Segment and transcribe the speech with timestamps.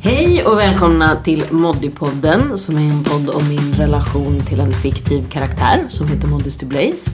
[0.00, 5.28] Hej och välkomna till Moddypodden som är en podd om min relation till en fiktiv
[5.30, 7.10] karaktär som heter Modesty Blaze.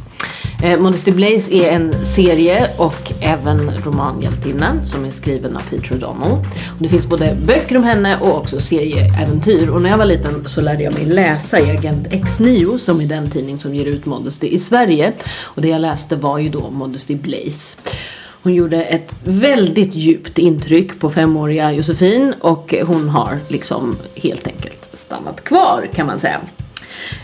[0.62, 6.38] Eh, Modesty Blaze är en serie och även romanhjältinna som är skriven av Peter O'Donnell.
[6.68, 9.70] Och det finns både böcker om henne och också serieäventyr.
[9.70, 13.06] Och när jag var liten så lärde jag mig läsa i Agent X9 som är
[13.06, 15.12] den tidning som ger ut Modesty i Sverige.
[15.42, 17.76] Och det jag läste var ju då Modesty Blaze.
[18.44, 24.88] Hon gjorde ett väldigt djupt intryck på femåriga Josefin och hon har liksom helt enkelt
[24.92, 26.40] stannat kvar kan man säga.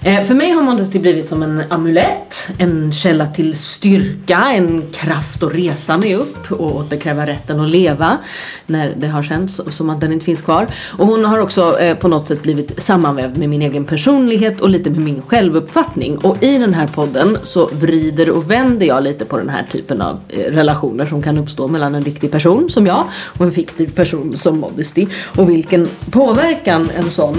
[0.02, 5.42] Eh, för mig har Modesty blivit som en amulett, en källa till styrka, en kraft
[5.42, 8.18] att resa mig upp och återkräva rätten att leva
[8.66, 10.66] när det har känts som att den inte finns kvar.
[10.98, 14.68] Och hon har också eh, på något sätt blivit sammanvävd med min egen personlighet och
[14.68, 16.18] lite med min självuppfattning.
[16.18, 20.02] Och i den här podden så vrider och vänder jag lite på den här typen
[20.02, 23.04] av eh, relationer som kan uppstå mellan en riktig person som jag
[23.38, 25.06] och en fiktiv person som Modesty.
[25.36, 27.36] Och vilken påverkan en sån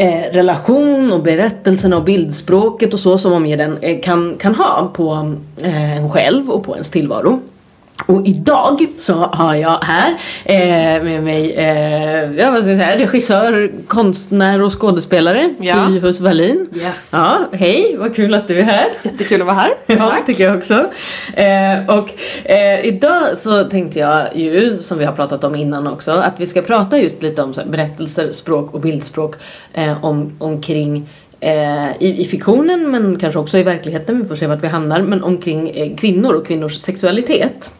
[0.00, 4.90] eh, relation och berättelserna och bildspråket och så som omger den eh, kan, kan ha
[4.94, 7.40] på eh, en själv och på ens tillvaro.
[8.06, 10.10] Och idag så har jag här
[10.44, 15.86] eh, med mig eh, ja, vad ska jag säga, regissör, konstnär och skådespelare Ja.
[15.86, 16.68] Pyhus Wallin.
[16.74, 17.10] Yes.
[17.12, 18.86] Ja, hej, vad kul att du är här.
[19.02, 19.72] Jättekul att vara här.
[19.86, 20.74] Ja, tycker jag också.
[21.34, 22.10] Eh, och
[22.50, 26.46] eh, idag så tänkte jag ju, som vi har pratat om innan också, att vi
[26.46, 29.34] ska prata just lite om här, berättelser, språk och bildspråk
[29.72, 31.08] eh, om, omkring
[31.40, 35.02] eh, i, i fiktionen men kanske också i verkligheten, vi får se vart vi hamnar,
[35.02, 37.70] men omkring kvinnor och kvinnors sexualitet.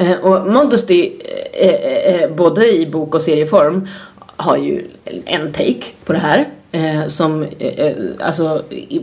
[0.00, 1.12] Eh, och Modesty,
[1.52, 1.74] eh,
[2.14, 3.88] eh, både i bok och serieform,
[4.36, 4.84] har ju
[5.24, 6.48] en take på det här.
[6.72, 9.00] Eh, som eh, eh, alltså, i,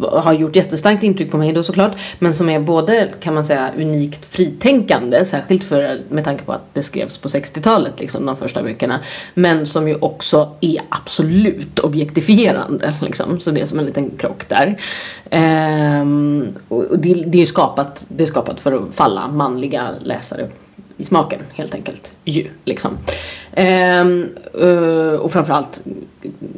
[0.00, 1.92] har gjort jättestarkt intryck på mig då såklart.
[2.18, 5.24] Men som är både kan man säga unikt fritänkande.
[5.24, 9.00] Särskilt för, med tanke på att det skrevs på 60-talet liksom de första böckerna.
[9.34, 12.94] Men som ju också är absolut objektifierande.
[13.02, 13.40] Liksom.
[13.40, 14.78] Så det är som en liten krock där.
[15.30, 20.48] Ehm, och det, det är skapat, det är skapat för att falla manliga läsare
[20.96, 22.12] i smaken helt enkelt.
[22.24, 22.98] Ju, liksom.
[23.56, 24.28] Ehm,
[24.60, 25.80] eh, och framförallt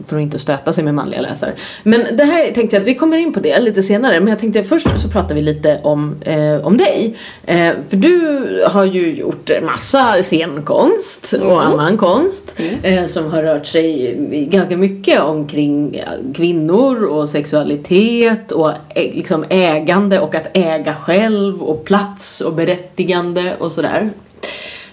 [0.06, 1.53] för att inte stöta sig med manliga läsare.
[1.82, 4.21] Men det här tänkte jag att vi kommer in på det lite senare.
[4.21, 7.16] Men jag tänkte först så pratar vi lite om, eh, om dig.
[7.47, 12.60] Eh, för du har ju gjort massa scenkonst och annan konst.
[12.82, 14.16] Eh, som har rört sig
[14.50, 16.03] ganska mycket omkring
[16.34, 23.72] kvinnor och sexualitet och liksom ägande och att äga själv och plats och berättigande och
[23.72, 24.11] sådär.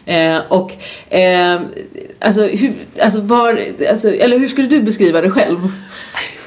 [0.06, 0.72] Eh, och
[1.13, 1.59] eh,
[2.19, 5.57] alltså, hur, alltså, var, alltså, eller hur skulle du beskriva dig själv?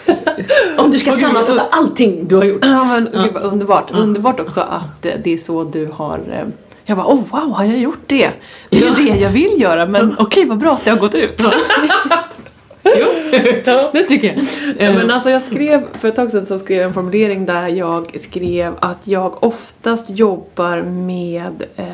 [0.78, 2.64] Om du ska gud, sammanfatta jag- allting du har gjort.
[2.64, 3.90] Ja, men gud vad underbart.
[3.90, 6.44] Underbart också att eh, det är så du har eh,
[6.86, 8.30] jag bara, oh wow, har jag gjort det?
[8.70, 8.94] Det är Ja.
[8.96, 11.40] det jag vill göra, men okej vad bra att det har gått ut.
[12.84, 13.06] jo,
[13.92, 14.36] det tycker jag.
[14.88, 17.68] Ja, men alltså jag skrev, för ett tag sedan så skrev jag en formulering där
[17.68, 21.86] jag skrev att jag oftast jobbar med eh,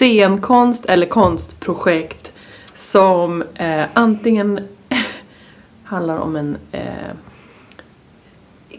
[0.00, 2.32] scenkonst eller konstprojekt
[2.76, 4.68] som eh, antingen
[5.84, 7.10] handlar om en eh,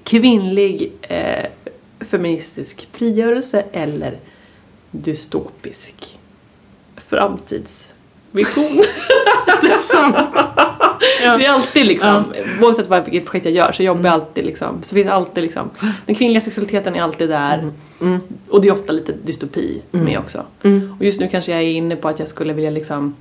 [0.03, 1.45] kvinnlig eh,
[1.99, 4.19] feministisk frigörelse eller
[4.91, 6.19] dystopisk
[6.95, 7.90] framtids
[8.31, 8.77] framtidsvision.
[9.61, 10.35] det är sant.
[11.39, 12.23] Det är alltid liksom,
[12.61, 15.69] oavsett vad, vilket projekt jag gör så jobbar jag alltid liksom, så finns alltid liksom,
[16.05, 17.71] den kvinnliga sexualiteten är alltid där.
[18.01, 18.19] Mm.
[18.49, 20.05] Och det är ofta lite dystopi Mm.
[20.05, 20.43] med också.
[20.63, 20.95] Mm.
[20.99, 23.15] Och just nu kanske jag är inne på att jag skulle vilja liksom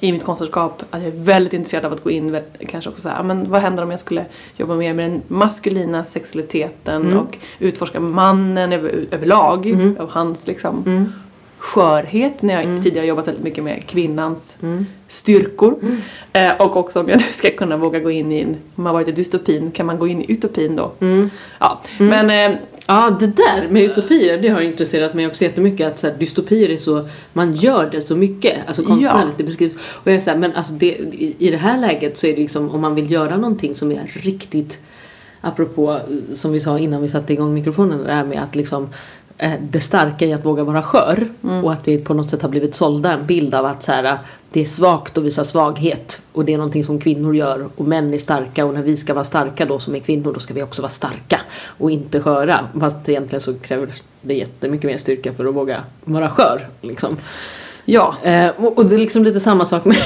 [0.00, 3.22] i mitt konstnärskap, att jag är väldigt intresserad av att gå in, kanske också såhär,
[3.22, 4.24] men vad händer om jag skulle
[4.56, 7.18] jobba mer med den maskulina sexualiteten Mm.
[7.18, 9.96] och utforska mannen över, överlag, Mm.
[10.00, 11.12] av hans liksom Mm.
[11.58, 12.82] Skörhet när jag Mm.
[12.82, 14.86] tidigare jobbat väldigt mycket med kvinnans Mm.
[15.08, 15.78] styrkor.
[15.82, 15.96] Mm.
[16.32, 18.92] Eh, och också om jag nu ska kunna våga gå in i en, om man
[18.94, 20.92] varit i dystopin, kan man gå in i utopin då?
[21.00, 21.30] Mm.
[21.58, 22.26] Ja, Mm.
[22.26, 22.58] men eh,
[22.90, 25.86] Ja, det där med utopier, det har intresserat mig också jättemycket.
[25.86, 29.38] Att så här, dystopier är så, man gör det så mycket, alltså konstnärligt.
[29.38, 29.72] Det beskrivs.
[29.74, 32.30] Och jag är så här, men alltså det, i, i det här läget så är
[32.36, 34.78] det liksom, om man vill göra någonting som är riktigt,
[35.40, 36.00] apropå
[36.32, 38.88] som vi sa innan vi satte igång mikrofonen, det här med att liksom eh,
[39.60, 41.28] det starka i att våga vara skör
[41.62, 44.18] och att vi på något sätt har blivit sålda en bild av att så här,
[44.52, 48.14] det är svagt att visa svaghet och det är någonting som kvinnor gör och män
[48.14, 50.62] är starka och när vi ska vara starka då som är kvinnor då ska vi
[50.62, 52.68] också vara starka och inte sköra.
[52.80, 53.92] Fast egentligen så kräver
[54.22, 56.68] det jättemycket mer styrka för att våga vara skör.
[56.80, 57.16] Liksom.
[57.92, 58.16] Ja.
[58.22, 59.96] Eh, och, det är liksom lite samma sak med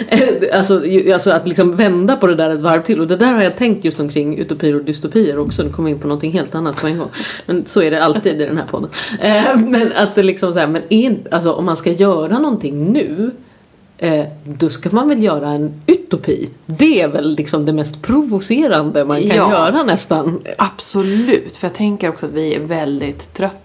[0.52, 3.00] alltså, ju- alltså att liksom vända på det där ett varv till.
[3.00, 5.62] Och det där har jag tänkt just omkring utopier och dystopier också.
[5.62, 7.08] Nu kommer jag in på någonting helt annat på en gång.
[7.46, 8.90] Men så är det alltid i den här podden.
[9.20, 12.92] Eh, men att det liksom så här, men är alltså om man ska göra någonting
[12.92, 13.30] nu
[13.98, 16.48] Eh, då ska man väl göra en utopi.
[16.66, 19.50] Det är väl liksom det mest provocerande man kan Ja.
[19.50, 20.40] göra nästan.
[20.58, 23.56] Absolut, för jag tänker också att vi är väldigt trötta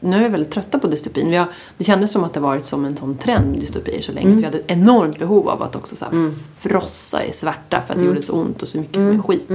[0.00, 1.30] nu är vi väldigt trötta på dystopin.
[1.30, 1.46] Vi har,
[1.78, 4.32] det kändes som att det varit som en sån trend med dystopier så länge.
[4.34, 7.94] Att vi hade ett enormt behov av att också så här frossa i svärta för
[7.94, 9.50] att det gjorde så ont och så mycket som är skit.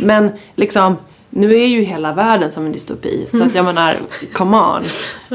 [0.00, 0.96] Men liksom,
[1.30, 3.26] nu är ju hela världen som en dystopi.
[3.30, 3.96] Så att jag menar,
[4.32, 4.82] come on.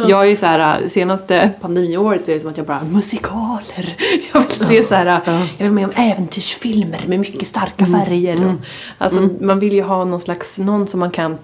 [0.08, 3.96] Jag är ju så här, senaste pandemiåret så är det som att jag bara, musikaler.
[4.34, 5.22] Jag vill se så här,
[5.58, 8.56] jag vill med om äventyrsfilmer med mycket starka färger.
[8.98, 11.38] Alltså man vill ju ha någon slags, någon som man kan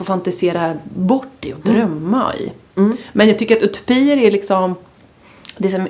[0.00, 2.52] få fantisera bort i och drömma i.
[3.12, 4.74] Men jag tycker att utopier är liksom,
[5.56, 5.88] det som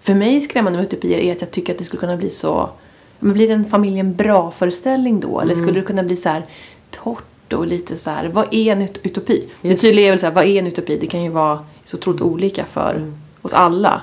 [0.00, 2.30] för mig är skrämmande med utopier är att jag tycker att det skulle kunna bli
[2.30, 2.70] så,
[3.18, 5.40] men blir det en familjen bra föreställning då?
[5.40, 6.46] Eller skulle det kunna bli så här
[6.90, 9.48] torrt och lite så här, vad är en ut- utopi?
[9.62, 9.80] Det Just.
[9.82, 10.98] tydliga är väl så här, vad är en utopi?
[11.00, 13.12] Det kan ju vara så otroligt olika för
[13.42, 14.02] oss alla.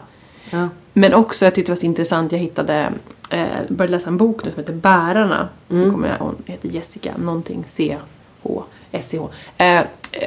[0.50, 0.70] Ja.
[0.94, 2.94] Men också, jag tyckte det var så intressant, jag hittade,
[3.30, 5.50] eh, började läsa en bok nu som heter Bärarna.
[5.70, 5.92] Mm.
[5.92, 9.30] Kommer jag, hon heter Jessica, någonting C-H, S-C-H.
[9.58, 9.82] Eh,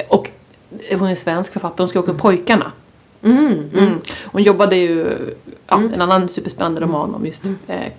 [0.09, 0.29] och
[0.99, 2.71] hon är svensk författare, hon skrev också Pojkarna.
[3.23, 3.69] Mm.
[3.77, 3.99] Mm.
[4.25, 5.17] Hon jobbade ju,
[5.67, 7.51] ja, en annan superspännande roman om just, eh,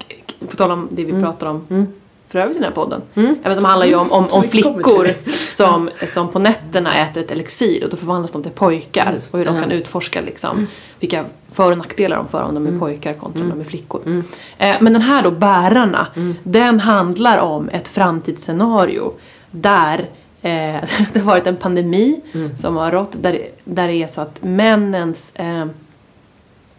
[0.09, 1.87] k- k- på tal om det vi pratar om Mm.
[2.29, 3.03] för övrigt i den här podden.
[3.43, 5.11] Även som handlar ju om, om, om flickor
[5.55, 9.13] som, som på nätterna äter ett elixir och då förvandlas de till pojkar.
[9.15, 9.61] Just, och hur de ja.
[9.63, 10.67] kan utforska liksom
[11.01, 14.23] vilka för och nackdelar de får om de är pojkar kontra om de är flickor.
[14.59, 16.07] Eh, men den här då, Bärarna,
[16.43, 19.13] den handlar om ett framtidsscenario
[19.51, 20.09] där
[20.47, 22.21] eh, det har varit en pandemi
[22.57, 25.67] som har rått där, där det är så att männens eh,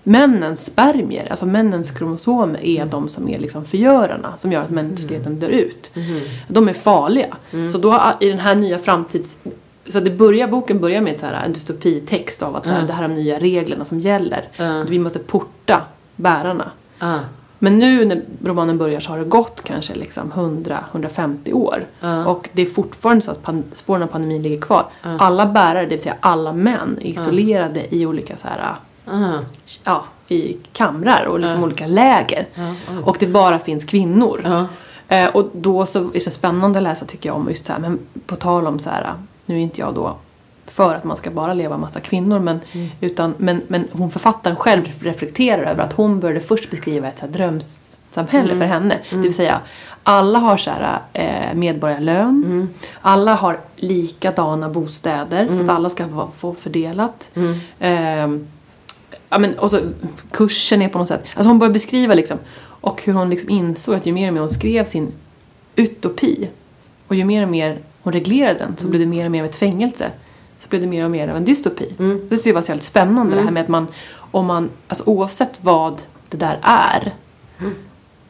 [0.04, 5.40] männens spermier, alltså männens kromosomer är de som är liksom förgörarna som gör att mänskligheten
[5.40, 5.92] dör ut.
[6.48, 7.38] De är farliga.
[7.72, 9.38] Så då i den här nya framtids...
[9.88, 12.94] Så det börjar, boken börjar med så här, en dystopitext av att så här, det
[12.94, 14.48] här är de nya reglerna som gäller.
[14.90, 15.82] Vi måste porta
[16.16, 16.72] bärarna.
[17.60, 21.86] Men nu när romanen börjar så har det gått kanske liksom 100-150 år.
[22.00, 22.26] Ja.
[22.26, 24.86] Och det är fortfarande så att spåren av pandemin ligger kvar.
[25.04, 25.18] Ja.
[25.20, 28.76] Alla bärare, det vill säga alla män, är isolerade i olika så här,
[29.84, 32.48] ja, i kamrar och liksom olika läger.
[33.04, 34.68] Och det bara finns kvinnor.
[35.08, 37.74] Eh, och då så är det så spännande att läsa tycker jag om just så
[37.74, 39.14] här, men på tal om så här,
[39.46, 40.18] nu är inte jag då
[40.68, 42.60] för att man ska bara leva massa kvinnor men,
[43.02, 47.26] utan, men, men hon författaren själv reflekterar över att hon började först beskriva ett så
[47.26, 49.00] här drömsamhälle för henne.
[49.10, 49.60] Det vill säga
[50.04, 52.70] alla har så här, eh, medborgarlön,
[53.02, 57.30] alla har likadana bostäder så att alla ska få- få fördelat.
[57.80, 58.48] Ehm,
[59.30, 59.80] ja, men, och så,
[60.32, 62.38] kursen är på något sätt, alltså hon börjar beskriva liksom
[62.82, 65.12] och hur hon liksom insåg att ju mer och mer hon skrev sin
[65.76, 66.50] utopi
[67.08, 69.46] och ju mer och mer hon reglerade den så blev det mer och mer av
[69.46, 70.12] ett fängelse.
[70.60, 71.96] Så blev det mer och mer av en dystopi.
[72.00, 72.20] Mm.
[72.30, 73.88] Det tyckte jag var så jävligt spännande det här med att man,
[74.32, 77.14] om man, alltså oavsett vad det där är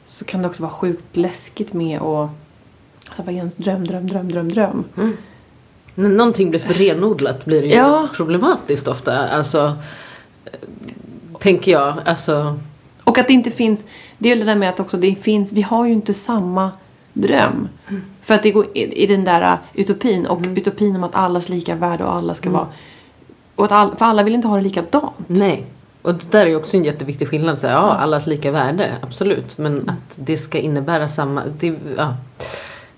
[0.06, 2.30] så kan det också vara sjukt läskigt med att
[3.08, 4.84] Alltså vad är ens dröm, dröm, dröm, dröm, dröm?
[5.96, 8.08] När någonting blir för renodlat blir det ju Ja.
[8.14, 9.28] problematiskt ofta.
[9.28, 9.76] Alltså,
[11.40, 11.94] tänker jag.
[12.06, 12.60] Alltså,
[13.04, 13.86] Och att det inte finns,
[14.18, 16.72] det är det där med att också det finns, vi har ju inte samma
[17.22, 17.70] dröm.
[18.22, 21.50] För att det går i, i den där uh, utopin och utopin om att allas
[21.50, 22.68] lika värde och alla ska vara,
[23.56, 25.14] och att all, för alla vill inte ha det likadant.
[25.28, 25.66] nej.
[26.02, 27.60] Och det där är ju också en jätteviktig skillnad.
[27.60, 29.58] Så här, ja, allas lika värde, absolut.
[29.58, 31.44] Men att det ska innebära samma...
[31.60, 32.16] Det, ja.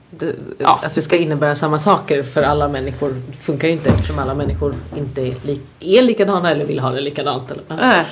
[0.09, 4.19] Det, Ja, att det ska innebära samma saker för alla människor funkar ju inte eftersom
[4.19, 7.51] alla människor inte är, li, är likadana eller vill ha det likadant.
[7.51, 7.99] Eller.
[7.99, 8.05] Äh,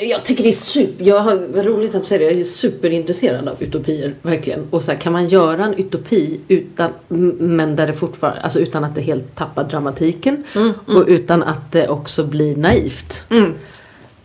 [0.00, 3.48] jag tycker det är super, jag har, roligt att du säger det, jag är superintresserad
[3.48, 4.66] av utopier, verkligen.
[4.70, 6.90] Och så här, kan man göra en utopi utan,
[7.38, 10.44] men där det fortfarande, alltså utan att det helt tappar dramatiken
[10.86, 13.24] och utan att det också blir naivt.
[13.30, 13.54] mm,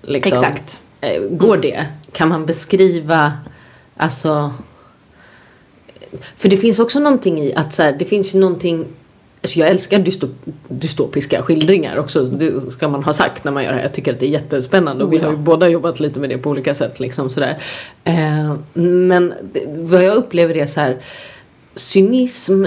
[0.02, 0.34] Liksom.
[0.34, 0.80] Exakt.
[1.02, 1.86] Eh, Går det?
[2.12, 3.34] Kan man beskriva,
[3.98, 4.54] alltså
[6.38, 8.86] för det finns också någonting i att så här, det finns ju någonting
[9.48, 10.32] Alltså jag älskar dystop,
[10.68, 13.84] dystopiska skildringar också, det ska man ha sagt när man gör det här.
[13.84, 16.38] Jag tycker att det är jättespännande och vi har ju båda jobbat lite med det
[16.38, 17.00] på olika sätt.
[17.00, 17.58] Liksom sådär.
[18.04, 20.98] Eh, men det, vad jag upplever är så här
[21.76, 22.66] cynism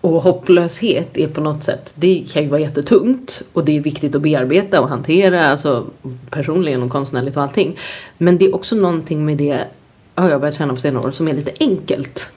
[0.00, 4.14] och hopplöshet är på något sätt, det kan ju vara jättetungt och det är viktigt
[4.14, 5.86] att bearbeta och hantera, alltså
[6.30, 7.78] personligen och konstnärligt och allting.
[8.18, 9.64] Men det är också någonting med det,
[10.14, 12.30] har jag börjat känna på senare år, som är lite enkelt.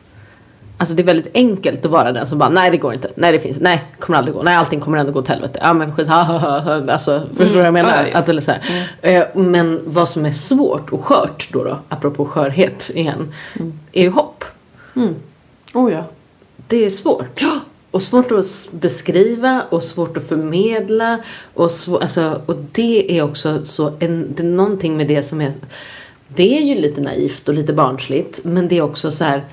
[0.82, 3.32] Alltså det är väldigt enkelt att vara den som bara nej det går inte, nej
[3.32, 5.60] det finns nej kommer aldrig gå, nej allting kommer ändå gå åt helvete.
[5.62, 6.92] Ja men skit, ha, ha, ha.
[6.92, 7.90] Alltså förstår du vad jag menar?
[7.90, 8.18] Ja, ja, ja.
[8.20, 8.90] Att är så här.
[9.02, 13.34] Eh, Men vad som är svårt och skört då, då apropå skörhet igen,
[13.92, 14.44] är ju hopp.
[15.74, 16.04] oh ja.
[16.68, 17.42] Det är svårt.
[17.92, 21.20] Och svårt att beskriva och svårt att förmedla.
[21.54, 25.42] Och, svå, alltså, och det är också så en, det är någonting med det som
[25.42, 25.54] är
[26.36, 29.44] det är ju lite naivt och lite barnsligt men det är också så här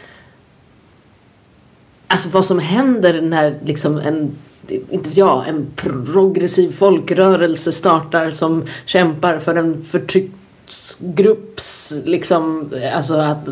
[2.09, 4.31] Alltså vad som händer när liksom en
[4.71, 13.49] inte vet jag, en progressiv folkrörelse startar som kämpar för en förtrycktsgrupps liksom, alltså att,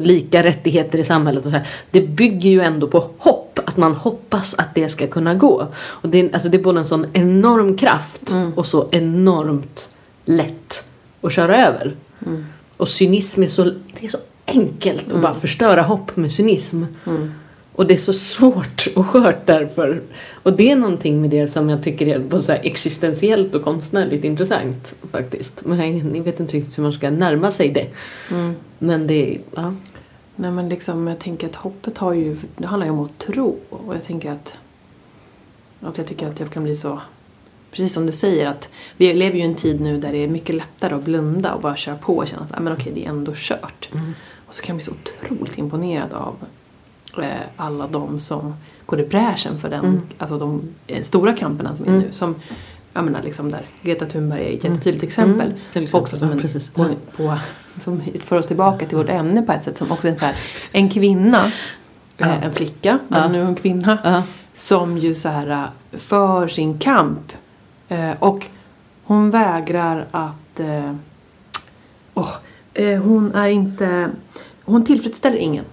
[0.00, 1.68] lika rättigheter i samhället och så här.
[1.90, 5.66] Det bygger ju ändå på hopp, att man hoppas att det ska kunna gå.
[5.76, 8.52] Och det, är, alltså det är både en sån enorm kraft Mm.
[8.52, 9.88] och så enormt
[10.24, 10.84] lätt
[11.20, 11.96] att köra över.
[12.26, 12.46] Mm.
[12.76, 16.84] Och cynism är så, det är så enkelt att bara förstöra hopp med cynism.
[17.06, 17.32] Mm.
[17.76, 20.02] Och det är så svårt och skört därför.
[20.32, 24.24] Och det är någonting med det som jag tycker är både så existentiellt och konstnärligt
[24.24, 25.64] intressant faktiskt.
[25.64, 27.86] Men jag, vet inte riktigt hur man ska närma sig det.
[28.30, 28.54] Mm.
[28.78, 29.74] Men det ja.
[30.36, 33.58] Nej men liksom jag tänker att hoppet har ju, det handlar ju om att tro.
[33.70, 34.56] Och jag tänker att,
[35.80, 37.00] att jag tycker att jag kan bli så,
[37.70, 40.28] precis som du säger att vi lever ju i en tid nu där det är
[40.28, 43.08] mycket lättare att blunda och bara köra på och känna att men okej det är
[43.08, 43.88] ändå kört.
[43.92, 44.14] Mm.
[44.46, 46.36] Och så kan jag bli så otroligt imponerad av
[47.56, 48.54] alla de som
[48.86, 50.00] går i bräschen för den, Mm.
[50.18, 52.00] alltså de eh, stora kamperna som är Mm.
[52.02, 52.12] nu.
[52.12, 52.34] Som,
[52.92, 55.54] jag menar liksom där Greta Thunberg är ett jättetydligt exempel.
[55.74, 55.88] Mm.
[55.92, 56.68] Också som, Ja, en, precis.
[56.70, 56.88] på, Ja.
[57.16, 57.38] på,
[57.80, 59.76] som för oss tillbaka till vårt ämne på ett sätt.
[59.78, 60.34] Som också en, så här,
[60.72, 61.42] en kvinna,
[62.16, 62.26] Ja.
[62.26, 63.28] eh, en flicka, men Ja.
[63.28, 63.98] nu en kvinna.
[64.04, 64.22] Ja.
[64.54, 65.46] Som ju så här
[65.92, 67.32] eh, för sin kamp.
[67.88, 68.46] Eh, och
[69.04, 70.60] hon vägrar att...
[70.60, 70.90] Eh,
[72.74, 74.10] eh, hon är inte...
[74.64, 75.64] Hon tillfredsställer ingen.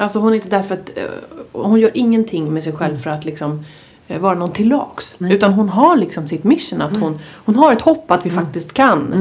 [0.00, 0.90] Alltså hon är inte där för att...
[0.98, 1.04] Eh,
[1.52, 3.64] hon gör ingenting med sig själv för att liksom
[4.08, 5.14] eh, vara någon till lags.
[5.18, 8.72] Utan hon har liksom sitt mission att hon, hon har ett hopp att vi faktiskt
[8.72, 9.12] kan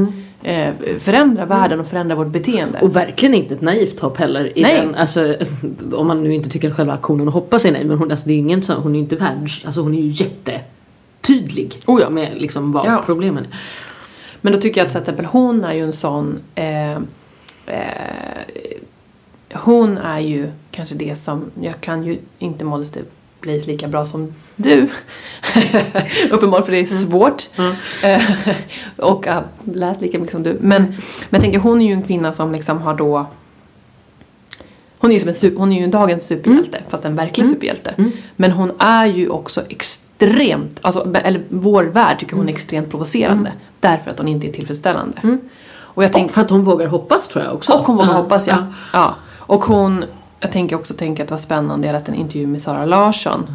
[0.44, 0.74] Mm.
[0.84, 2.80] eh, förändra världen och förändra vårt beteende.
[2.82, 4.58] Och verkligen inte ett naivt hopp heller.
[4.58, 4.78] I Nej.
[4.82, 5.36] Den, alltså,
[5.94, 7.88] om man nu inte tycker att själva aktionen att hoppas är naiv.
[7.88, 9.66] Men hon, alltså, det är ingen, så- hon är ju inte världs...
[9.66, 11.82] Alltså hon är ju jättetydlig.
[11.86, 12.10] Oh ja.
[12.10, 13.04] Med liksom vad Ja.
[13.06, 13.58] problemen är.
[14.42, 16.98] Men då tycker jag att till exempel hon är ju en sån eh, eh,
[19.54, 23.00] Hon är ju kanske det som, jag kan ju inte Modesty
[23.42, 24.88] Blaze lika bra som du.
[26.32, 27.50] Uppenbart för det är svårt.
[27.56, 27.74] Mm.
[28.04, 28.56] Eh,
[28.98, 30.58] och har läst lika mycket som du.
[30.62, 30.96] Men, men
[31.30, 33.26] jag tänker hon är ju en kvinna som liksom har då
[35.00, 37.56] hon är ju, som en, hon är ju en dagens superhjälte, fast en verklig Mm.
[37.56, 37.94] superhjälte.
[37.98, 38.12] Mm.
[38.36, 43.52] Men hon är ju också extremt, alltså, eller vår värld tycker hon är extremt provocerande.
[43.80, 45.18] Därför att hon inte är tillfredsställande.
[45.24, 45.40] Mm.
[45.70, 47.74] Och jag Och tänker, för att hon vågar hoppas tror jag också.
[47.74, 48.68] och hon vågar hoppas ja.
[48.94, 49.16] ja.
[49.38, 50.06] Och hon,
[50.40, 53.48] jag tänker också tänka att det var spännande, jag läste en intervju med Sara Larsson.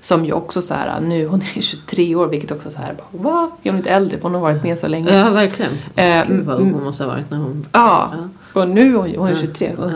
[0.00, 3.22] Som ju också så här, nu hon är 23 år vilket också så här, bara,
[3.32, 3.50] va?
[3.62, 4.18] Är hon inte äldre?
[4.22, 5.18] Hon har varit med så länge.
[5.18, 5.72] Ja, verkligen.
[5.96, 7.66] Eh, Gud vad ung hon måste ha varit när hon...
[7.72, 8.12] Ja,
[8.52, 8.60] Ja.
[8.60, 9.36] och nu hon, hon är Ja.
[9.40, 9.72] 23.
[9.78, 9.90] Ja.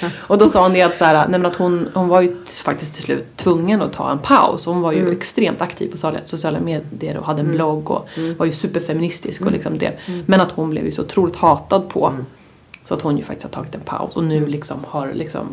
[0.00, 0.08] Ja.
[0.26, 2.94] Och då sa hon det att, så här, nej, att hon, hon var ju faktiskt
[2.94, 4.66] till slut tvungen att ta en paus.
[4.66, 5.12] Hon var ju Mm.
[5.12, 7.56] extremt aktiv på sociala, sociala medier och hade en Mm.
[7.56, 8.36] blogg och Mm.
[8.36, 9.54] var ju superfeministisk och Mm.
[9.54, 9.92] liksom drev.
[10.06, 10.22] Mm.
[10.26, 12.06] Men att hon blev ju så otroligt hatad på.
[12.06, 12.24] Mm.
[12.84, 15.46] Så att hon ju faktiskt har tagit en paus och nu liksom har liksom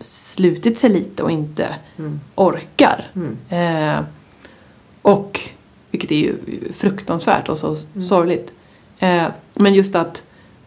[0.00, 2.20] slutit sig lite och inte Mm.
[2.34, 3.10] orkar.
[3.14, 3.36] Mm.
[3.98, 4.04] Eh,
[5.02, 5.40] och,
[5.90, 6.36] vilket är ju
[6.74, 8.08] fruktansvärt och så Mm.
[8.08, 8.52] sorgligt.
[8.98, 10.22] Eh, men just att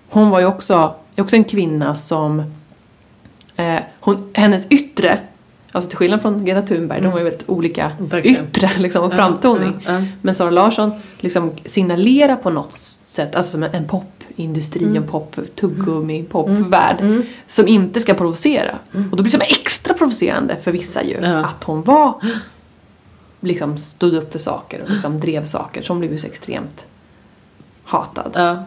[0.09, 2.43] hon var ju också, också en kvinna som,
[3.55, 5.19] eh, hon, hennes yttre,
[5.71, 8.45] alltså till skillnad från Greta Thunberg, de var ju väldigt olika Verkligen.
[8.45, 9.73] yttre liksom, och framtoning.
[9.85, 10.03] ja, ja.
[10.21, 12.73] Men Sara Larsson liksom signalerar på något
[13.05, 14.95] sätt, alltså som en, popindustri, Mm.
[14.97, 16.97] en pop, tuggummi, popvärld.
[17.01, 17.23] Mm.
[17.47, 18.75] Som inte ska provocera.
[18.93, 19.09] Mm.
[19.11, 21.25] Och då blir det som extra provocerande för vissa ju.
[21.25, 22.13] Att hon var
[23.39, 25.85] liksom stod upp för saker och liksom drev saker.
[25.87, 26.85] Hon blev ju så extremt
[27.83, 28.31] hatad.
[28.35, 28.63] Ja.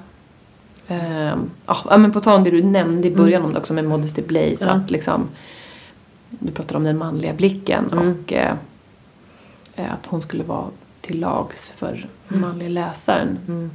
[0.89, 3.85] Ehm, ja, men på tal om det du nämnde i början om det också med
[3.85, 4.71] Modesty Blaze.
[4.71, 5.29] Att liksom,
[6.31, 8.09] du pratade om den manliga blicken Mm.
[8.25, 8.55] och eh,
[9.75, 10.67] eh, att hon skulle vara
[11.01, 12.41] till lags för Mm.
[12.41, 13.39] manliga läsaren.
[13.49, 13.71] Mm.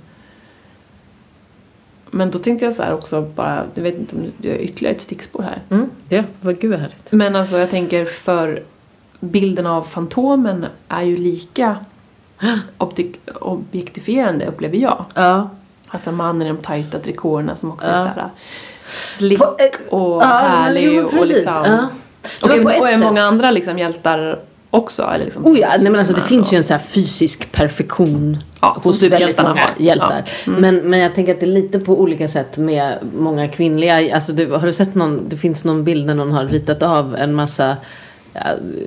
[2.12, 4.96] Men då tänkte jag så här också bara, du vet inte om du gör ytterligare
[4.96, 5.62] ett stickspår här.
[5.70, 5.90] Mm.
[6.10, 7.12] Ja, vad gud vad härligt.
[7.12, 8.64] Men alltså jag tänker för
[9.20, 11.78] bilden av Fantomen är ju lika
[12.78, 15.06] optik- objektifierande upplever jag.
[15.14, 15.50] Ja.
[15.88, 17.94] Alltså mannen i de tajta trikåerna som också Ja.
[17.94, 18.30] är såhär
[19.18, 21.54] slick På- eh, och Ja, härlig och liksom.
[21.66, 21.88] Ja.
[22.26, 24.40] Ett och är sätt- många andra liksom hjältar
[24.70, 25.04] också.
[25.04, 28.38] Eller liksom Oh ja, nej men alltså det finns ju och- en så fysisk perfektion
[28.62, 30.24] Ja, hos väldigt många hjältar.
[30.46, 30.52] Ja.
[30.52, 30.62] Mm.
[30.62, 34.16] Men, men jag tänker att det är lite på olika sätt med många kvinnliga.
[34.16, 37.16] Alltså du, har du sett någon, det finns någon bild när någon har ritat av
[37.16, 37.78] en massa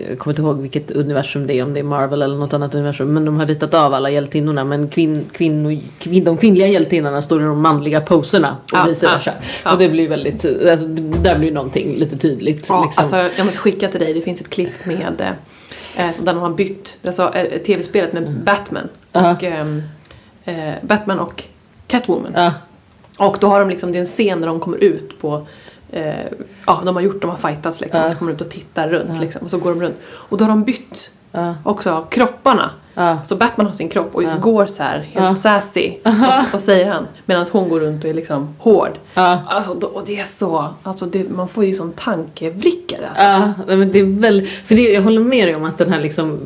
[0.08, 2.74] jag kommer inte ihåg vilket universum det är, om det är Marvel eller något annat
[2.74, 3.14] universum.
[3.14, 4.64] Men de har ritat av alla hjältinnorna.
[4.64, 9.06] Men kvinn, kvinn, kvinn, de kvinnliga hjältinnorna står i de manliga poserna och Ja, vice
[9.06, 9.32] ja, versa.
[9.64, 9.72] ja.
[9.72, 12.66] Och det blir väldigt, alltså, det där blir någonting lite tydligt.
[12.68, 13.02] Ja, liksom.
[13.02, 15.34] alltså jag måste skicka till dig, det finns ett klipp med
[15.96, 18.88] eh, så där de har bytt, alltså eh, tv-spelet med Batman.
[19.12, 19.32] Ja.
[19.32, 19.82] Och, ehm,
[20.44, 21.44] eh, Batman och
[21.86, 22.32] Catwoman.
[22.36, 22.52] ja.
[23.18, 25.46] Och då har de liksom, det är en scen där de kommer ut på
[25.90, 26.26] eh,
[26.66, 28.00] Ja, de har gjort, de har fightats liksom.
[28.02, 28.08] Ja.
[28.08, 29.42] Så kommer de ut och tittar runt liksom.
[29.42, 29.96] Och så går de runt.
[30.04, 31.54] Och då har de bytt Ja.
[31.64, 32.70] också kropparna.
[32.94, 33.18] Ja.
[33.28, 34.28] Så Batman har sin kropp och Ja.
[34.42, 35.34] går så här helt Ja.
[35.34, 35.92] sassy.
[36.04, 36.12] Och,
[36.52, 37.06] vad säger han?
[37.26, 38.90] Medan hon går runt och är liksom hård.
[39.14, 39.38] Ja.
[39.48, 43.22] Alltså, då, och det är så, alltså det, man får ju sån tankevrickare alltså.
[43.68, 46.00] Ja, men det är väl, för det, jag håller med dig om att den här
[46.00, 46.38] liksom,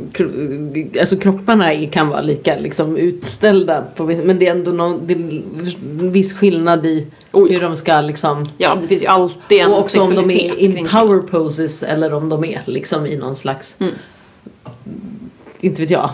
[1.01, 6.11] alltså kropparna kan vara lika liksom utställda på men det är ändå någon, det är
[6.11, 10.01] viss skillnad i hur de ska liksom Ja, det finns ju alltid en och också
[10.01, 13.93] om de är in power poses eller om de är liksom i någon slags, Mm.
[15.63, 16.11] Inte vet jag,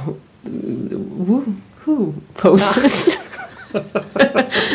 [1.17, 3.19] woohoo poses.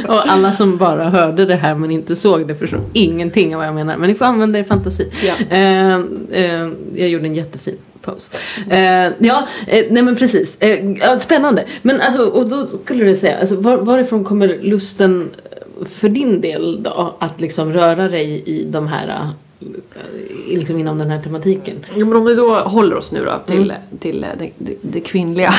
[0.07, 3.67] och alla som bara hörde det här men inte såg det förstår ingenting av vad
[3.67, 3.97] jag menar.
[3.97, 5.11] Men ni får använda er fantasi.
[5.23, 5.57] Ja.
[5.57, 5.95] Eh,
[6.31, 8.37] eh, jag gjorde en jättefin pose.
[8.69, 10.61] Eh, ja, eh, nej men precis.
[10.61, 11.65] Eh, spännande.
[11.81, 15.29] Men alltså, och då skulle du säga, alltså, var, varifrån kommer lusten
[15.85, 17.15] för din del då?
[17.19, 19.29] Att liksom röra dig i de här,
[20.47, 21.85] liksom inom den här tematiken?
[21.95, 23.81] Jo men om vi då håller oss nu då till, Mm.
[23.99, 25.53] till eh, det, det, det kvinnliga.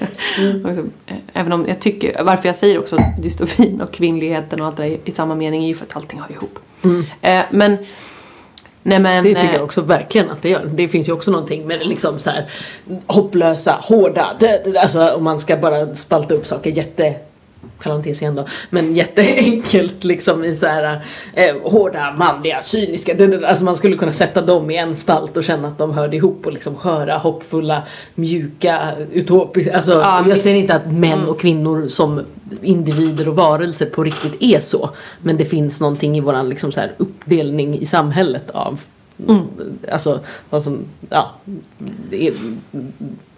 [0.64, 4.76] Också, eh, Även om jag tycker, varför jag säger också dystopin och kvinnligheten och allt
[4.76, 6.58] det där i, samma mening är ju för att allting hör ihop.
[7.20, 7.76] Eh, men,
[8.82, 9.24] nej men.
[9.24, 10.70] Det tycker jag också verkligen att det gör.
[10.74, 12.50] Det finns ju också någonting med det liksom så här
[13.06, 17.14] hopplösa, hårda, det, alltså om man ska bara spalta upp saker jätte
[17.82, 21.00] parentes igen då, men jätteenkelt liksom i så här
[21.34, 23.12] eh, hårda, manliga, cyniska,
[23.46, 26.46] alltså man skulle kunna sätta dem i en spalt och känna att de hörde ihop
[26.46, 27.82] och liksom sköra, hoppfulla,
[28.14, 32.20] mjuka, utopiska, alltså Ja, jag säger inte att män och kvinnor som
[32.62, 34.90] individer och varelser på riktigt är så,
[35.22, 38.80] men det finns någonting i våran liksom så här uppdelning i samhället av
[39.92, 41.34] Alltså vad som, ja,
[42.10, 42.34] är,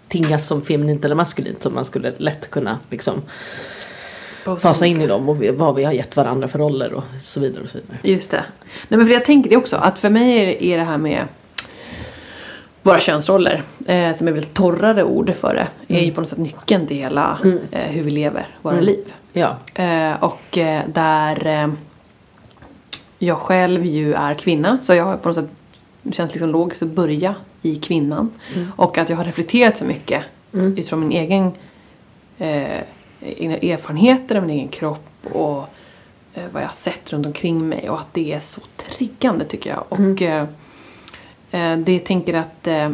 [0.07, 3.21] tingas som feminint eller maskulint som man skulle lätt kunna liksom
[4.59, 7.63] fasa in i dem och vad vi har gett varandra för roller och så vidare
[7.63, 7.97] och så vidare.
[8.03, 8.43] Just det.
[8.87, 11.23] Nej men för jag tänker det också att för mig är, är det här med
[12.81, 15.55] våra könsroller, eh, som är väl torrare ord för
[15.87, 17.37] det, är ju på något sätt nyckeln till hela
[17.71, 18.85] eh, hur vi lever våra Mm.
[18.85, 19.13] liv.
[19.33, 19.55] Ja.
[19.73, 21.67] Eh, och eh, där eh,
[23.17, 25.49] jag själv ju är kvinna så jag har på något sätt
[26.01, 28.31] det känns liksom logiskt att börja i kvinnan.
[28.75, 30.23] Och att jag har reflekterat så mycket
[30.53, 30.73] Mm.
[30.73, 31.51] utifrån min egen
[32.37, 32.79] eh,
[33.21, 35.63] egna erfarenheter av min egen kropp och
[36.33, 39.69] eh, vad jag har sett runt omkring mig och att det är så triggande tycker
[39.69, 39.83] jag.
[39.89, 40.47] Och eh,
[41.51, 42.89] eh, det tänker att eh,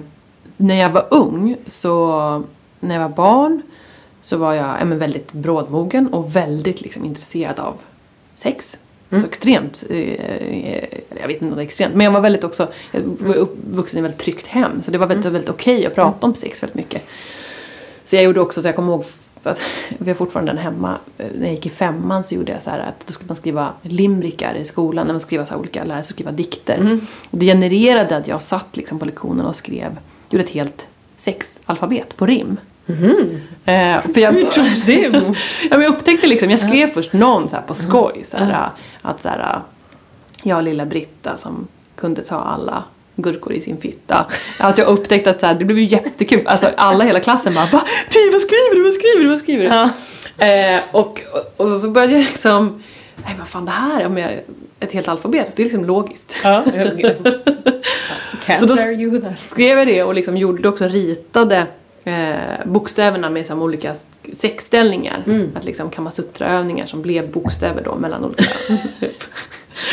[0.58, 2.44] när jag var ung så
[2.80, 3.62] när jag var barn
[4.22, 7.78] så var jag ja, men väldigt brådmogen och väldigt liksom, intresserad av
[8.36, 8.78] sex.
[9.10, 12.44] Så extremt, eh, eh, jag vet inte om det är extremt, men jag var väldigt
[12.44, 15.86] också, jag var uppvuxen i ett väldigt tryggt hem så det var väldigt, väldigt okej
[15.86, 17.02] att prata om sex väldigt mycket.
[18.06, 19.06] Så jag gjorde också, så jag kommer ihåg,
[19.54, 19.58] för
[20.00, 22.70] vi har fortfarande den hemma, eh, när jag gick i femman så gjorde jag så
[22.70, 25.84] här att då skulle man skriva limrikar i skolan, när man skriva så här olika,
[25.84, 27.00] lära sig skriva dikter.
[27.30, 29.98] Och det genererade att jag satt liksom på lektionen och skrev,
[30.30, 32.58] gjorde ett helt sexalfabet på rim.
[33.66, 35.38] Eh, för jag, Hur togs det emot?
[35.62, 38.22] ja, men jag upptäckte liksom, jag skrev först någon så här på skoj.
[38.26, 38.70] Så här,
[39.02, 39.62] Att så här,
[40.44, 42.84] jag lilla Britta som kunde ta alla
[43.16, 44.26] gurkor i sin fitta.
[44.60, 46.48] Att jag upptäckte att så här, det blev ju jättekul.
[46.48, 47.82] Alltså alla hela klassen bara Va?
[48.10, 48.84] Py, vad skriver du?
[48.84, 49.30] Vad skriver du?
[49.30, 49.70] Vad skriver du?
[49.70, 49.90] Ja.
[50.46, 51.22] Eh, och,
[51.58, 52.84] och så, så började jag liksom
[53.26, 54.32] Nej vad fan det här är om jag,
[54.80, 56.36] ett helt alfabet, det är liksom logiskt.
[56.44, 56.64] Ja.
[58.60, 58.76] Så då-
[59.40, 61.68] skrev jag det och liksom gjorde också ritade
[62.04, 63.96] eh, bokstäverna med som olika
[64.34, 65.24] sexställningar.
[65.26, 65.52] Mm.
[65.56, 68.44] Att liksom kamasutraövningar som blev bokstäver då mellan olika.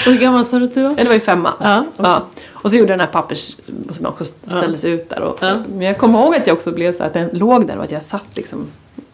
[0.07, 0.95] Och hur gammal sa du att du var?
[0.97, 1.53] det var ju femma.
[1.61, 1.85] Ja.
[1.97, 2.23] Ja.
[2.53, 3.57] Och så gjorde jag den här pappers
[3.91, 5.21] som också ställdes ut där.
[5.21, 5.57] Och, Ja.
[5.69, 7.91] Men jag kommer ihåg att jag också blev så att den låg där och att
[7.91, 8.67] jag satt liksom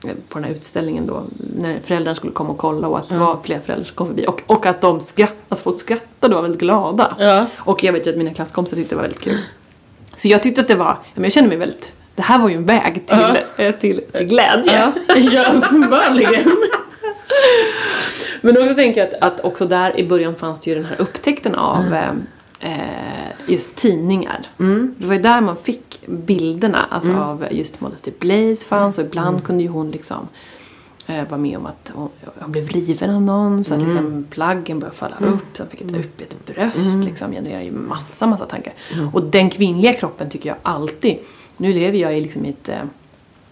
[0.04, 1.22] eh, på den här utställningen då
[1.56, 3.20] när föräldrarna skulle komma och kolla och att det Ja.
[3.24, 6.42] var flera föräldrar som kom förbi och, och att de skratt, alltså folk skrattade och
[6.42, 7.16] var väldigt glada.
[7.18, 7.46] Ja.
[7.56, 9.38] Och jag vet ju att mina klasskompisar tyckte det var väldigt kul.
[10.16, 12.48] Så jag tyckte att det var, ja, men jag kände mig väldigt, det här var
[12.48, 13.18] ju en väg till,
[13.56, 13.64] Ja.
[13.64, 14.72] eh, till, till glädje.
[15.08, 16.56] Ja, ja uppenbarligen.
[18.40, 21.00] Men också tänker jag att, att också där i början fanns det ju den här
[21.00, 22.10] upptäckten av eh,
[22.60, 24.46] eh, just tidningar.
[24.58, 24.94] Mm.
[24.98, 29.44] Det var ju där man fick bilderna alltså av just Modesty Blaze fanns och ibland
[29.44, 30.28] kunde ju hon liksom
[31.06, 34.78] eh, vara med om att hon, hon blev riven av någon så att liksom plaggen
[34.78, 38.46] började falla upp så hon fick ett upp ett bröst liksom genererar ju massa massa
[38.46, 38.72] tankar.
[39.12, 41.18] Och den kvinnliga kroppen tycker jag alltid,
[41.56, 42.82] nu lever jag i liksom i ett eh,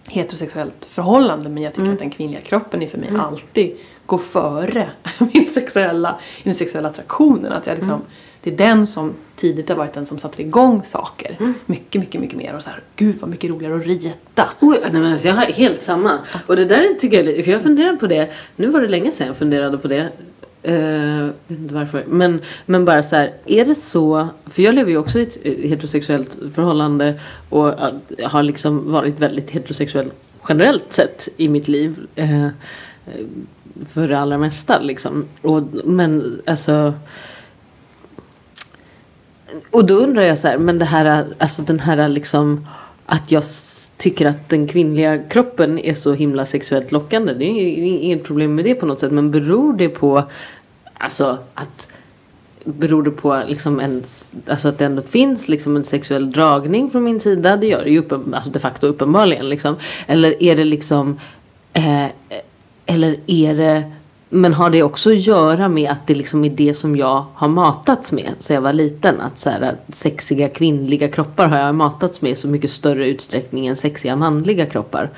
[0.07, 4.89] heterosexuellt förhållande men jag tycker att den kvinnliga kroppen är för mig alltid går före
[5.33, 7.51] min sexuella, den sexuella attraktionen.
[7.51, 8.01] Att jag liksom,
[8.43, 11.37] Det är den som tidigt har varit den som satte igång saker.
[11.65, 12.55] Mycket, mycket, mycket mer.
[12.55, 14.49] Och så här, gud vad mycket roligare att rita.
[14.59, 16.19] Oj, nej men alltså jag har helt samma.
[16.47, 19.27] Och det där tycker jag, för jag funderar på det, nu var det länge sedan
[19.27, 20.09] jag funderade på det.
[20.63, 22.03] eh, vet inte varför.
[22.07, 25.37] Men, men bara så här, är det så, för jag lever ju också i ett
[25.43, 27.91] eh, heterosexuellt förhållande och eh,
[28.23, 30.11] har liksom varit väldigt heterosexuell
[30.49, 31.97] generellt sett i mitt liv.
[32.15, 32.47] Eh,
[33.07, 33.25] Eh,
[33.89, 35.25] för det allra mesta liksom.
[35.41, 36.93] Och, men alltså
[39.71, 42.67] och då undrar jag så här, men det här, alltså den här liksom
[43.05, 43.43] att jag
[43.97, 47.33] tycker att den kvinnliga kroppen är så himla sexuellt lockande.
[47.33, 49.11] Det är ju inget problem med det på något sätt.
[49.11, 50.23] Men beror det på,
[50.93, 51.87] alltså att
[52.63, 54.03] Beror det på liksom en,
[54.47, 57.57] alltså att det ändå finns liksom en sexuell dragning från min sida?
[57.57, 59.49] Det gör det ju uppen, alltså de facto uppenbarligen.
[59.49, 59.75] Liksom.
[60.07, 61.19] Eller är det liksom
[61.73, 62.05] eh,
[62.87, 63.83] eller är det
[64.29, 67.47] Men har det också att göra med att det liksom är det som jag har
[67.47, 69.21] matats med sedan jag var liten?
[69.21, 73.67] Att så här, sexiga kvinnliga kroppar har jag matats med i så mycket större utsträckning
[73.67, 75.09] än sexiga manliga kroppar.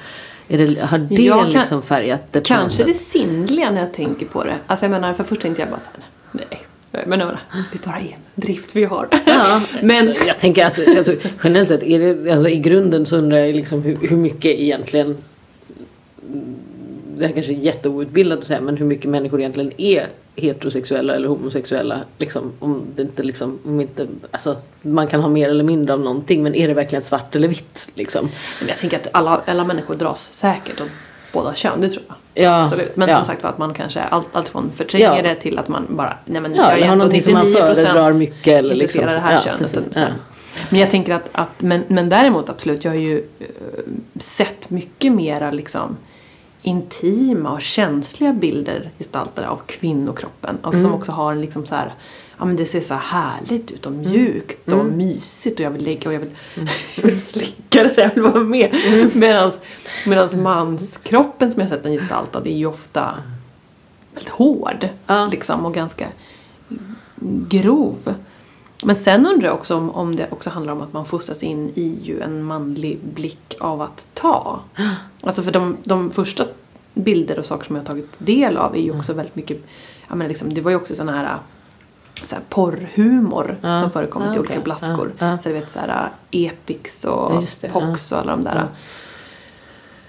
[0.47, 4.25] Är det, har det Jag kan- liksom färgat det Kanske det sinnliga när jag tänker
[4.25, 4.55] på det.
[4.67, 6.61] Alltså jag menar för först tänkte jag bara såhär, nej.
[6.91, 7.39] Men menar,
[7.71, 8.05] det är bara en
[8.35, 9.07] drift vi har.
[9.25, 13.17] Ja, Men- så jag tänker alltså, alltså generellt sett, är det, alltså, i grunden så
[13.17, 15.17] undrar jag liksom hur, hur mycket egentligen
[17.19, 21.27] det här kanske är jätteoutbildat att säga men hur mycket människor egentligen är heterosexuella eller
[21.27, 25.93] homosexuella liksom om det inte liksom om inte alltså man kan ha mer eller mindre
[25.93, 28.29] av någonting men är det verkligen svart eller vitt liksom
[28.67, 30.87] jag tänker att alla, alla människor dras säkert åt
[31.33, 32.45] båda kön, det tror jag.
[32.45, 32.95] ja Absolut.
[32.95, 33.15] Men ja.
[33.17, 35.21] som sagt var att man kanske allt, allt från förtränger Ja.
[35.21, 38.13] det till att man bara, nej men ja jag är någonting som man 99% föredrar
[38.13, 39.73] mycket eller liksom det här ja, könet.
[39.73, 40.07] precis, ja.
[40.69, 43.45] Men jag tänker att, att men, men däremot absolut, jag har ju eh,
[44.19, 45.97] sett mycket mera liksom
[46.69, 50.57] intima och känsliga bilder gestaltade av kvinnokroppen.
[50.61, 50.83] Och Mm.
[50.83, 51.93] som också har en liksom så här
[52.41, 54.09] Ja men det ser så här härligt ut och Mm.
[54.11, 56.29] mjukt och mysigt och jag vill ligga och jag vill,
[56.95, 58.75] jag vill slicka det där, jag vill vara med.
[58.87, 59.09] Mm.
[59.13, 59.59] Medans,
[60.07, 63.15] medans manskroppen som jag sett den gestaltad är ju ofta
[64.13, 64.89] väldigt hård.
[65.07, 65.27] Ja.
[65.31, 66.07] Liksom, och ganska
[67.49, 68.13] grov.
[68.83, 71.71] Men sen undrar jag också om, om det också handlar om att man fostras in
[71.75, 74.59] i ju en manlig blick av att ta.
[75.21, 76.45] Alltså för de, de första
[76.99, 79.57] bilder och saker som jag har tagit del av är ju också väldigt mycket,
[80.07, 81.37] jag menar liksom, det var ju också sån här
[82.23, 83.81] så här porrhumor Ja.
[83.81, 85.11] som förekommit Ja, i olika blaskor.
[85.19, 85.37] Ja.
[85.37, 87.69] Så du vet så här Epix och Ja, just det.
[87.69, 88.67] Pox och alla de där.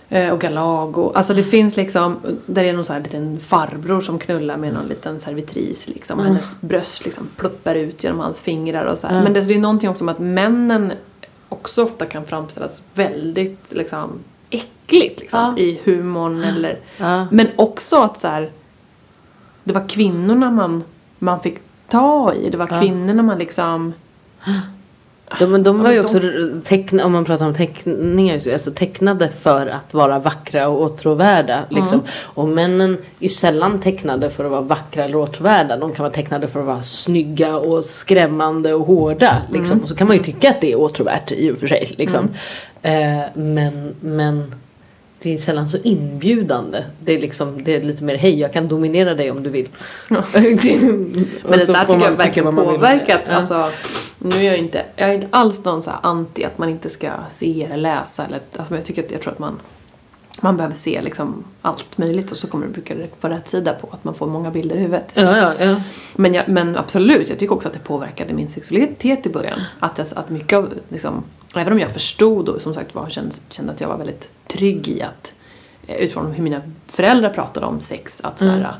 [0.08, 1.12] Eh, Och Galago.
[1.14, 4.86] Alltså det finns liksom, där är någon så här liten farbror som knullar med någon
[4.86, 6.18] liten servitris liksom.
[6.18, 9.06] Och hennes bröst liksom pluppar ut genom hans fingrar och så.
[9.10, 9.22] Ja.
[9.22, 10.92] Men det, det är någonting också med att männen
[11.48, 14.10] också ofta kan framställas väldigt liksom
[14.90, 15.62] äckligt liksom, Ja.
[15.62, 17.26] i humorn eller Ja.
[17.30, 18.50] men också att så här,
[19.64, 20.84] det var kvinnorna man,
[21.18, 22.50] man fick ta i.
[22.50, 22.80] Det var Ja.
[22.80, 23.92] kvinnorna man liksom
[25.38, 26.20] De, de var ju de- också
[26.64, 31.60] teckna, om man pratar om teckningar, alltså tecknade för att vara vackra och åtråvärda.
[31.68, 31.94] Liksom.
[31.98, 32.06] Mm.
[32.22, 35.76] Och männen är sällan tecknade för att vara vackra eller åtråvärda.
[35.76, 39.36] De kan vara tecknade för att vara snygga och skrämmande och hårda.
[39.50, 39.72] Liksom.
[39.72, 39.82] Mm.
[39.82, 41.94] Och så kan man ju tycka att det är åtråvärt i och för sig.
[41.98, 42.28] Liksom.
[42.82, 44.54] Eh, men, men
[45.22, 46.84] det är sällan så inbjudande.
[47.00, 49.68] Det är, liksom, det är lite mer hej jag kan dominera dig om du vill.
[50.08, 50.24] Ja.
[50.34, 50.42] Men
[51.58, 53.20] det där tycker jag verkligen påverkat.
[53.28, 53.34] Ja.
[53.34, 53.70] Alltså,
[54.18, 57.10] nu är jag inte, jag är inte alls någon så anti att man inte ska
[57.30, 58.26] se eller läsa.
[58.26, 59.60] Eller, alltså, jag, tycker att, jag tror att man,
[60.40, 63.88] man behöver se liksom allt möjligt och så kommer det, brukar få rätt sida på
[63.90, 65.12] att man får många bilder i huvudet.
[65.14, 65.82] Ja, ja, ja.
[66.16, 69.60] Men, jag, men absolut, jag tycker också att det påverkade min sexualitet i början.
[69.78, 73.34] Att, jag, att mycket av, liksom, även om jag förstod och som sagt var kände,
[73.50, 75.34] kände att jag var väldigt trygg i att
[75.86, 78.70] eh, utifrån hur mina föräldrar pratade om sex, att så här, Mm.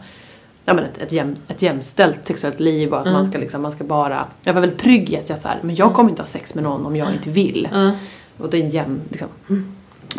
[0.64, 3.72] ja, men ett, ett, jäm, ett jämställt sexuellt liv och att man ska liksom, man
[3.72, 6.22] ska bara, jag var väldigt trygg i att jag så här, men jag kommer inte
[6.22, 7.68] ha sex med någon om jag inte vill.
[7.72, 7.90] ja.
[8.38, 9.28] Och det är en jämn, liksom.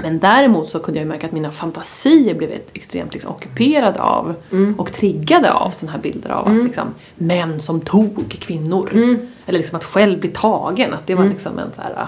[0.01, 4.35] Men däremot så kunde jag märka att mina fantasier blev extremt liksom, ockuperade av
[4.77, 8.89] och triggade av sådana här bilder av att liksom, män som tog kvinnor.
[9.45, 10.93] Eller liksom att själv bli tagen.
[10.93, 12.07] Att det var liksom en så här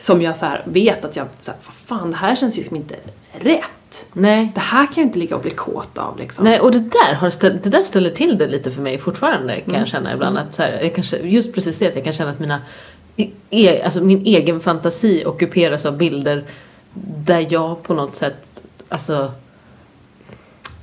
[0.00, 2.60] som jag så här vet att jag, så här, vad fan det här känns ju
[2.60, 2.94] liksom inte
[3.32, 4.06] rätt.
[4.12, 4.52] Nej.
[4.54, 6.44] Det här kan jag inte ligga och bli kåt av liksom.
[6.44, 9.54] Nej och det där, har ställ, det där ställer till det lite för mig fortfarande
[9.60, 9.80] kan Mm.
[9.80, 10.38] jag känna ibland.
[10.38, 12.60] Att så här, jag kanske, just precis det att jag kan känna att mina,
[13.50, 16.44] e, alltså min egen fantasi ockuperas av bilder
[17.24, 19.32] där jag på något sätt, alltså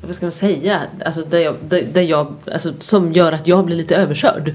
[0.01, 0.81] vad ska man säga?
[1.05, 4.53] Alltså där jag, där, där jag, alltså som gör att jag blir lite överkörd.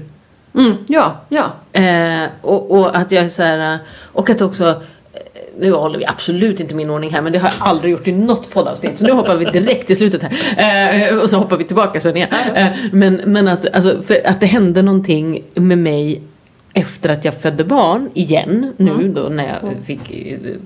[0.55, 1.51] Mm, ja, ja.
[1.73, 4.69] Eh, och, och att jag är så här, och att också
[5.13, 5.21] eh,
[5.59, 8.11] nu håller vi absolut inte min ordning här men det har jag aldrig gjort i
[8.11, 11.11] något poddavsnitt så nu hoppar vi direkt till slutet här.
[11.11, 12.29] Eh, och så hoppar vi tillbaka sen igen.
[12.55, 16.21] Eh, men men att, alltså, att det hände någonting med mig
[16.73, 20.11] efter att jag födde barn igen nu då när jag fick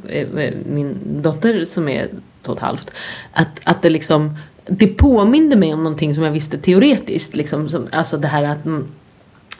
[0.10, 2.08] eh, eh, min dotter som är
[2.42, 2.92] två och ett halvt.
[3.34, 7.36] Att, att det liksom det påminde mig om någonting som jag visste teoretiskt.
[7.36, 8.88] Liksom, som, alltså det här att mm,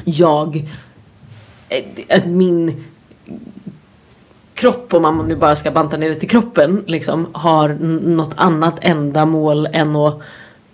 [0.04, 0.66] jag,
[1.70, 2.84] eh, att min
[4.54, 7.70] kropp, om man nu bara ska banta ner det till kroppen, liksom, har
[8.04, 10.22] något annat ändamål än att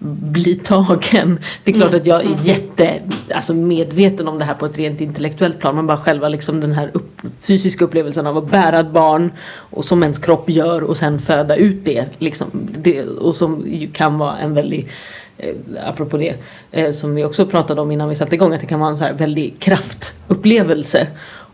[0.05, 1.39] bli tagen.
[1.63, 2.01] Det är klart Mm.
[2.01, 2.99] att jag är jätte
[3.33, 5.75] alltså medveten om det här på ett rent intellektuellt plan.
[5.75, 9.85] Men bara själva liksom den här upp, fysiska upplevelsen av att bära ett barn och
[9.85, 12.05] som ens kropp gör och sen föda ut det.
[12.19, 14.89] Liksom, det och som ju kan vara en väldigt
[15.37, 16.35] eh, apropå det,
[16.71, 18.97] eh, som vi också pratade om innan vi satte igång, att det kan vara en
[18.97, 21.07] så här väldig kraftupplevelse.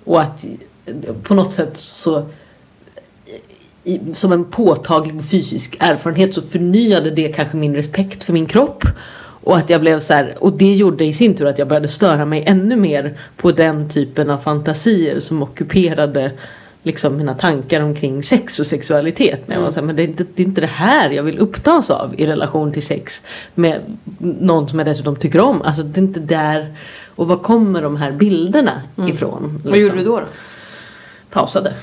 [0.03, 0.45] Och att
[0.85, 2.25] eh, på något sätt så
[3.83, 8.83] i, som en påtaglig fysisk erfarenhet så förnyade det kanske min respekt för min kropp.
[9.43, 11.87] Och att jag blev så här, och det gjorde i sin tur att jag började
[11.87, 16.31] störa mig ännu mer på den typen av fantasier som ockuperade
[16.83, 19.47] liksom mina tankar omkring sex och sexualitet.
[19.47, 21.23] Men jag var så här, men det är, inte, det är inte det här jag
[21.23, 23.21] vill upptas av i relation till sex
[23.55, 23.81] med
[24.19, 25.61] någon som jag dessutom tycker om.
[25.61, 26.75] Alltså det är inte där.
[27.15, 29.61] Och var kommer de här bilderna ifrån?
[29.65, 30.19] Vad gjorde du då?
[30.19, 30.25] då?
[31.29, 31.73] Pausade.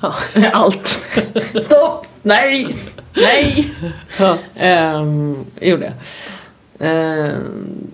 [0.00, 0.14] Ja,
[0.52, 0.86] allt.
[1.62, 2.06] Stopp!
[2.22, 2.76] Nej!
[3.14, 3.74] Nej!
[4.20, 4.38] Ja.
[4.96, 5.94] Um, gjorde jag.
[6.78, 7.90] Ehm,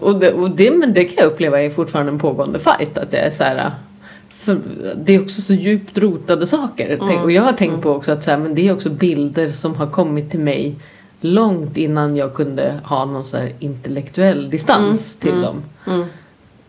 [0.00, 2.98] och det, och det, men det kan jag uppleva är fortfarande en pågående fight.
[2.98, 3.70] Att jag är så här,
[4.44, 4.60] för
[4.96, 6.98] det är också så djupt rotade saker.
[7.08, 9.52] Tänk- Och jag har tänkt på också att så här, men det är också bilder
[9.52, 10.74] som har kommit till mig
[11.20, 15.62] långt innan jag kunde ha någon så intellektuell distans till dem.
[15.86, 16.04] Mm.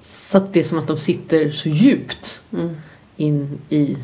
[0.02, 2.76] Så att det är som att de sitter så djupt Mm.
[3.18, 3.98] in i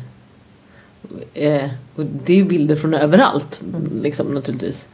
[1.34, 3.60] eh, och det är ju bilder från överallt
[4.02, 4.88] liksom naturligtvis.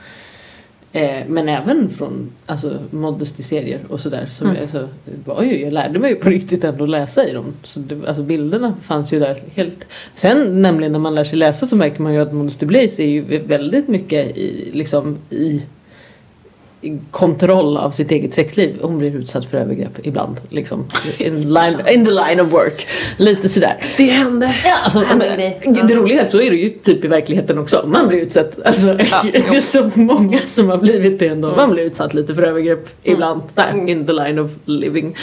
[0.93, 4.29] Eh, men även från alltså, Modesty-serier och sådär.
[4.31, 4.61] Som Mm.
[4.63, 4.89] jag, så,
[5.25, 7.45] var ju, jag lärde mig ju på riktigt ändå läsa i dem.
[7.63, 9.87] Så det, alltså, bilderna fanns ju där helt.
[10.15, 13.07] Sen nämligen när man lär sig läsa så märker man ju att Modesty Blaze är
[13.07, 15.63] ju väldigt mycket i, liksom, i
[17.11, 18.79] kontroll av sitt eget sexliv.
[18.83, 20.41] Hon blir utsatt för övergrepp ibland.
[20.49, 20.85] Liksom.
[21.19, 22.87] In, line, in the line of work.
[23.17, 23.77] Lite sådär.
[23.97, 24.55] Det hände.
[24.65, 25.83] Ja, alltså, Händer det.
[25.89, 27.85] det roliga är att så är det ju typ i verkligheten också.
[27.87, 28.59] Man blir utsatt.
[28.65, 31.57] Alltså, Ja, det är så många som har blivit det ändå.
[31.57, 33.43] Man blir utsatt lite för övergrepp ibland.
[33.55, 33.89] Där, Mm.
[33.89, 35.17] in the line of living.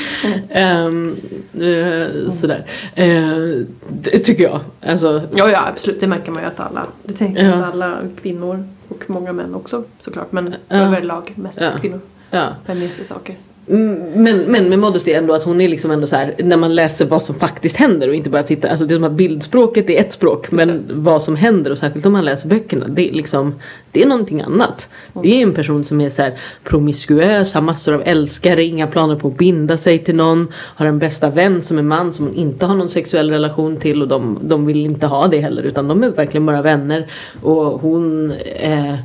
[0.51, 1.15] Ehm,
[1.53, 2.65] eh, sådär.
[2.95, 3.05] Eh,
[3.89, 4.59] det tycker jag.
[4.85, 5.99] Alltså, Ja, ja absolut.
[5.99, 7.55] Det märker man ju att alla, det tänker jag Ja.
[7.65, 10.31] att alla kvinnor och många män också såklart.
[10.31, 10.75] Men Ja.
[10.75, 11.99] överlag mest kvinnor
[12.31, 12.55] ja.
[12.89, 13.35] sig saker.
[13.69, 16.75] Mm, Men, men med Modesty ändå att hon är liksom ändå så här när man
[16.75, 18.69] läser vad som faktiskt händer och inte bara tittar.
[18.69, 22.05] Alltså det är som att bildspråket är ett språk men vad som händer och särskilt
[22.05, 23.55] om man läser böckerna det är liksom
[23.91, 24.89] det är någonting annat.
[25.23, 29.15] Det är en person som är så här promiskuös, har massor av älskare, inga planer
[29.15, 32.35] på att binda sig till någon, har en bästa vän som är man som hon
[32.35, 35.87] inte har någon sexuell relation till och de, de vill inte ha det heller utan
[35.87, 37.07] de är verkligen bara vänner
[37.41, 38.95] och hon eh,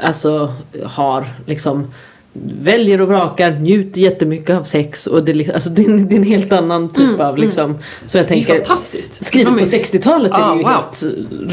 [0.00, 0.54] alltså
[0.84, 1.86] har liksom
[2.32, 6.08] väljer och vrakar, njuter jättemycket av sex och det, är liksom- alltså, det, är, en-
[6.08, 9.24] det är en helt annan typ av liksom Så jag Det är tänker fantastiskt.
[9.24, 10.70] Skrivet på är ju- 60-talet är Ah, det ju wow.
[10.72, 11.02] helt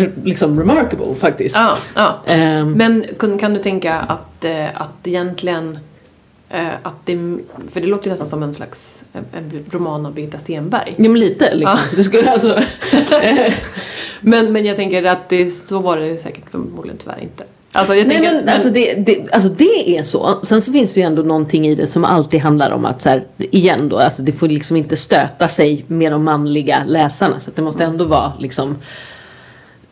[0.02, 1.56] eh, liksom remarkable faktiskt.
[1.56, 2.16] Ja, ja.
[2.28, 3.06] Ehm, Men
[3.40, 5.80] kan, du tänka att, eh, att egentligen
[6.50, 7.38] eh, att det,
[7.74, 10.94] för det låter ju nästan som en slags en, en roman av Birgitta Stenberg.
[10.98, 11.78] Ja men lite liksom.
[11.96, 12.58] Det skulle alltså
[13.22, 13.54] eh,
[14.22, 17.44] Men, men jag tänker att det, så var det säkert förmodligen tyvärr inte.
[17.78, 20.40] Alltså jag Nej tänker men alltså det, det, alltså det är så.
[20.44, 23.10] Sen så finns det ju ändå någonting i det som alltid handlar om att så
[23.10, 27.40] här, igen då, alltså det får liksom inte stöta sig med de manliga läsarna.
[27.40, 28.76] Så det måste ändå vara liksom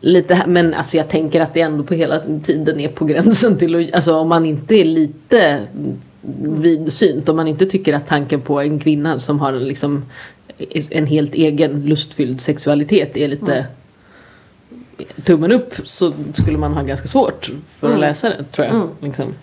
[0.00, 3.74] lite, men alltså jag tänker att det ändå på hela tiden är på gränsen till
[3.74, 5.60] att, alltså om man inte är lite
[6.40, 10.04] vidsynt, om man inte tycker att tanken på en kvinna som har en liksom
[10.90, 13.66] en helt egen lustfylld sexualitet är lite
[15.24, 18.00] tummen upp så skulle man ha ganska svårt för att Mm.
[18.00, 18.74] läsa det tror jag.
[18.76, 18.88] Mm.
[19.00, 19.34] Liksom.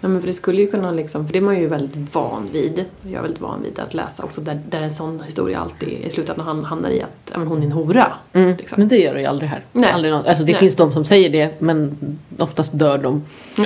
[0.00, 2.48] Ja, men för det skulle ju kunna liksom, för det är man ju väldigt van
[2.52, 2.84] vid.
[3.02, 6.10] Jag är väldigt van vid att läsa också där, där en sån historia alltid i
[6.10, 8.12] slutändan han- hamnar i att ja, men hon är en hora.
[8.32, 8.56] Mm.
[8.56, 8.76] Liksom.
[8.78, 9.64] Men det gör det ju aldrig här.
[9.72, 9.90] Nej.
[9.92, 10.58] Aldrig någon, alltså det Nej.
[10.60, 11.98] finns de som säger det men
[12.38, 13.22] oftast dör de.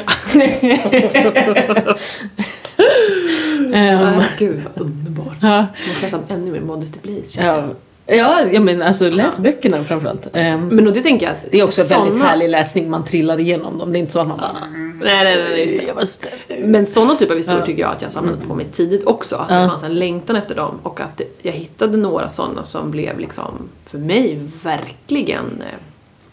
[3.75, 5.37] Ehm, Ah, gud vad underbart.
[5.43, 6.99] ja, måste läsa ännu mer Modesty
[7.39, 7.65] ja,
[8.07, 10.29] ja, ja men alltså läs böckerna framförallt.
[10.33, 13.41] Ehm, Men och det tänker jag det är också väldigt såna- härlig läsning, man trillar
[13.41, 13.93] igenom dem.
[13.93, 14.53] Det är inte så att man bara...
[14.71, 15.85] Nej, nej, nej, nej, just det.
[15.87, 16.29] Jag måste-
[16.65, 17.67] Men sådana typer av historier Ja.
[17.67, 19.37] tycker jag att jag samlade på mig tidigt också.
[19.37, 19.57] Att Ja.
[19.61, 23.69] det fanns en längtan efter dem och att jag hittade några sådana som blev liksom
[23.87, 25.79] för mig verkligen eh,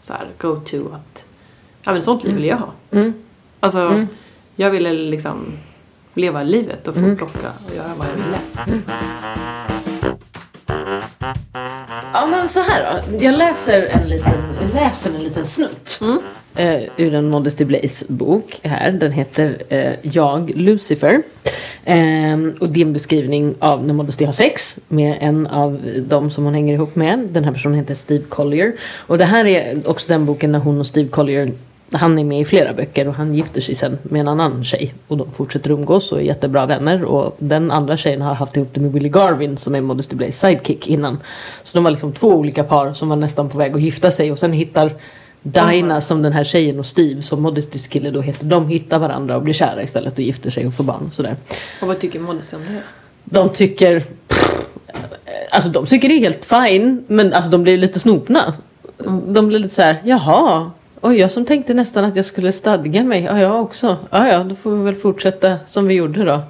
[0.00, 1.24] så här go-to att
[1.82, 2.68] ja men sånt liv vill jag ha.
[2.90, 3.14] Mm.
[3.60, 4.06] Alltså Mm.
[4.56, 5.52] jag ville liksom
[6.14, 7.16] leva livet och få Mm.
[7.16, 8.38] plocka och göra vad jag ville.
[12.12, 13.16] Ja men så här då.
[13.24, 14.32] Jag läser en liten,
[14.74, 16.00] läser en liten snutt.
[16.00, 16.18] Mm.
[16.54, 18.90] eh, ur en Modesty Blaze bok här.
[18.90, 21.22] Den heter eh, Jag, Lucifer.
[21.84, 26.30] Eh, och det är en beskrivning av när Modesty har sex med en av dem
[26.30, 27.18] som hon hänger ihop med.
[27.18, 28.72] Den här personen heter Steve Collier.
[28.96, 31.52] Och det här är också den boken när hon och Steve Collier
[31.92, 34.94] han är med i flera böcker och han gifter sig sen med en annan tjej.
[35.08, 37.04] Och de fortsätter umgås och är jättebra vänner.
[37.04, 40.32] Och den andra tjejen har haft ihop det med Willie Garvin som är Modesty Blaze
[40.32, 41.18] sidekick innan.
[41.62, 44.32] Så de var liksom två olika par som var nästan på väg att gifta sig.
[44.32, 44.92] Och sen hittar
[45.42, 48.46] Dinah som den här tjejen och Steve som Modestys kille då heter.
[48.46, 51.36] De hittar varandra och blir kära istället och gifter sig och får barn och sådär.
[51.82, 52.82] Och vad tycker Modesty om det?
[53.24, 54.02] De tycker
[55.50, 58.54] Alltså de tycker det är helt fine men alltså de blir lite snopna.
[59.28, 60.70] De blir lite så här, jaha
[61.02, 63.22] Oj, jag som tänkte nästan att jag skulle stadga mig.
[63.22, 63.96] Ja, jag också.
[64.10, 66.42] Ja, ja, då får vi väl fortsätta som vi gjorde då.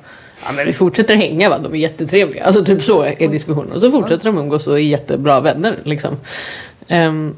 [0.44, 2.44] Ja, men vi fortsätter hänga va, de är jättetrevliga.
[2.44, 3.72] Alltså typ så är diskussionen.
[3.72, 6.16] Och så fortsätter de umgås och är jättebra vänner liksom.
[6.92, 7.36] Um,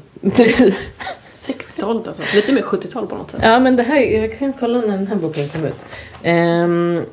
[1.35, 3.39] 60-talet alltså, lite mer 70-tal på något sätt.
[3.43, 5.85] Ja men det här, jag kan kolla när den här boken kom ut.
[6.23, 7.05] Um,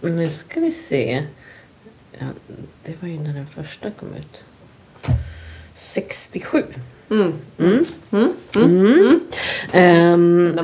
[0.00, 1.22] nu ska vi se.
[2.18, 2.26] Ja,
[2.84, 4.44] det var ju när den första kom ut.
[5.74, 6.64] 67.
[7.10, 7.32] Mm.
[7.58, 7.86] Mm.
[8.56, 9.20] Mm.
[9.74, 10.60] Um,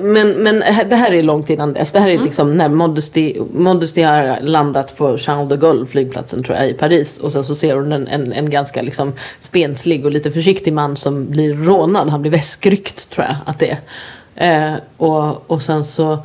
[0.00, 0.58] men, men
[0.88, 1.92] det här är långt innan dess.
[1.92, 2.24] Det här är mm.
[2.24, 7.18] liksom när Modesty, Modesty har landat på Charles de Gaulle flygplatsen tror jag i Paris.
[7.18, 10.96] Och sen så ser hon en, en, en ganska liksom spenslig och lite försiktig man
[10.96, 12.08] som blir rånad.
[12.08, 14.72] Han blir väskryckt tror jag att det är.
[14.74, 16.18] Uh, och, och sen så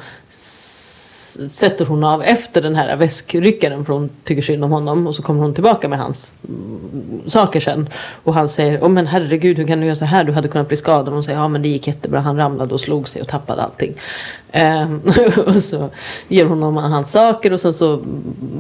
[1.50, 5.22] sätter hon av efter den här väskryckaren för hon tycker synd om honom och så
[5.22, 7.90] kommer hon tillbaka med hans mm, saker sen.
[8.24, 10.24] Och han säger, åh men herregud hur kan du göra så här?
[10.24, 11.08] Du hade kunnat bli skadad.
[11.08, 12.20] Och hon säger, ja men det gick jättebra.
[12.20, 13.94] Han ramlade och slog sig och tappade allting.
[14.52, 15.02] Ehm,
[15.48, 15.90] och så
[16.28, 18.02] ger hon honom hans saker och sen så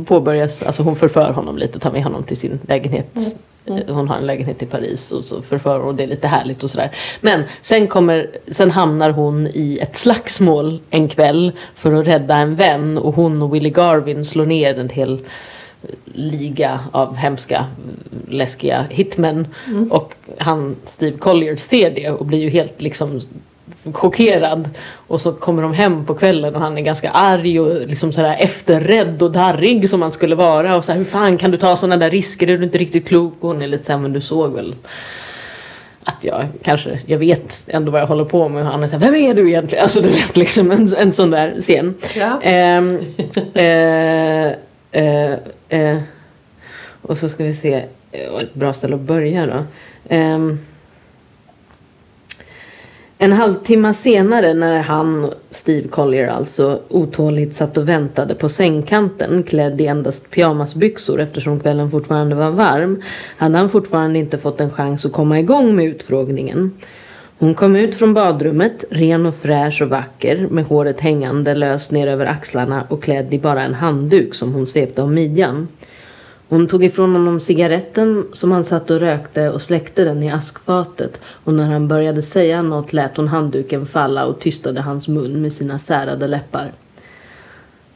[0.06, 3.16] påbörjas, alltså hon förför honom lite, tar med honom till sin lägenhet.
[3.16, 3.32] Mm.
[3.66, 3.96] Mm.
[3.96, 6.64] Hon har en lägenhet i Paris och så förför hon och det är lite härligt
[6.64, 6.92] och sådär.
[7.22, 12.56] Men sen, kommer, sen hamnar hon i ett slagsmål en kväll för att rädda en
[12.56, 15.20] vän och hon och Willie Garvin slår ner en hel
[16.06, 17.66] liga av hemska
[18.28, 19.48] läskiga hitmen.
[19.68, 19.92] Mm.
[19.92, 23.22] Och han Steve Collier ser det och blir ju helt liksom
[23.94, 24.70] chockerad.
[25.08, 28.36] Och så kommer de hem på kvällen och han är ganska arg och liksom sådär
[28.40, 30.76] efterrädd och darrig som han skulle vara.
[30.76, 32.50] Och så här, hur fan kan du ta sådana där risker?
[32.50, 33.34] Är du inte riktigt klok?
[33.40, 34.76] Och hon är lite såhär, men du såg väl
[36.04, 38.62] att jag kanske, jag vet ändå vad jag håller på med.
[38.62, 39.84] Och han är såhär, vem är du egentligen?
[39.84, 41.94] Alltså du vet liksom en, en sån där scen.
[42.16, 42.42] Ja.
[42.42, 42.84] Eh,
[43.54, 44.54] eh,
[44.92, 45.34] eh,
[45.70, 45.98] eh,
[47.02, 47.86] och så ska vi se,
[48.42, 49.64] ett bra ställe att börja då.
[50.16, 50.60] Um,
[53.24, 59.82] en halvtimme senare när han, Steve Collier alltså, otåligt satt och väntade på sängkanten klädd
[59.82, 63.02] i endast pyjamasbyxor eftersom kvällen fortfarande var varm
[63.38, 66.72] hade han fortfarande inte fått en chans att komma igång med utfrågningen.
[67.38, 72.08] Hon kom ut från badrummet, ren och fräsch och vacker med håret hängande löst ner
[72.08, 75.68] över axlarna och klädd i bara en handduk som hon svepte om midjan.
[76.52, 81.20] Hon tog ifrån honom cigaretten som han satt och rökte och släckte den i askfatet
[81.26, 85.54] och när han började säga något lät hon handduken falla och tystade hans mun med
[85.54, 86.74] sina särade läppar.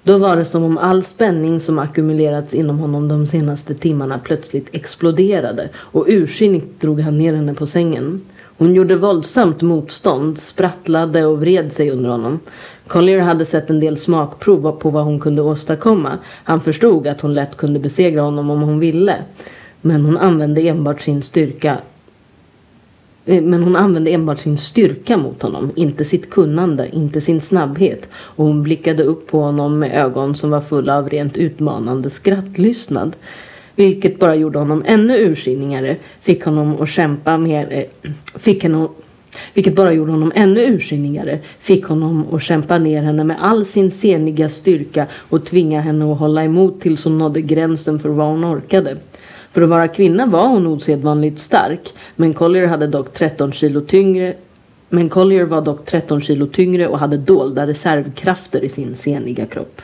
[0.04, 4.70] Då var det som om all spänning som ackumulerats inom honom de senaste timmarna plötsligt
[4.72, 8.22] exploderade och ursinnigt drog han ner henne på sängen.
[8.58, 12.40] Hon gjorde våldsamt motstånd, sprattlade och vred sig under honom.
[12.88, 16.18] Collier hade sett en del smakprov på vad hon kunde åstadkomma.
[16.44, 19.18] Han förstod att hon lätt kunde besegra honom om hon ville.
[19.82, 21.78] Men hon använde enbart sin styrka
[23.26, 28.08] eh, men hon använde enbart sin styrka mot honom, inte sitt kunnande, inte sin snabbhet.
[28.14, 33.16] Och hon blickade upp på honom med ögon som var fulla av rent utmanande skrattlystnad.
[33.76, 38.88] Vilket bara gjorde honom ännu ursinnigare, fick honom att kämpa mer, eh, fick henne
[39.54, 43.92] vilket bara gjorde honom ännu ursinnigare, fick honom att kämpa ner henne med all sin
[43.92, 48.46] seniga styrka och tvinga henne att hålla emot tills hon nådde gränsen för vad hon
[48.46, 48.98] orkade.
[49.52, 54.36] För att vara kvinna var hon osedvanligt stark, men Collier hade dock 13 kilo tyngre
[54.90, 59.82] men Collier var dock 13 kilo tyngre och hade dolda reservkrafter i sin seniga kropp.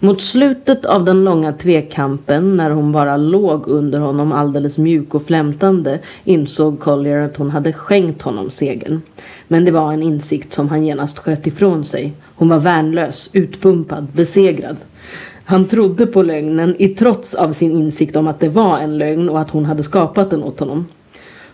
[0.00, 5.26] Mot slutet av den långa tvekampen när hon bara låg under honom alldeles mjuk och
[5.26, 9.00] flämtande insåg Collier att hon hade skänkt honom segern.
[9.48, 12.12] Men det var en insikt som han genast sköt ifrån sig.
[12.34, 14.76] Hon var värnlös, utpumpad, besegrad.
[15.44, 19.28] Han trodde på lögnen i trots av sin insikt om att det var en lögn
[19.28, 20.86] och att hon hade skapat den åt honom.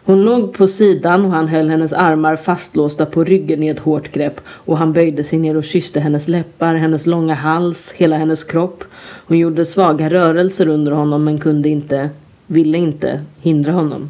[0.05, 4.13] Hon låg på sidan och han höll hennes armar fastlåsta på ryggen i ett hårt
[4.13, 8.45] grepp och han böjde sig ner och kysste hennes läppar, hennes långa hals, hela hennes
[8.45, 8.85] kropp.
[9.27, 12.11] Hon gjorde svaga rörelser under honom men kunde inte,
[12.47, 14.09] ville inte hindra honom.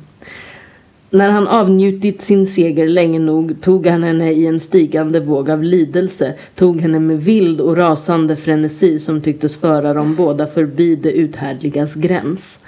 [1.13, 5.63] När han avnjutit sin seger länge nog tog han henne i en stigande våg av
[5.63, 11.13] lidelse, tog henne med vild och rasande frenesi som tycktes föra dem båda förbi det
[11.13, 12.61] uthärdligas gräns.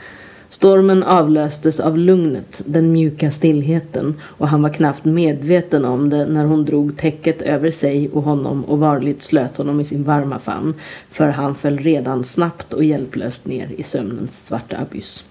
[0.53, 6.45] Stormen avlöstes av lugnet, den mjuka stillheten och han var knappt medveten om det när
[6.45, 10.75] hon drog täcket över sig och honom och varligt slöt honom i sin varma famn
[11.11, 15.25] för han föll redan snabbt och hjälplöst ner i sömnens svarta abyss.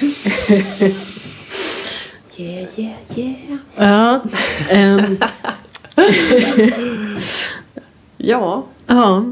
[2.36, 3.58] Yeah, yeah, yeah.
[3.76, 4.20] Ja.
[4.70, 5.16] ehm,
[8.16, 8.64] Ja.
[8.86, 9.24] ja.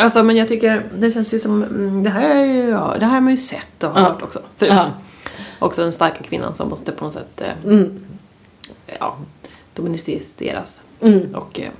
[0.00, 3.06] Alltså men jag tycker det känns ju som, mm, det här, är ju, ja, det
[3.06, 4.72] här har man ju sett och hört också förut.
[5.58, 8.04] Också den starka kvinnan som måste på något sätt eh, Mm.
[9.00, 9.16] ja,
[9.74, 10.80] domesticeras.
[11.00, 11.34] Mm.
[11.34, 11.70] Och, eh,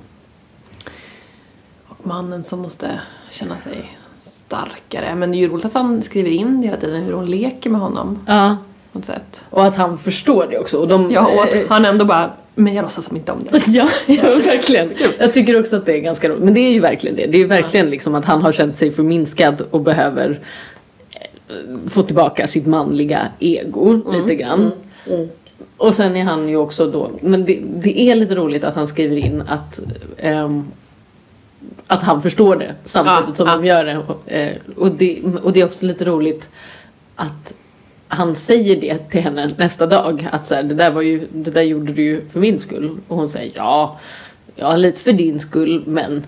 [1.89, 3.01] och mannen som måste
[3.31, 5.15] känna sig starkare.
[5.15, 7.81] Men det är ju roligt att han skriver in hela tiden hur hon leker med
[7.81, 8.57] honom ja.
[8.93, 9.45] på något sätt.
[9.51, 10.79] Och att han förstår det också.
[10.79, 13.45] Och de, Ja, och eh, att han ändå bara, men jag låtsas som inte om
[13.51, 13.63] det.
[13.67, 14.91] Ja, ja verkligen.
[15.19, 16.45] Jag tycker också att det är ganska roligt.
[16.45, 17.27] Men det är ju verkligen det.
[17.27, 20.41] Det är ju verkligen liksom att han har känt sig förminskad och behöver
[21.11, 24.73] eh, få tillbaka sitt manliga ego lite grann.
[25.77, 28.87] Och sen är han ju också då, men det, det är lite roligt att han
[28.87, 29.81] skriver in att
[30.19, 30.65] ehm,
[31.87, 33.57] att han förstår det samtidigt Ja, som ja.
[33.57, 33.99] de gör det.
[33.99, 35.23] Och, eh, och det.
[35.43, 36.49] Och det är också lite roligt
[37.17, 37.55] att
[38.13, 40.29] han säger det till henne nästa dag.
[40.33, 42.99] Att så här, det, där var ju, det där gjorde du ju för min skull.
[43.09, 44.01] Och hon säger ja,
[44.57, 46.25] ja lite för din skull men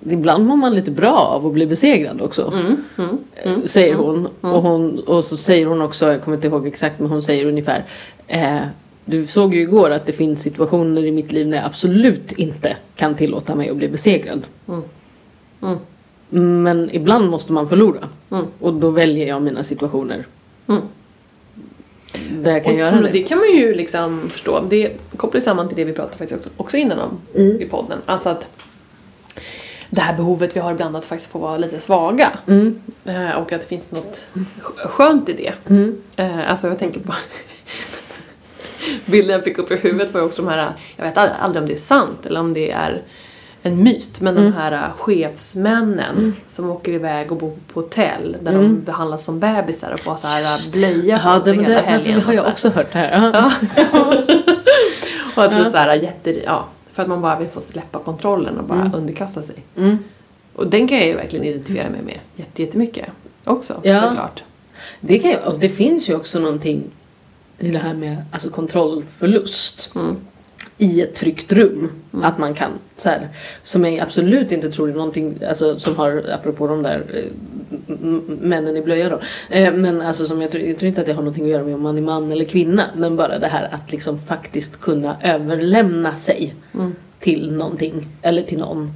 [0.00, 2.52] ibland mår man lite bra av att bli besegrad också.
[2.54, 4.28] Mm, mm, eh, Säger hon.
[4.40, 4.98] Och, hon.
[4.98, 7.84] och så säger hon också, jag kommer inte ihåg exakt men hon säger ungefär
[8.26, 8.60] eh,
[9.04, 12.76] du såg ju igår att det finns situationer i mitt liv när jag absolut inte
[12.96, 14.42] kan tillåta mig att bli besegrad.
[16.30, 18.08] Men ibland måste man förlora.
[18.30, 18.44] Mm.
[18.60, 20.26] Och då väljer jag mina situationer
[20.68, 20.82] Mm.
[22.42, 23.10] där jag kan och, göra och det.
[23.10, 24.60] det kan man ju liksom förstå.
[24.68, 27.60] Det kopplar ju samman till det vi pratade faktiskt också, också innan om Mm.
[27.60, 27.98] i podden.
[28.06, 28.48] Alltså att
[29.90, 32.38] det här behovet vi har ibland att faktiskt få vara lite svaga.
[32.46, 32.80] Mm.
[33.04, 35.52] Eh, och att det finns något sk- skönt i det.
[35.70, 36.02] Mm.
[36.16, 37.14] Eh, alltså jag tänker på
[39.06, 41.66] bilden jag fick upp i huvudet var ju också de här, jag vet aldrig om
[41.68, 43.02] det är sant eller om det är
[43.62, 44.50] en myt, men Mm.
[44.50, 48.84] de här uh, chefsmännen som åker iväg och bor på hotell där de Mm.
[48.84, 51.80] behandlas som bebisar och får så här uh, blöja Ja, på sig det, hela det,
[51.80, 52.14] helgen.
[52.18, 53.30] det har jag också hört det här.
[53.32, 53.52] Ja.
[53.76, 54.14] Ja.
[55.36, 55.70] och att det är Ja.
[55.70, 58.94] så här jätte, ja, för att man bara vill få släppa kontrollen och bara Mm.
[58.94, 59.56] underkasta sig.
[59.76, 59.98] Mm.
[60.54, 63.08] Och den kan jag ju verkligen identifiera mig med jätte, jättemycket
[63.44, 64.02] också Ja.
[64.08, 64.42] såklart.
[65.00, 66.82] Det, kan, ju- och det finns ju också någonting
[67.58, 70.16] i det här med alltså kontrollförlust Mm.
[70.78, 71.90] I ett tryggt rum.
[72.22, 73.28] Att man kan så här,
[73.62, 77.96] som jag absolut inte tror är någonting alltså, som har, apropå de där eh,
[78.40, 79.20] männen i blöja då.
[79.50, 81.64] Eh, men alltså som jag, tror, jag tror inte att det har någonting att göra
[81.64, 82.84] med om man är man eller kvinna.
[82.96, 86.94] Men bara det här att liksom faktiskt kunna överlämna sig Mm.
[87.20, 88.90] till någonting eller till någon.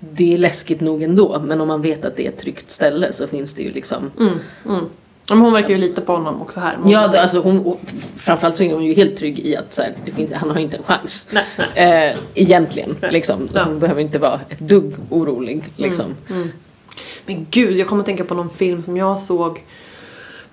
[0.00, 3.12] Det är läskigt nog ändå men om man vet att det är ett tryggt ställe
[3.12, 4.10] så finns det ju liksom
[4.66, 4.84] Mm.
[5.30, 5.38] Mm.
[5.38, 6.78] Men hon verkar ju lita på honom också här.
[6.84, 7.76] Ja, det, alltså hon,
[8.16, 10.58] framförallt så är hon ju helt trygg i att så här, det finns, han har
[10.58, 11.26] inte en chans.
[11.30, 12.10] Nej, nej.
[12.10, 13.48] Eh, egentligen, liksom.
[13.54, 13.64] Ja.
[13.64, 15.64] Hon behöver inte vara ett dugg orolig.
[15.76, 16.14] Liksom.
[16.30, 16.50] Mm.
[17.26, 19.62] Men gud, jag kommer att tänka på någon film som jag såg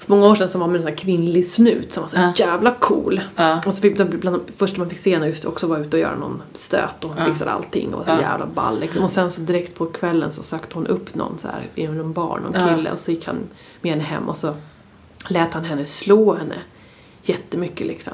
[0.06, 2.16] för många år sedan som var med en sån här kvinnlig snut som var så
[2.18, 2.34] Ja.
[2.36, 3.22] jävla cool.
[3.36, 3.58] Ja.
[3.66, 5.98] Och så fick det bland de första man fick se henne just också var ute
[5.98, 7.26] och göra någon stöt och hon Ja.
[7.26, 8.30] fixade allting och var så Ja.
[8.30, 8.80] jävla ball.
[8.80, 9.04] liksom.
[9.04, 12.14] Och sen så direkt på kvällen så sökte hon upp någon så här i någon
[12.14, 13.36] bar, någon kille och så gick han
[13.82, 14.54] med henne hem och så
[15.28, 16.56] lät han henne slå henne
[17.24, 18.14] jättemycket liksom.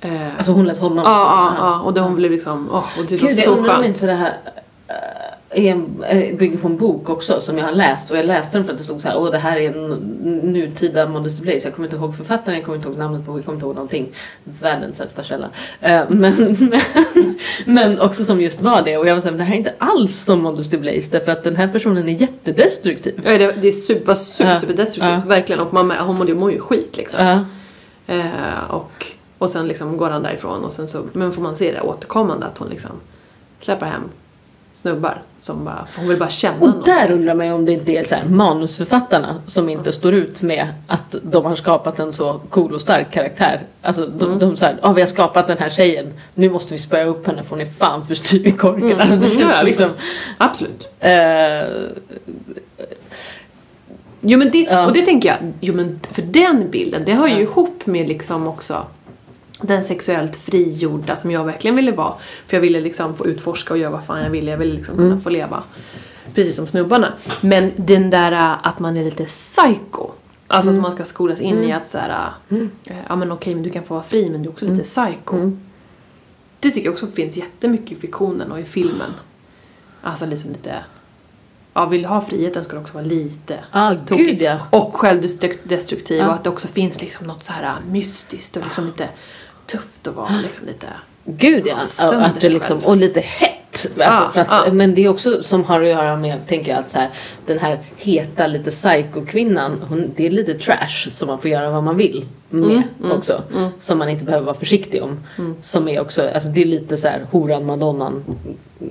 [0.00, 1.80] Eh, Alltså hon lät honom Ja, ja, ja.
[1.80, 3.86] Och då hon blev liksom, åh, och det var Gud, jag så undrar om skönt.
[3.94, 4.36] inte det här
[5.58, 5.74] är
[6.08, 8.72] äh, bygger på en bok också som jag har läst och jag läste den för
[8.72, 9.88] att det stod så här åh det här är en
[10.52, 11.66] nutida Modesty Blaze.
[11.66, 13.74] Jag kommer inte ihåg författaren, jag kommer inte ihåg namnet på jag kommer inte ihåg
[13.74, 14.08] någonting.
[14.60, 15.48] Världens sämsta källa.
[15.80, 16.80] Eh, men, men,
[17.66, 20.24] men också som just var det och jag var såhär det här är inte alls
[20.24, 23.20] som Modesty Blaze därför att den här personen är jättedestruktiv.
[23.24, 25.28] Ja, det, det är super, super, super destruktivt, Ja.
[25.28, 25.60] verkligen.
[25.60, 27.26] Och man, hon mår ju- skit liksom.
[27.26, 27.44] Ja.
[28.14, 29.06] Eh, och,
[29.38, 32.46] och sen liksom går han därifrån och sen så, men får man se det återkommande
[32.46, 32.90] att hon liksom
[33.60, 34.02] släpper hem
[34.84, 36.82] snubbar som bara, hon vill bara känna Och någon.
[36.82, 40.42] där undrar man ju om det inte är så här manusförfattarna som inte står ut
[40.42, 43.62] med att de har skapat en så cool och stark karaktär.
[43.82, 44.38] Alltså de, Mm.
[44.38, 47.42] de säger, ja vi har skapat den här tjejen, nu måste vi spöa upp henne
[47.42, 48.84] för hon är fan för styv i korken.
[48.84, 49.00] Mm.
[49.00, 49.88] Alltså det känns Ja, liksom...
[50.38, 50.88] Absolut.
[51.00, 51.10] Eh,
[54.26, 54.86] Jo men det, Ja.
[54.86, 57.40] och det tänker jag, jo men för den bilden, det hör ju Ja.
[57.40, 58.86] ihop med liksom också
[59.66, 62.14] den sexuellt frigjorda som jag verkligen ville vara.
[62.46, 64.50] För jag ville liksom få utforska och göra vad fan jag ville.
[64.50, 65.62] Jag ville liksom kunna få leva
[66.34, 67.12] precis som snubbarna.
[67.40, 70.10] Men den där äh, att man är lite psycho.
[70.46, 72.58] Alltså som man ska skolas in i att såhär, äh,
[73.08, 75.50] ja men okej men du kan få vara fri men du är också lite psycho.
[76.60, 79.10] Det tycker jag också finns jättemycket i fiktionen och i filmen.
[80.02, 80.74] Alltså liksom lite,
[81.74, 84.26] ja vill du ha friheten ska du också vara lite Ah, tokig.
[84.26, 84.58] gud ja.
[84.70, 86.28] Och självdestruktiv Ja.
[86.28, 89.08] och att det också finns liksom något så här mystiskt och liksom lite
[89.66, 90.86] tufft att vara liksom lite
[91.24, 91.76] Gud ja.
[91.98, 93.50] Att det liksom, och lite hett.
[93.98, 94.72] Alltså, för att, ja.
[94.72, 97.10] Men det är också som har att göra med, tänker jag, att så här,
[97.46, 101.82] den här heta lite psycho-kvinnan, hon, det är lite trash som man får göra vad
[101.82, 103.42] man vill med också.
[103.80, 105.20] Som man inte behöver vara försiktig om.
[105.60, 108.24] Som är också, alltså det är lite så här horan madonnan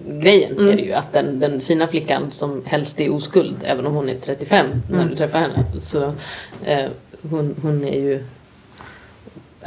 [0.07, 0.93] grejen är det ju.
[0.93, 5.05] Att den, den fina flickan som helst är oskuld, även om hon är 35 när
[5.05, 5.65] du träffar henne.
[5.81, 6.13] Så
[6.65, 6.85] eh,
[7.29, 8.23] hon, hon är ju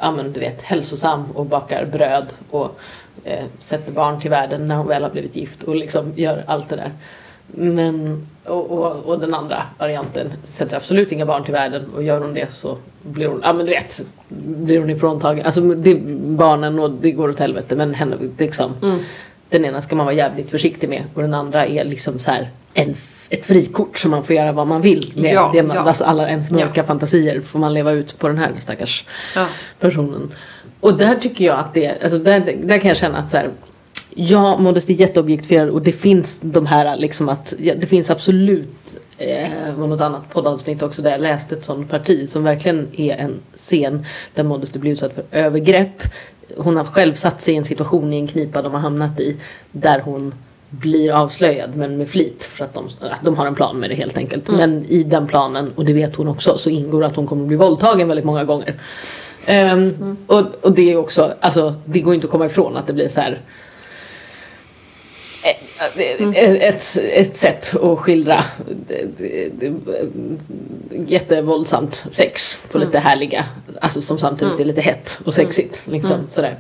[0.01, 2.79] ja men du vet hälsosam och bakar bröd och
[3.25, 6.69] eh, sätter barn till världen när hon väl har blivit gift och liksom gör allt
[6.69, 6.93] det där.
[7.47, 12.21] Men, och, och, och den andra varianten sätter absolut inga barn till världen och gör
[12.21, 15.47] hon det så blir hon, ja men du vet, blir hon ifråntagen.
[15.47, 18.73] Alltså det, barnen och det går åt helvete men henne liksom.
[19.49, 22.51] Den ena ska man vara jävligt försiktig med och den andra är liksom så här
[22.75, 22.95] en,
[23.31, 25.35] ett frikort som man får göra vad man vill med.
[25.35, 25.83] Ja, det man, ja.
[25.83, 26.85] Alltså alla ens mörka Ja.
[26.85, 29.05] fantasier får man leva ut på den här stackars
[29.81, 30.33] personen.
[30.81, 33.51] Och där tycker jag att det, alltså där, där kan jag känna att så här,
[34.15, 39.49] ja, Modest är jätteobjektifierad och det finns de här liksom att, det finns absolut eh,
[39.77, 43.35] var något annat poddavsnitt också där jag läste ett sånt parti som verkligen är en
[43.57, 46.03] scen där Modesty blir utsatt för övergrepp.
[46.57, 49.37] Hon har själv satt sig i en situation i en knipa de har hamnat i
[49.73, 50.35] där hon
[50.71, 53.95] blir avslöjad men med flit för att de, att de har en plan med det
[53.95, 54.49] helt enkelt.
[54.49, 57.57] Men i den planen, och det vet hon också, så ingår att hon kommer bli
[57.57, 58.81] våldtagen väldigt många gånger.
[59.47, 62.93] Ehm, och, och det är också, alltså det går inte att komma ifrån att det
[62.93, 63.41] blir så här
[65.45, 68.45] eh, ett, ett sätt att skildra
[71.07, 73.45] jättevåldsamt sex på lite härliga,
[73.81, 75.83] alltså som samtidigt är lite hett och sexigt.
[75.87, 76.57] Liksom, sådär.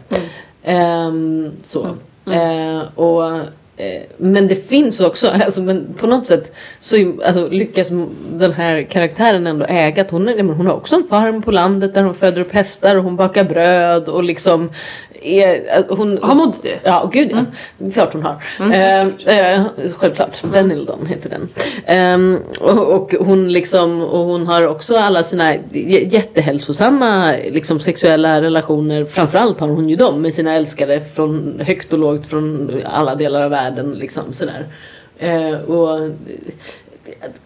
[0.63, 1.97] Ehm, så.
[2.33, 3.41] Eh, och,
[3.77, 7.89] eh, men det finns också, alltså, men på något sätt så alltså, lyckas
[8.33, 11.95] den här karaktären ändå äga att hon, men hon har också en farm på landet
[11.95, 14.71] där hon föder upp hästar och hon bakar bröd och liksom
[15.23, 16.79] är, eh, hon, Har Modesty det?
[16.85, 17.45] Ja, gud ja.
[17.79, 18.43] Det är klart hon har.
[18.61, 18.73] Mm,
[19.27, 19.63] Eh, eh,
[19.97, 20.43] självklart.
[20.43, 21.49] Benildon heter den.
[21.87, 25.55] Ehm, och, och hon liksom, och hon har också alla sina
[26.11, 29.05] jättehälsosamma liksom, sexuella relationer.
[29.05, 33.43] Framförallt har hon ju dem med sina älskare från högt och lågt från alla delar
[33.43, 33.66] av världen.
[33.71, 34.67] Liksom, sådär.
[35.19, 36.11] Eh, och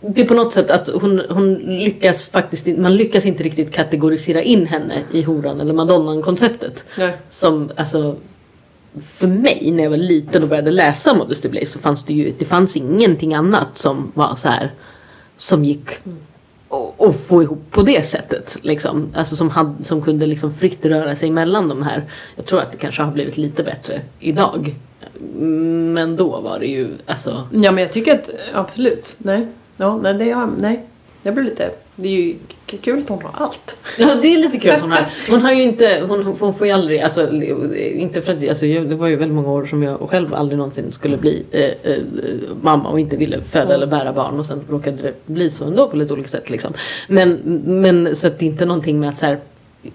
[0.01, 4.43] det är på något sätt att hon, hon lyckas faktiskt man lyckas inte riktigt kategorisera
[4.43, 6.85] in henne i horan eller madonnan konceptet.
[6.99, 7.13] Nej.
[7.29, 8.17] Som alltså
[9.01, 12.33] för mig när jag var liten och började läsa Modesty Blaze så fanns det ju
[12.39, 14.71] det fanns ingenting annat som var så här
[15.37, 15.89] som gick
[16.69, 18.57] och, och få ihop på det sättet.
[18.63, 19.09] Liksom.
[19.15, 22.05] Alltså som, hade, som kunde liksom fritt röra sig mellan de här.
[22.37, 24.75] Jag tror att det kanske har blivit lite bättre idag.
[25.31, 29.15] Men då var det ju alltså Ja men jag tycker att absolut.
[29.19, 29.47] Nej.
[29.77, 30.85] Ja, nej, det har, nej.
[31.23, 32.37] Jag blir lite, det är ju
[32.81, 33.77] kul att hon har allt.
[33.99, 35.07] Ja det är lite kul att hon har.
[35.31, 37.33] Hon har ju inte, hon, hon får ju aldrig, alltså
[37.77, 40.59] inte för att, alltså jag, det var ju väldigt många år som jag själv aldrig
[40.59, 41.99] någonsin skulle bli eh, eh,
[42.63, 45.89] mamma och inte ville föda eller bära barn och sen råkade det bli så ändå
[45.89, 46.73] på lite olika sätt liksom.
[47.09, 49.39] Men, men så att det är inte någonting med att så här,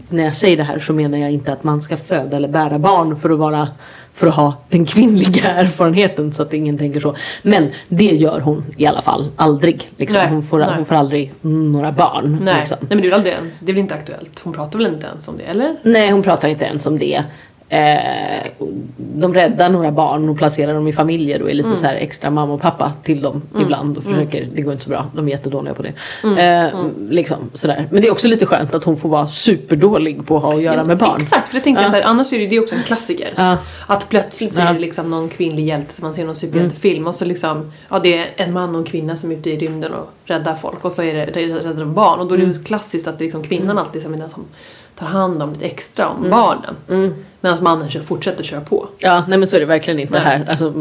[0.09, 2.79] när jag säger det här så menar jag inte att man ska föda eller bära
[2.79, 3.67] barn för att vara
[4.13, 7.15] för att ha den kvinnliga erfarenheten så att ingen tänker så.
[7.41, 9.89] Men det gör hon i alla fall aldrig.
[9.97, 10.17] Liksom.
[10.17, 10.69] Nej, hon, får, nej.
[10.75, 12.39] hon får aldrig några barn.
[12.41, 12.55] Nej.
[12.59, 12.77] Liksom.
[12.81, 14.39] nej men det är väl aldrig ens, det är väl inte aktuellt.
[14.43, 15.75] Hon pratar väl inte ens om det, eller?
[15.83, 17.23] Nej, hon pratar inte ens om det.
[17.69, 18.47] Eh,
[18.97, 22.29] de räddar några barn och placerar dem i familjer och är lite så här extra
[22.29, 25.31] mamma och pappa till dem ibland och försöker, det går inte så bra, de är
[25.31, 25.93] jättedåliga på det.
[26.43, 27.87] Eh, Liksom sådär.
[27.91, 30.61] Men det är också lite skönt att hon får vara superdålig på att ha att
[30.61, 31.17] göra med barn.
[31.17, 31.91] Exakt, för det tänkte jag Ja.
[31.91, 33.33] så här, annars är det, det är också en klassiker.
[33.35, 33.57] Ja.
[33.87, 34.67] Att plötsligt så Ja.
[34.67, 37.99] är det liksom någon kvinnlig hjälte som man ser någon superhjältefilm och så liksom, ja
[37.99, 40.85] det är en man och en kvinna som är ute i rymden och räddar folk
[40.85, 43.25] och så är det, räddar de barn och då är det klassiskt att det är
[43.25, 44.45] liksom kvinnan alltid som är den som
[44.99, 46.75] tar hand om lite extra om barnen.
[47.41, 47.57] Mm.
[47.57, 48.87] Medan mannen fortsätter köra på.
[48.99, 50.21] Ja, nej men så är det verkligen inte Nej.
[50.23, 50.45] här.
[50.49, 50.73] Alltså,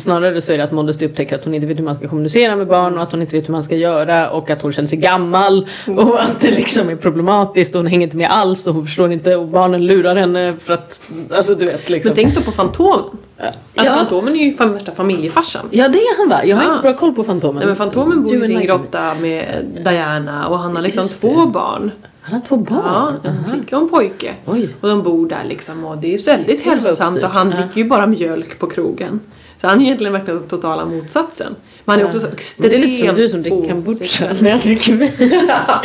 [0.00, 2.56] snarare så är det att Modesty upptäcker att hon inte vet hur man ska kommunicera
[2.56, 4.88] med barn och att hon inte vet hur man ska göra och att hon känner
[4.88, 8.74] sig gammal och att det liksom är problematiskt och hon hänger inte med alls och
[8.74, 11.02] hon förstår inte och barnen lurar henne för att,
[11.36, 12.10] alltså du vet liksom.
[12.10, 13.04] Men tänk då på Fantomen.
[13.38, 13.84] Alltså ja.
[13.84, 15.66] Fantomen är ju fan värsta familjefarsan.
[15.70, 16.44] ja, det är han va?
[16.44, 16.68] Jag har Ja.
[16.68, 17.56] inte så bra koll på Fantomen.
[17.58, 21.40] Nej men Fantomen bor i sin grotta med Diana och han har liksom Just två
[21.44, 21.50] det.
[21.50, 21.90] barn.
[22.20, 23.14] Han har två Ja, barn?
[23.24, 23.52] en Aha.
[23.52, 24.34] flicka och en pojke.
[24.46, 24.68] Oj.
[24.80, 27.34] Och de bor där liksom och det är väldigt Det var hälsosamt och uppstyrt.
[27.34, 27.56] han Ja.
[27.56, 29.20] dricker ju bara mjölk på krogen.
[29.60, 31.54] Så han är egentligen verkligen den totala motsatsen.
[31.84, 34.50] Men han är också så extremt Det är lite som du som dricker kombucha när
[34.50, 35.10] jag dricker vin.
[35.48, 35.80] ja,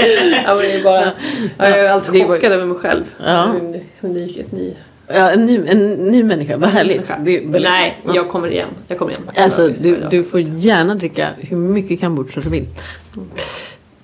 [0.45, 1.11] men det är bara,
[1.57, 3.03] jag är alltid Det chockad över mig själv.
[3.25, 3.43] Ja.
[3.53, 4.73] En, unik, ett ny.
[5.07, 7.09] Ja, en ny, en ny människa, vad härligt.
[7.09, 8.11] Är väldigt- Nej, Ja.
[8.15, 8.67] jag kommer igen.
[8.87, 9.23] Jag kommer igen.
[9.37, 12.65] Alltså du, du får gärna dricka hur mycket kombucha du vill.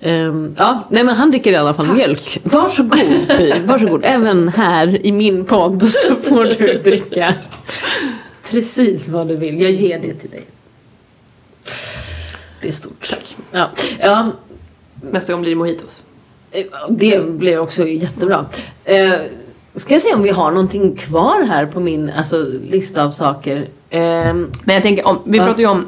[0.00, 2.40] Ehm, ja, nej men han dricker i alla fall mjölk.
[2.42, 4.00] Varsågod Py, varsågod.
[4.04, 7.34] Även här i min podd så får du dricka
[8.50, 9.60] precis vad du vill.
[9.60, 10.46] Jag ger det till dig.
[12.62, 13.08] Det är stort.
[13.10, 13.36] Tack.
[13.52, 13.70] Ja,
[14.00, 14.30] ja
[15.10, 16.02] Nästa gång blir det mojitos.
[16.50, 18.46] eh, det blir också jättebra.
[18.84, 19.12] Eh,
[19.74, 23.68] ska jag se om vi har någonting kvar här på min alltså, lista av saker.
[23.90, 25.86] Ehm, Men jag tänker, om, vi pratar ju om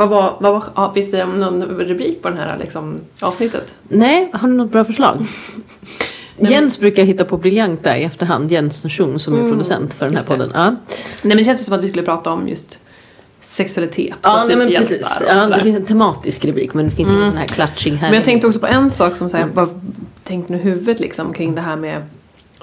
[0.00, 3.74] vad var, vad var, ja, finns det någon rubrik på den här liksom, avsnittet?
[3.88, 5.16] Nej, har du något bra förslag?
[6.36, 8.52] men- Jens brukar hitta på briljanta i efterhand.
[8.52, 10.28] Jens Schung som är producent för den här det.
[10.28, 10.50] podden.
[10.54, 10.76] Ja, Nej
[11.24, 12.78] men det känns som att vi skulle prata om just
[13.42, 15.22] sexualitet ja och nej, men superhjältar precis.
[15.28, 18.08] Ja, det finns en tematisk rubrik men det finns ingen sån här klatsching här.
[18.08, 19.54] Men jag tänkte också på en sak som såhär, Mm.
[19.54, 19.68] bara
[20.24, 22.02] tänkte nu huvudet liksom kring det här med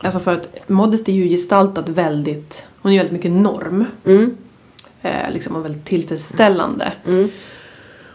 [0.02, 3.86] Alltså för att Modesty är ju gestaltat väldigt, hon är ju väldigt mycket norm.
[4.06, 4.38] Mm,
[5.02, 6.92] Eh, liksom och väldigt tillfredsställande.
[7.08, 7.30] mm,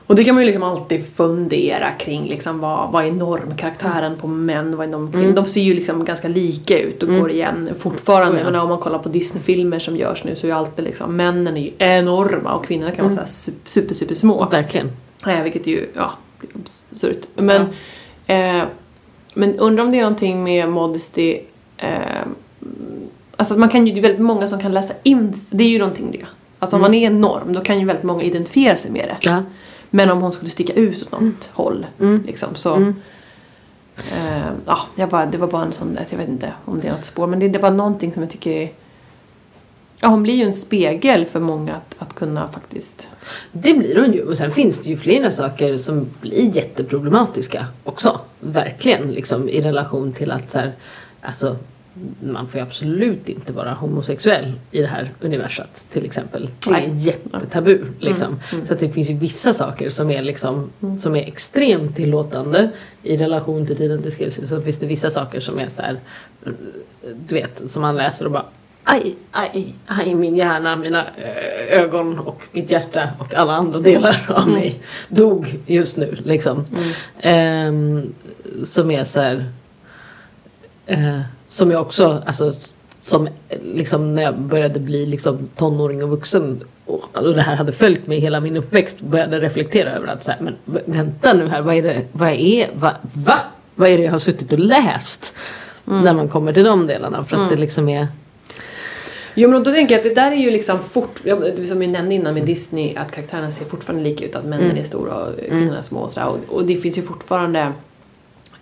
[0.07, 4.27] Och det kan man ju liksom alltid fundera kring liksom vad, vad är normkaraktären på
[4.27, 5.35] män, vad är norm Mm.
[5.35, 8.33] De ser ju liksom ganska lika ut och går igen fortfarande.
[8.33, 8.45] Oh, ja.
[8.45, 11.17] Jag menar, om man kollar på Disney-filmer som görs nu så är ju alltid liksom
[11.17, 13.27] männen är ju enorma och kvinnorna kan vara Mm.
[13.27, 14.49] så här su- super super små.
[14.51, 14.91] verkligen.
[15.27, 16.13] Eh, vilket ju, ja,
[16.65, 17.27] absurt.
[17.35, 17.61] Men,
[18.27, 18.63] eh,
[19.35, 21.41] men undrar om det är någonting med modesty
[21.77, 22.23] eh,
[23.37, 25.79] Alltså man kan ju, det är väldigt många som kan läsa in, det är ju
[25.79, 26.27] någonting det.
[26.63, 29.17] Alltså om man är en norm då kan ju väldigt många identifiera sig med det.
[29.31, 29.43] Ja.
[29.91, 32.23] Men om hon skulle sticka ut åt något håll Mm.
[32.27, 32.95] liksom så Mm.
[34.13, 36.89] eh, Ja, jag bara, det var bara en sån där, jag vet inte om det
[36.89, 38.73] är något spår men det, det var någonting som jag tycker är
[40.01, 43.09] Ja, hon blir ju en spegel för många att, att kunna faktiskt
[43.53, 44.23] Det blir hon ju.
[44.23, 48.21] Och sen finns det ju flera saker som blir jätteproblematiska också.
[48.41, 50.73] Verkligen liksom i relation till att så här,
[51.23, 51.57] alltså
[52.21, 56.49] man får ju absolut inte vara homosexuell i det här universat till exempel.
[56.69, 58.41] Det är jättetabu liksom.
[58.67, 60.71] Så att det finns ju vissa saker som är liksom
[61.01, 62.71] som är extremt tillåtande
[63.03, 64.49] i relation till tiden det skrevs.
[64.49, 66.01] Så finns det vissa saker som är så här,
[66.47, 66.53] eh,
[67.29, 68.45] du vet, som man läser och bara
[68.85, 74.27] Aj, aj, aj, min hjärna, mina eh, ögon och mitt hjärta och alla andra delar
[74.29, 76.65] av mig dog just nu liksom.
[77.21, 78.13] Ehm,
[78.65, 79.47] som är så här,
[80.87, 81.21] eh,
[81.53, 82.55] som jag också, alltså
[83.03, 83.29] som
[83.63, 88.07] liksom när jag började bli liksom tonåring och vuxen och, och det här hade följt
[88.07, 91.75] mig hela min uppväxt började reflektera över att så här, men vänta nu här, vad
[91.75, 93.39] är det, vad är, va, va?
[93.75, 95.35] Vad är det jag har suttit och läst?
[95.85, 98.07] När man kommer till de delarna för att det liksom är
[99.35, 101.21] Jo men då tänker jag att det där är ju liksom fort,
[101.69, 104.79] som vi nämnde innan med Disney, att karaktärerna ser fortfarande lika ut, att männen Mm.
[104.79, 106.27] är stora och kvinnorna är små och sådär.
[106.27, 107.73] Och, och det finns ju fortfarande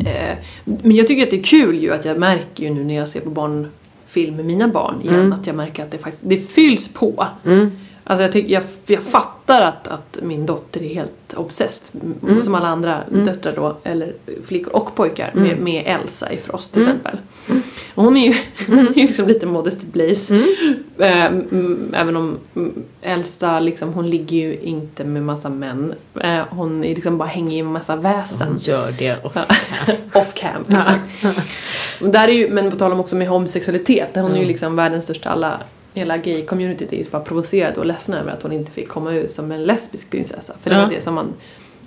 [0.07, 2.94] eh, Men jag tycker att det är kul ju att jag märker ju nu när
[2.94, 5.32] jag ser på barnfilm med mina barn igen, Mm.
[5.32, 7.26] att jag märker att det faktiskt, det fylls på.
[7.44, 7.70] mm,
[8.05, 12.42] Alltså jag, tycker, jag, jag fattar att, att min dotter är helt obsessed, Mm.
[12.42, 13.24] som alla andra Mm.
[13.24, 14.12] döttrar då, eller
[14.46, 15.42] flickor och pojkar, Mm.
[15.48, 16.96] med, med Elsa i Frost till Mm.
[16.96, 17.18] exempel.
[17.94, 18.34] Och hon är ju,
[18.66, 19.86] hon är ju liksom lite modesty.
[20.30, 20.44] Mm.
[20.98, 25.94] Eh, mm, även om mm, Elsa liksom, hon ligger ju inte med massa män.
[26.20, 28.48] Eh, hon är liksom bara hänger i massa väsen.
[28.48, 29.42] Hon gör det och Ja.
[30.20, 30.62] Off cam.
[30.78, 31.01] Exakt.
[32.01, 34.48] Där är ju, men på tal om också med homosexualitet, hon är ju Mm.
[34.48, 35.61] liksom världens största alla
[35.95, 39.30] Hela gay-communityt är ju bara provocerade och ledsna över att hon inte fick komma ut
[39.30, 40.55] som en lesbisk prinsessa.
[40.62, 40.82] För det Ja.
[40.82, 41.32] var det som man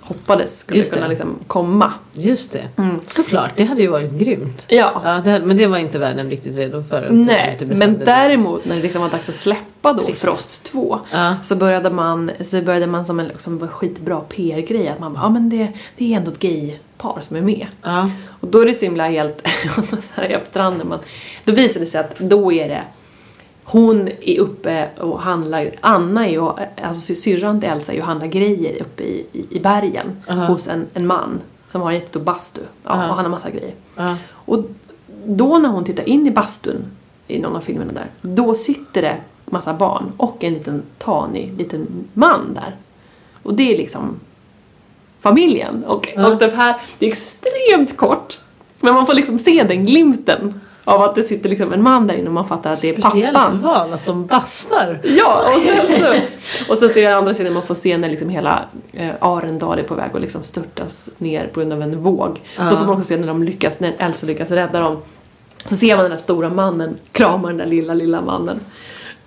[0.00, 0.96] hoppades skulle Just det.
[0.96, 1.92] kunna liksom komma.
[2.12, 2.68] Just det.
[2.76, 3.00] Mm.
[3.06, 4.66] Såklart, det hade ju varit grymt.
[4.68, 5.00] Ja.
[5.04, 7.08] Ja, det hade, men det var inte världen riktigt redo för.
[7.10, 10.24] Nej, men däremot när det liksom var dags att släppa då Trist.
[10.24, 11.34] Frost 2 Ja.
[11.44, 15.28] så började man, så började man som en liksom, skitbra PR-grej att man bara, ja
[15.28, 17.66] men det, det är ändå ett gay-par som är med.
[17.82, 18.10] Ja.
[18.40, 19.46] Och då är det så himla helt,
[20.02, 20.98] så här i efterhand när man,
[21.44, 22.82] då visar det sig att då är det
[23.64, 26.50] hon är uppe och handlar, Anna är ju,
[26.82, 30.46] alltså syrran till Elsa är ju och handlar grejer uppe i, i, i bergen Aha.
[30.46, 33.08] hos en, en man som har en jättestor bastu ja, Aha.
[33.08, 33.74] och han har massa grejer.
[33.96, 34.16] Ja.
[34.30, 34.64] Och
[35.26, 36.84] då när hon tittar in i bastun
[37.26, 41.86] i någon av filmerna där, då sitter det massa barn och en liten tanig liten
[42.12, 42.76] man där.
[43.42, 44.20] Och det är liksom
[45.20, 45.84] familjen.
[45.84, 48.38] Och, och det här, det är extremt kort.
[48.80, 52.14] Men man får liksom se den glimten av att det sitter liksom en man där
[52.14, 53.60] inne och man fattar att det är Speciellt pappan.
[53.60, 55.00] val att de bastar.
[55.02, 56.14] Ja, och sen så,
[56.72, 59.82] och så ser jag andra sidan man får se när liksom hela eh, Arendal är
[59.82, 62.40] på väg att liksom störtas ner på grund av en våg.
[62.56, 62.70] Ja.
[62.70, 64.96] Då får man också se när de lyckas, när Elsa lyckas rädda dem.
[65.68, 68.60] Så ser man den där stora mannen krama den där lilla, lilla mannen.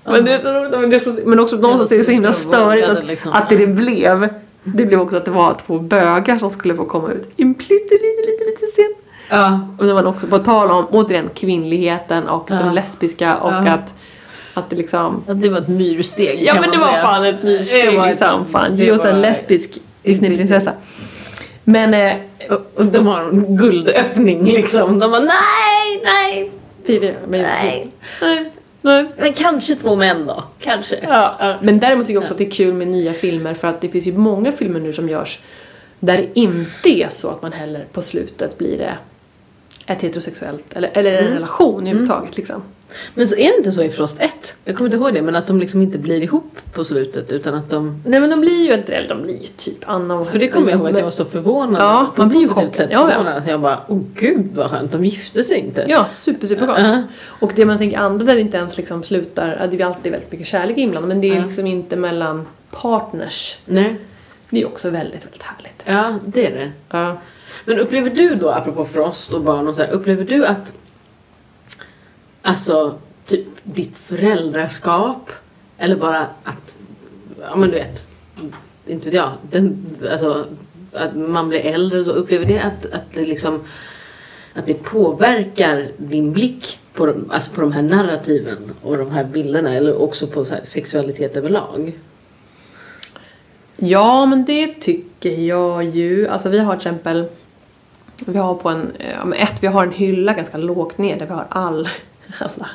[0.03, 2.11] Men det är så roligt, men, det är så, men också någonstans är det så
[2.11, 3.31] himla störigt att, liksom.
[3.33, 4.29] att det det blev,
[4.63, 7.53] det blev också att det var två bögar som skulle få komma ut i en
[7.53, 9.06] pytteliten, liten, liten scen.
[9.29, 9.59] Ja.
[9.77, 12.59] Och när man också på tal om, återigen, kvinnligheten och Ja.
[12.59, 13.57] de lesbiska och Ja.
[13.71, 13.93] att,
[14.53, 17.01] att det liksom Att det var ett myrsteg Ja men det var säga.
[17.01, 18.45] fan ett Det myrsteg var ett- liksom.
[18.51, 18.75] Fan.
[18.77, 19.69] det oss en var- lesbisk
[20.03, 20.71] Disneyprinsessa.
[21.63, 22.13] Men eh,
[22.49, 24.99] Och- Och de har en guldöppning liksom.
[24.99, 26.51] De bara nej, nej,
[26.85, 27.87] Vivi, men, nej.
[28.21, 28.51] nej,
[28.81, 29.05] nej.
[29.17, 30.43] Men kanske två män då.
[30.59, 30.99] Kanske.
[31.03, 31.55] Ja.
[31.61, 33.89] Men däremot tycker jag också att det är kul med nya filmer för att det
[33.89, 35.39] finns ju många filmer nu som görs
[35.99, 38.93] där det inte är så att man heller på slutet blir det
[39.87, 41.33] ett heterosexuellt eller, eller en Mm.
[41.33, 42.61] relation överhuvudtaget liksom.
[43.13, 44.55] Men så är det inte så i Frost 1?
[44.65, 47.53] Jag kommer inte ihåg det, men att de liksom inte blir ihop på slutet utan
[47.55, 48.01] att de...
[48.05, 50.47] Nej men de blir ju inte eller de blir ju typ Anna och För det
[50.47, 51.81] kommer jag ihåg att jag var så förvånad.
[51.81, 52.87] Ja, man blir ju chockad.
[52.91, 53.41] Ja, ja.
[53.47, 55.85] jag bara, åh gud vad skönt, de gifte sig inte.
[55.87, 56.79] Ja, super super gott.
[56.79, 57.03] Ja.
[57.23, 60.11] Och det man tänker andra där det inte ens liksom slutar, det är ju alltid
[60.11, 61.43] väldigt mycket kärlek inblandad men det är Ja.
[61.43, 63.57] liksom inte mellan partners.
[63.65, 63.95] Nej.
[64.49, 65.83] Det är också väldigt, väldigt härligt.
[65.85, 66.71] Ja, det är det.
[66.89, 67.17] Ja.
[67.65, 70.73] Men upplever du då, apropå Frost och barn och så här, upplever du att
[72.41, 72.95] alltså
[73.25, 75.31] typ ditt föräldraskap
[75.77, 76.77] eller bara att,
[77.41, 78.07] ja men du vet,
[78.85, 80.45] inte vet jag, den, alltså
[80.93, 83.63] att man blir äldre och så, upplever det att, att det liksom
[84.53, 89.23] att det påverkar din blick på, de- alltså på de här narrativen och de här
[89.23, 91.93] bilderna eller också på så här sexualitet överlag?
[93.77, 96.27] ja, men det tycker jag ju.
[96.27, 97.25] Alltså vi har till exempel,
[98.27, 101.25] vi har på en, ja, men ett, vi har en hylla ganska lågt ner där
[101.25, 101.89] vi har all,
[102.39, 102.67] alla,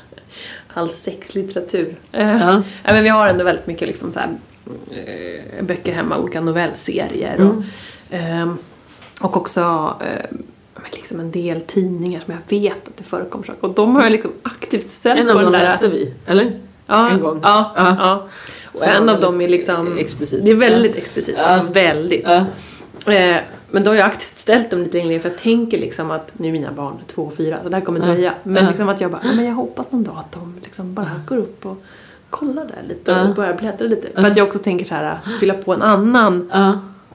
[0.75, 1.97] all sexlitteratur.
[2.13, 2.63] Eh, Ja.
[2.85, 4.29] Ja, men vi har ändå väldigt mycket liksom så här,
[4.91, 7.35] eh, böcker hemma, olika novellserier.
[7.37, 7.49] Mm.
[7.59, 7.63] Och,
[8.11, 8.59] ehm,
[9.23, 9.61] och också
[10.01, 10.37] eh,
[10.75, 13.65] men liksom en del tidningar som jag vet att det förekommer saker.
[13.65, 15.61] Och de har jag liksom aktivt ställt En på av den dem där.
[15.65, 16.61] läste vi, eller?
[16.87, 17.41] ja, en gång.
[17.43, 17.97] Ja, Ja.
[17.99, 18.29] ja.
[18.73, 19.99] Och Så en av dem är liksom...
[19.99, 20.45] explicit.
[20.45, 21.35] Det är väldigt explicit.
[21.39, 21.43] Ja.
[21.45, 22.25] Alltså väldigt.
[22.27, 23.13] Ja.
[23.13, 23.37] Eh,
[23.73, 26.49] men då har jag aktivt ställt dem lite längre för jag tänker liksom att nu
[26.49, 28.07] är mina barn två och fyra så det här kommer Ja.
[28.07, 28.35] dröja.
[28.43, 31.11] Men liksom att jag bara, ja, men jag hoppas någon dag att de liksom bara
[31.29, 31.83] går upp och
[32.31, 34.09] kollar där lite och börjar bläddra lite.
[34.21, 36.51] För att jag också tänker så här, fylla på en annan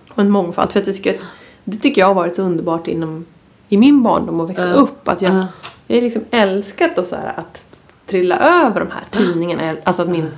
[0.10, 0.72] och en mångfald.
[0.72, 1.22] För att jag tycker att
[1.64, 3.26] det tycker jag har varit så underbart inom
[3.70, 5.08] i min barndom att växa upp.
[5.08, 5.48] Att jag, Ja.
[5.88, 7.66] jag har liksom älskat att, så här, att
[8.06, 9.76] trilla över de här tidningarna.
[9.84, 10.32] Alltså att min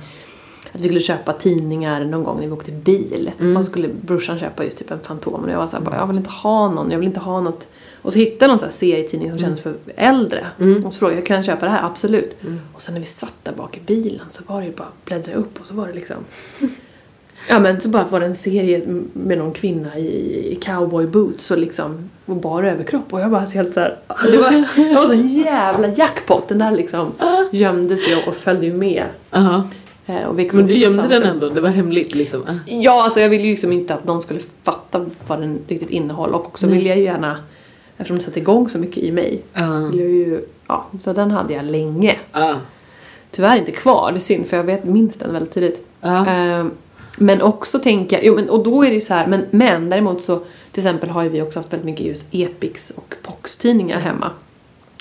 [0.72, 3.30] att vi skulle köpa tidningar någon gång när vi åkte bil.
[3.40, 3.56] Mm.
[3.56, 6.06] Och så skulle brorsan köpa just typ en Fantomen och jag var såhär bara, jag
[6.06, 7.68] vill inte ha någon, jag vill inte ha något.
[8.02, 10.46] Och så hittade jag någon sån här serietidning som kändes för äldre.
[10.60, 10.86] Mm.
[10.86, 11.86] Och så frågade jag, kan jag köpa det här?
[11.86, 12.36] Absolut.
[12.42, 12.60] Mm.
[12.74, 15.34] Och sen när vi satt där bak i bilen så var det ju bara bläddra
[15.34, 16.16] upp och så var det liksom
[17.48, 21.58] Ja men så bara var det en serie med någon kvinna i, cowboy boots och
[21.58, 23.98] liksom och bara överkropp och jag bara så helt såhär
[24.32, 24.50] Det var,
[24.88, 27.12] det var så jävla jackpot, den där liksom
[27.50, 29.06] gömdes ju och följde ju med.
[29.30, 29.79] Och växte
[30.52, 32.42] Men du gömde den ändå, det var hemligt liksom?
[32.42, 32.54] Ah.
[32.66, 36.34] Ja, alltså jag ville ju liksom inte att någon skulle fatta vad den riktigt innehåller
[36.34, 36.74] och också Nej.
[36.74, 37.36] ville jag ju gärna
[38.00, 39.88] Eftersom det satte igång så mycket i mig Ja.
[39.90, 42.16] ville jag ju, ja, så den hade jag länge.
[42.32, 42.56] Ja.
[43.30, 45.86] Tyvärr inte kvar, det är synd för jag vet, minns den väldigt tydligt.
[46.02, 46.70] Ehm,
[47.18, 49.90] men också tänker jag, jo men och då är det ju så här, men, men
[49.90, 50.36] däremot så
[50.72, 54.30] till exempel har ju vi också haft väldigt mycket just Epics och Pox-tidningar hemma.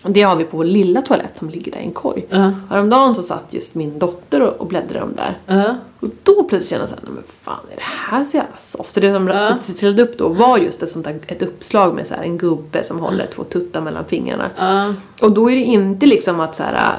[0.04, 2.26] Och det har vi på vår lilla toalett som ligger där i en korg.
[2.30, 2.52] Ja.
[2.70, 5.38] Häromdagen så satt just min dotter och, och bläddrade om där.
[5.46, 5.76] Ja.
[6.00, 8.98] Och då plötsligt kände jag såhär, men fan är det här så jävla soft?
[8.98, 9.58] Och det som ja.
[9.80, 12.84] trillade upp då var just ett sånt där, ett uppslag med så här en gubbe
[12.84, 14.50] som håller två tuttar mellan fingrarna.
[14.58, 14.94] Ja.
[15.22, 16.98] Och då är det inte liksom att så här,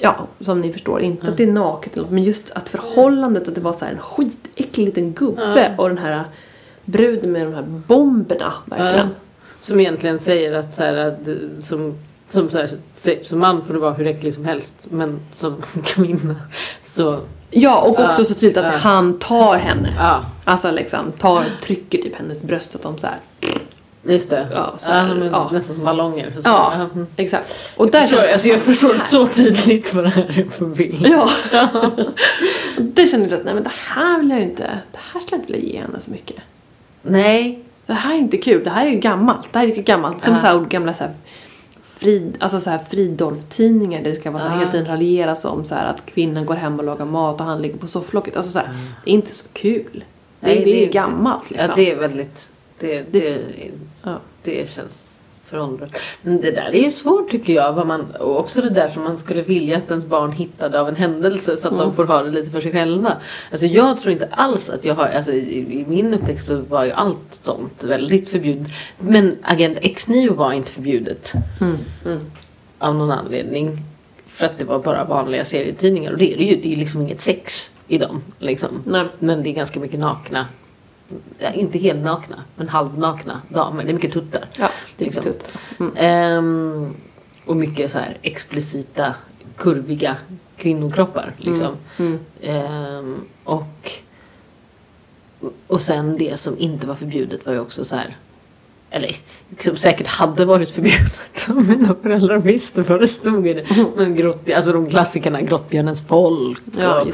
[0.00, 3.48] ja som ni förstår, inte att det är naket eller något, men just att förhållandet
[3.48, 6.24] att det var så här en skitäcklig liten gubbe och den här
[6.84, 9.08] bruden med de här bomberna verkligen.
[9.60, 11.28] Som egentligen säger att så här, att,
[11.64, 11.94] som,
[12.28, 12.70] som, så här,
[13.24, 16.34] som man får du vara hur äcklig som helst men som kvinna
[16.84, 17.20] så
[17.50, 18.78] Ja, och också så tydligt att Ja.
[18.78, 19.94] han tar henne.
[19.98, 23.16] ja Alltså liksom tar, trycker typ hennes bröst så att de så här.
[24.02, 24.46] just det.
[24.52, 25.32] Ja, så här, men.
[25.52, 26.30] Nästan som ballonger.
[26.34, 26.72] Så, Ja.
[26.74, 27.06] mm.
[27.16, 27.72] Exakt.
[27.76, 30.64] Och Jag, där förstår, känns alltså, jag förstår så tydligt vad det här är på
[30.64, 31.06] bild.
[31.06, 31.30] Ja.
[32.78, 34.62] Det kände jag att nej men det här vill jag inte,
[34.92, 36.36] det här skulle jag inte vilja ge henne så mycket.
[37.02, 37.58] Nej.
[37.86, 39.52] Det här är inte kul, det här är ju gammalt.
[39.52, 40.24] Det här är riktigt gammalt.
[40.24, 40.40] Som Ja.
[40.40, 41.12] så här gamla så här
[41.96, 44.60] Frid, alltså så här Fridolf-tidningar där det ska vara så här Ja.
[44.60, 47.62] hela tiden raljeras om så här att kvinnan går hem och lagar mat och han
[47.62, 48.36] ligger på sofflocket.
[48.36, 48.68] Alltså så här,
[49.04, 50.04] det är inte så kul.
[50.40, 51.68] Det, Nej, det är det- ju gammalt liksom.
[51.70, 53.38] Ja det är väldigt, det, det,
[54.02, 54.18] Ja.
[54.42, 55.05] det känns
[55.46, 55.90] föråldrat.
[56.22, 57.72] Men det där är ju svårt tycker jag.
[57.72, 60.88] Vad man, och också det där som man skulle vilja att ens barn hittade av
[60.88, 63.12] en händelse så att de får ha det lite för sig själva.
[63.50, 66.84] Alltså jag tror inte alls att jag har, alltså i, i min uppväxt så var
[66.84, 68.68] ju allt sånt väldigt förbjudet.
[68.98, 71.32] Men Agent X9 var inte förbjudet.
[71.60, 72.20] Mm.
[72.78, 73.78] Av någon anledning.
[74.26, 76.56] För att det var bara vanliga serietidningar och det är det ju.
[76.56, 78.22] Det är liksom inget sex i dem.
[78.38, 78.68] Liksom.
[79.18, 80.46] Men det är ganska mycket nakna.
[81.54, 83.84] Inte helt nakna, men halvnakna damer.
[83.84, 84.48] Det är mycket tuttar.
[84.58, 85.22] Ja, det är Liksom.
[85.32, 85.50] liksom.
[85.80, 85.92] Mm.
[85.96, 86.94] Ehm,
[87.46, 89.14] och mycket så här explicita,
[89.56, 90.16] kurviga
[90.56, 91.32] kvinnokroppar.
[91.38, 91.76] Liksom.
[91.98, 92.18] Mm.
[92.40, 93.90] Ehm, och,
[95.66, 98.16] och sen det som inte var förbjudet var ju också så här.
[98.90, 99.16] Eller
[99.60, 103.64] som säkert hade varit förbjudet om mina föräldrar visste vad det stod i det.
[103.96, 107.12] Men grott, alltså de klassikerna, Grottbjörnens folk Ja, och det.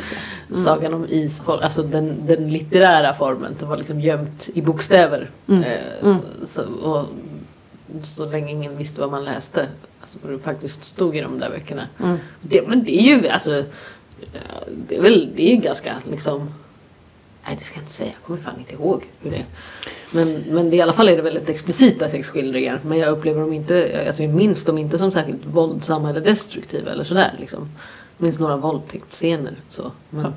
[0.50, 0.64] Mm.
[0.64, 3.56] Sagan om isfolk, alltså den, den litterära formen.
[3.58, 5.30] Det var liksom gömt i bokstäver.
[5.48, 5.62] Mm.
[5.62, 5.68] Eh,
[6.02, 6.16] Mm.
[6.48, 7.06] Så, och,
[8.02, 9.68] så länge ingen visste vad man läste.
[10.00, 11.86] Alltså vad det faktiskt stod i de där böckerna.
[12.02, 12.18] Mm.
[12.40, 13.64] Det, men det är ju alltså.
[14.32, 16.54] ja, Det är väl, det är ju ganska liksom.
[17.46, 19.46] Nej det ska jag inte säga, jag kommer fan inte ihåg hur det är.
[20.12, 22.80] Men, men i alla fall är det väldigt explicita sexskildringar.
[22.84, 26.90] Men jag upplever dem inte, alltså jag minns dem inte som särskilt våldsamma eller destruktiva
[26.90, 27.68] eller sådär liksom.
[28.18, 29.92] Jag minns några våldtäktsscener så.
[30.10, 30.34] Men,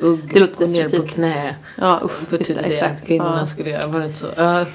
[0.00, 1.56] Ugg, Det låter gå ner på knä.
[1.78, 3.00] Ja, usch, just Betyder det, det exakt.
[3.00, 3.46] att kvinnorna Ja.
[3.46, 4.26] skulle göra, var det inte så?
[4.36, 4.52] Ja.
[4.54, 4.66] Nej,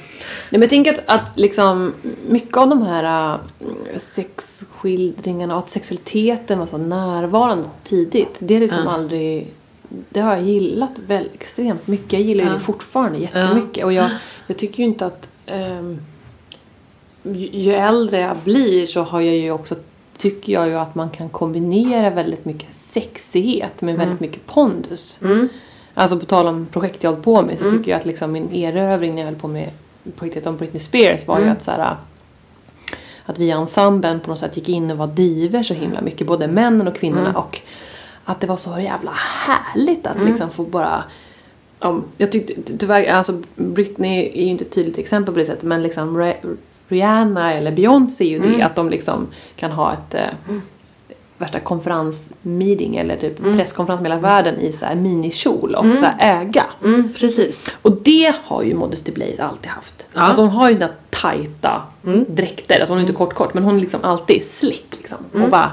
[0.50, 1.94] men jag tänker att, att liksom,
[2.30, 8.36] mycket av de här äh, sexskildringarna och att sexualiteten var så närvarande tidigt.
[8.40, 8.92] Det är liksom Ja.
[8.92, 9.54] aldrig...
[10.10, 12.14] Det har jag gillat väldigt extremt mycket.
[12.14, 12.54] Jag gillar ju Ja.
[12.54, 13.86] det fortfarande jättemycket.
[13.86, 14.10] Och jag,
[14.48, 15.30] jag tycker ju inte att...
[15.46, 16.02] ehm,
[17.24, 19.76] ju, ju äldre jag blir så har jag ju också
[20.18, 25.20] tycker jag ju att man kan kombinera väldigt mycket sexighet med väldigt mycket pondus.
[25.24, 25.50] Mm.
[25.94, 27.78] Alltså på tal om projekt jag hållit på med så Mm.
[27.78, 29.70] tycker jag att liksom min erövring när jag höll på med
[30.16, 31.54] projektet om Britney Spears var ju Mm.
[31.54, 31.96] att så här,
[33.26, 36.28] att vi i ensemblen på något sätt gick in och var diver så himla mycket,
[36.28, 37.36] både männen och kvinnorna Mm.
[37.36, 37.60] och
[38.26, 39.12] att det var så jävla
[39.46, 40.28] härligt att Mm.
[40.28, 41.04] liksom få bara
[41.80, 45.64] om, jag tyckte tyvärr, alltså Britney är ju inte ett tydligt exempel på det sättet
[45.64, 46.58] men liksom Re-
[46.88, 48.66] Rihanna eller Beyoncé är ju det Mm.
[48.66, 50.56] att de liksom kan ha ett eh,
[51.38, 53.58] värsta konferensmeeting eller typ Mm.
[53.58, 55.98] presskonferens med hela världen i så här minikjol och Mm.
[55.98, 56.64] så här äga.
[56.84, 57.76] Mm, precis.
[57.82, 60.06] Och det har ju Modesty Blaze alltid haft.
[60.16, 60.22] Ja.
[60.22, 62.26] Alltså hon har ju sina tajta Mm.
[62.30, 65.18] dräkter, alltså hon är inte kort kort men hon är liksom alltid slick liksom.
[65.34, 65.44] Mm.
[65.46, 65.72] Och bara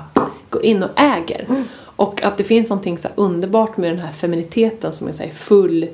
[0.51, 1.47] går in och äger.
[1.99, 5.89] Och att det finns någonting så underbart med den här feminiteten som är så full,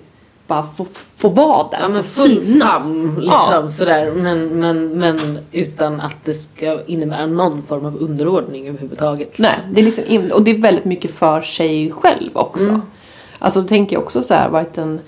[0.47, 0.87] bara få,
[1.17, 2.83] få vara där, Ja men synas.
[2.83, 3.71] famn liksom Ja.
[3.71, 4.13] sådär.
[4.17, 9.39] Men, men, men utan att det ska innebära någon form av underordning överhuvudtaget.
[9.39, 12.65] Nej, det är liksom och det är väldigt mycket för sig själv också.
[12.65, 12.83] Mm.
[13.39, 15.01] Alltså då tänker jag också så här, varit en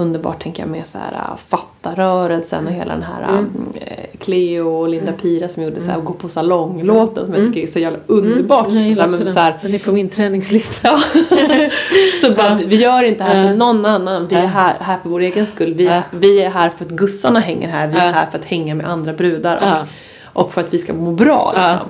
[0.00, 3.50] underbart tänker jag med så här äh, fattarörelsen och hela den här Mm.
[3.74, 7.60] äh, Cleo och Linda Pira som gjorde så här gå på salonglåten som jag tycker
[7.60, 8.70] är så jävla underbart.
[8.70, 10.98] Mm, jag så här, men så här, den är på min träningslista.
[12.20, 14.28] så bara, vi gör inte det här för någon annan.
[14.28, 15.74] Vi är här, här för vår egen skull.
[15.74, 17.86] Vi, vi är här för att gussarna hänger här.
[17.86, 19.56] Vi är här för att hänga med andra brudar.
[19.56, 21.52] Och, och för att vi ska må bra.
[21.52, 21.88] Liksom.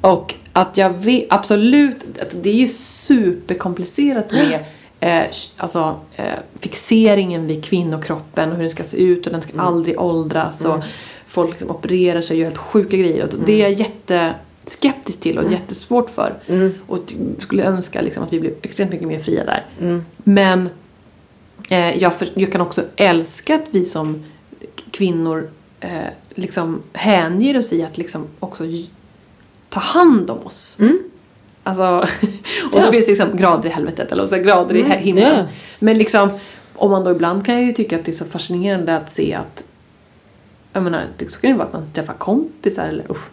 [0.00, 4.58] Och att jag vet, absolut, att det är ju superkomplicerat med
[5.04, 5.24] eh,
[5.56, 6.24] alltså, eh,
[6.60, 9.66] fixeringen vid kvinnokroppen och hur den ska se ut och den ska Mm.
[9.66, 10.64] aldrig åldras.
[10.64, 10.84] Och
[11.26, 13.22] folk liksom opererar sig och gör helt sjuka grejer.
[13.22, 16.34] Och det är jag jätteskeptisk till och jättesvårt för.
[16.46, 16.74] Mm.
[16.86, 19.64] Och skulle önska liksom att vi blev extremt mycket mer fria där.
[19.80, 20.04] Mm.
[20.16, 20.68] Men
[21.68, 24.24] eh, jag, för, jag kan också älska att vi som
[24.90, 25.50] kvinnor
[25.80, 25.90] eh,
[26.34, 28.64] liksom hänger oss i att liksom också
[29.68, 30.76] ta hand om oss.
[30.80, 30.98] Mm.
[31.66, 31.82] Alltså,
[32.72, 32.82] och Ja.
[32.86, 35.36] då finns det liksom grader i helvetet eller så grader i Mm, he- himlen.
[35.38, 35.44] ja.
[35.78, 36.28] Men liksom,
[36.76, 39.34] om man då ibland kan jag ju tycka att det är så fascinerande att se
[39.34, 39.64] att
[40.72, 43.28] jag menar, det skulle ju vara att man träffar kompisar eller usch.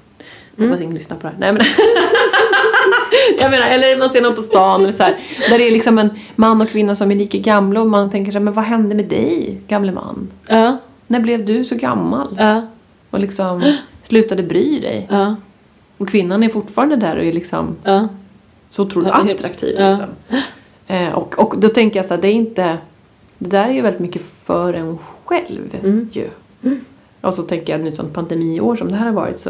[0.55, 1.39] Jag hoppas ingen lyssnar på det här.
[1.39, 1.61] Nej men
[3.39, 5.17] Jag menar, eller man ser någon på stan eller så här,
[5.49, 8.31] där det är liksom en man och kvinna som är lika gamla och man tänker
[8.31, 10.27] så här, men vad hände med dig gamle man?
[10.47, 10.77] Ja.
[11.07, 12.35] När blev du så gammal?
[12.39, 12.61] Ja.
[13.09, 13.75] Och liksom
[14.07, 15.07] slutade bry dig?
[15.11, 15.35] Ja.
[15.97, 18.07] Och kvinnan är fortfarande där och är liksom Ja.
[18.71, 19.75] Så otroligt Ja, attraktiv.
[19.79, 19.89] ja.
[19.89, 20.09] Liksom.
[20.87, 22.77] Eh, och, och då tänker jag så här, det är inte...
[23.37, 26.09] Det där är ju väldigt mycket för en själv Mm.
[26.11, 26.29] ju.
[27.21, 29.49] Och så tänker jag nu sånt pandemiår som det här har varit så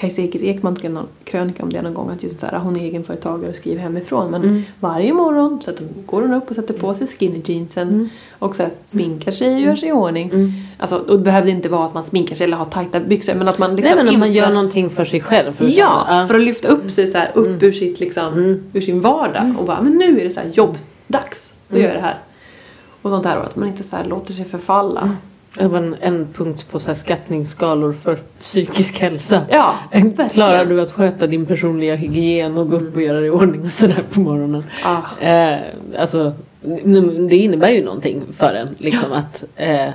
[0.00, 2.76] Kajsa Ekis Ekman skrev någon krönika om det någon gång att just så här, hon
[2.76, 4.62] är egenföretagare och skriver hemifrån men Mm.
[4.80, 8.08] varje morgon sätter, går hon upp och sätter på sig skinny jeansen Mm.
[8.38, 10.30] och så här, sminkar sig och gör sig i ordning.
[10.30, 10.52] Mm.
[10.78, 13.48] Alltså, och det behövde inte vara att man sminkar sig eller har tajta byxor men
[13.48, 15.52] att man liksom Nej men om man gör någonting för sig själv.
[15.52, 18.32] För att Ja, känna- för att lyfta upp sig så här, upp ur sitt liksom,
[18.32, 18.62] Mm.
[18.72, 21.54] ur sin vardag och bara, men nu är det så här jobbdags.
[21.68, 21.82] Då Mm.
[21.82, 22.18] gör jag det här.
[23.02, 25.16] Och sånt där och att man inte så här låter sig förfalla.
[25.54, 29.42] Det var en, en punkt på så skattningsskalor för psykisk hälsa.
[29.50, 29.74] Ja,
[30.32, 33.60] Klarar du att sköta din personliga hygien och gå upp och göra dig i ordning
[33.60, 34.64] och sådär på morgonen?
[34.84, 35.26] Ah.
[35.26, 35.58] Eh,
[35.98, 36.32] alltså,
[37.28, 38.68] det innebär ju någonting för en.
[38.78, 39.88] Liksom att, eh,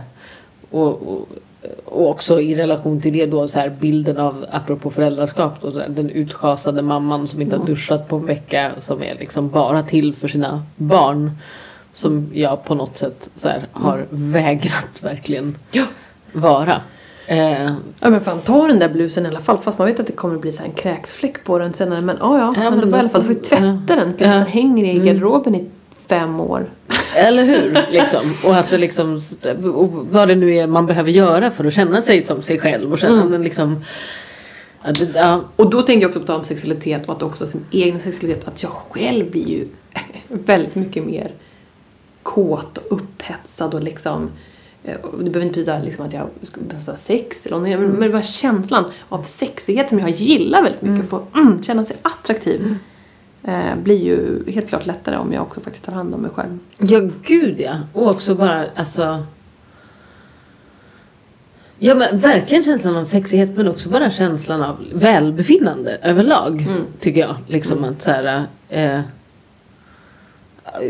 [0.72, 1.28] och, och,
[1.86, 5.80] och också i relation till det då så här bilden av, apropå föräldraskap, då, så
[5.80, 9.84] här, den utschasade mamman som inte har duschat på en vecka som är liksom bara
[9.84, 11.32] till för sina barn.
[11.96, 15.84] Som jag på något sätt så här, har vägrat verkligen Ja.
[16.34, 16.82] vara.
[17.28, 17.64] Eh,
[18.00, 20.14] Ja men fan ta den där blusen i alla fall fast man vet att det
[20.14, 22.91] kommer bli så här en kräksfläck på den senare men ja ja, Ja, men, men
[22.91, 23.96] då i alla fall du får då- tvätta ja.
[23.96, 24.34] den till Ja.
[24.34, 25.06] att den hänger i Mm.
[25.06, 25.66] garderoben i
[26.08, 26.66] fem år.
[27.16, 27.80] Eller hur?
[27.91, 28.22] Liksom.
[28.48, 29.22] Och att det liksom,
[29.76, 32.91] och vad det nu är man behöver göra för att känna sig som sig själv
[32.91, 33.32] och känna Mm.
[33.32, 33.84] men liksom
[34.84, 37.48] ja, det, ja, Och då tänker jag också på tal om sexualitet och att också
[37.48, 39.68] sin egen sexualitet att jag själv blir ju
[40.28, 41.32] väldigt mycket mer
[42.26, 44.30] kåt och upphetsad och liksom
[44.84, 46.61] eh, det behöver inte betyda liksom att jag ska
[46.91, 51.09] ha sex eller någonting, men- men bara känslan av sexighet som jag gillar väldigt mycket,
[51.09, 52.76] få mm, känna sig attraktiv
[53.43, 56.59] eh, blir ju helt klart lättare om jag också faktiskt tar hand om mig själv.
[56.78, 57.80] ja gud ja.
[57.93, 59.23] Och också bara alltså
[61.80, 66.61] Ja men verkligen känslan av sexighet men också bara känslan av välbefinnande överlag.
[66.61, 66.82] Mm.
[66.99, 67.36] Tycker jag.
[67.47, 68.99] Liksom att så här, eh,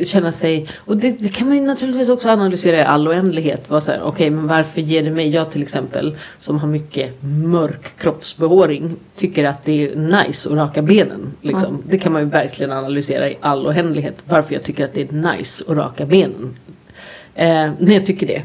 [0.05, 3.65] känna sig, och det, det kan man ju naturligtvis också analysera i all oändlighet.
[4.01, 9.43] Okej men varför ger det mig, jag till exempel som har mycket mörk kroppsbehåring tycker
[9.43, 11.33] att det är nice att raka benen.
[11.41, 11.83] Liksom.
[11.89, 14.15] Det kan man ju verkligen analysera i all oändlighet.
[14.25, 16.55] Varför jag tycker att det är nice att raka benen.
[17.38, 18.43] Eh, när jag tycker det.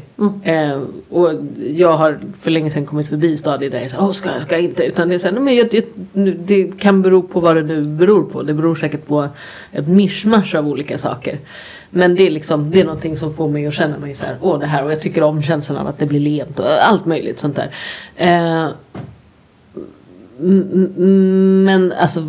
[0.51, 1.29] Eh, och
[1.75, 4.55] jag har för länge sedan kommit förbi stadiet där jag säger, åh ska jag, ska
[4.55, 4.83] jag inte?
[4.83, 5.83] Utan det är så här, "Nej, men jag, jag,
[6.37, 8.43] det kan bero på vad det nu beror på.
[8.43, 9.27] Det beror säkert på
[9.71, 11.39] ett mischmasch av olika saker.
[11.89, 14.37] Men det är liksom, det är någonting som får mig att känna mig så här,
[14.41, 17.05] åh det här och jag tycker om känslan av att det blir lent och allt
[17.05, 17.69] möjligt sånt där.
[18.15, 18.67] Eh,
[21.65, 22.19] men alltså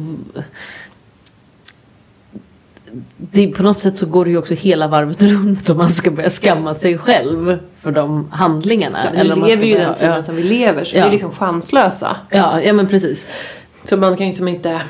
[3.16, 6.11] det, på något sätt så går det ju också hela varvet runt om man ska
[6.11, 8.99] börja skamma sig själv för de handlingarna.
[9.05, 10.24] Ja, Eller vi lever ju börja- den tiden ja.
[10.24, 11.03] som vi lever så Ja.
[11.03, 12.16] vi är liksom chanslösa.
[12.30, 13.26] Ja, ja men precis.
[13.84, 14.80] Så man kan ju liksom inte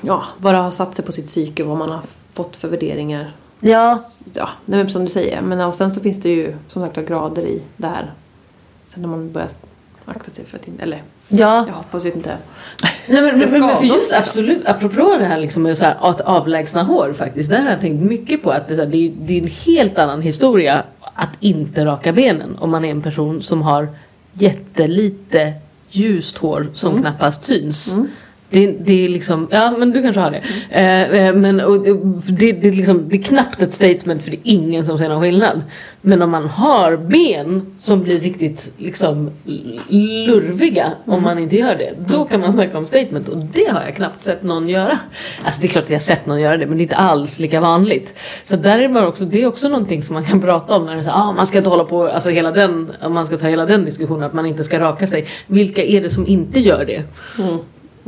[0.00, 2.00] ja, bara ha satt sig på sitt psyke vad man har
[2.34, 3.32] fått för värderingar.
[3.60, 4.02] Ja,
[4.34, 5.40] Ja, nej, men som du säger.
[5.42, 8.12] Men och sen så finns det ju som sagt grader i det här.
[8.88, 9.48] Sen när man börjar
[10.04, 11.64] akta sig för att inte, eller ja.
[11.66, 12.36] jag hoppas inte.
[12.82, 14.18] Nej, men, men, men för just liksom.
[14.18, 17.50] absolut, apropå det här liksom med så här, att avlägsna hår faktiskt.
[17.50, 19.42] Där har jag tänkt mycket på att det, är så här, det, är, det är
[19.42, 23.88] en helt annan historia att inte raka benen om man är en person som har
[24.32, 25.52] jättelite
[25.90, 27.02] ljust hår som Mm.
[27.02, 27.92] knappast syns.
[27.92, 28.08] Mm.
[28.50, 30.42] Det, det är liksom, ja men du kanske har det.
[30.70, 31.80] Eh, eh men och,
[32.28, 35.08] det, det, är liksom, det är knappt ett statement för det är ingen som ser
[35.08, 35.62] någon skillnad.
[36.00, 39.30] Men om man har ben som blir riktigt liksom
[40.26, 41.94] lurviga om man inte gör det.
[42.08, 44.98] Då kan man snacka om statement och det har jag knappt sett någon göra.
[45.44, 46.96] Alltså det är klart att jag har sett någon göra det men det är inte
[46.96, 48.14] alls lika vanligt.
[48.44, 50.92] Så där är det också, det är också någonting som man kan prata om när
[50.92, 53.46] det är så ah, man ska inte hålla på, alltså hela den, man ska ta
[53.46, 55.26] hela den diskussionen att man inte ska raka sig.
[55.46, 57.02] Vilka är det som inte gör det?
[57.38, 57.58] Mm.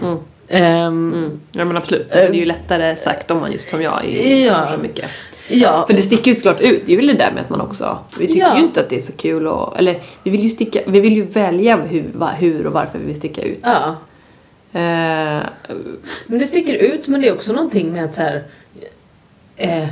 [0.02, 0.18] Mm.
[0.48, 1.40] Ehm, Mm.
[1.52, 2.06] Ja men absolut.
[2.10, 4.68] Men det är ju lättare sagt om man just som jag är Ja.
[4.74, 5.10] så mycket.
[5.48, 6.82] Ja, För det sticker ju såklart ut.
[6.86, 7.98] Det är väl det där med att man också.
[8.18, 8.58] Vi tycker Ja.
[8.58, 11.12] ju inte att det är så kul och, eller vi vill ju sticka, vi vill
[11.16, 13.58] ju välja hur, va, hur och varför vi vill sticka ut.
[13.62, 13.96] ja.
[14.72, 15.42] Eh,
[16.26, 18.42] Men det sticker ut men det är också någonting med att så här,
[19.56, 19.86] eh,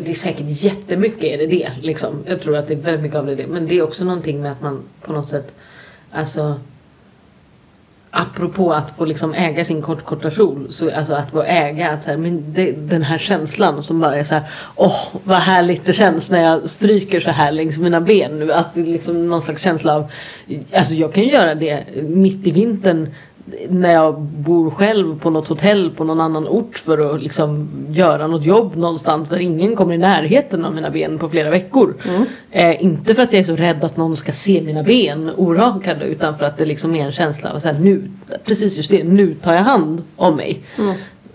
[0.00, 2.14] det är säkert jättemycket är det det liksom.
[2.26, 3.46] Jag tror att det är väldigt mycket av det, det.
[3.46, 5.52] Men det är också någonting med att man på något sätt,
[6.12, 6.54] alltså
[8.12, 12.10] Apropå att få liksom äga sin kortkorta kjol, så alltså att få äga att så
[12.10, 14.42] här, men det, den här känslan som bara är så här,
[14.76, 18.52] åh vad härligt det känns när jag stryker så här längs mina ben nu.
[18.52, 20.10] Att det är liksom någon slags känsla av,
[20.74, 23.08] alltså jag kan ju göra det mitt i vintern
[23.68, 28.26] när jag bor själv på något hotell på någon annan ort för att liksom göra
[28.26, 31.94] något jobb någonstans där ingen kommer i närheten av mina ben på flera veckor.
[32.50, 36.04] Eh, inte för att jag är så rädd att någon ska se mina ben orakade
[36.04, 38.10] utan för att det liksom är en känsla av att nu,
[38.44, 40.60] precis just det, nu tar jag hand om mig.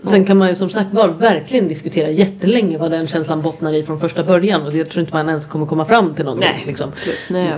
[0.02, 3.82] Sen kan man ju som sagt var verkligen diskutera jättelänge vad den känslan bottnar i
[3.82, 6.50] från första början och jag tror inte man ens kommer komma fram till någonting.
[6.56, 6.88] nej, Liksom.
[6.88, 7.18] absolut.
[7.30, 7.52] nej.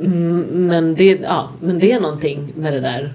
[0.00, 3.12] Mm, Men, det, ja, men det är någonting med det där.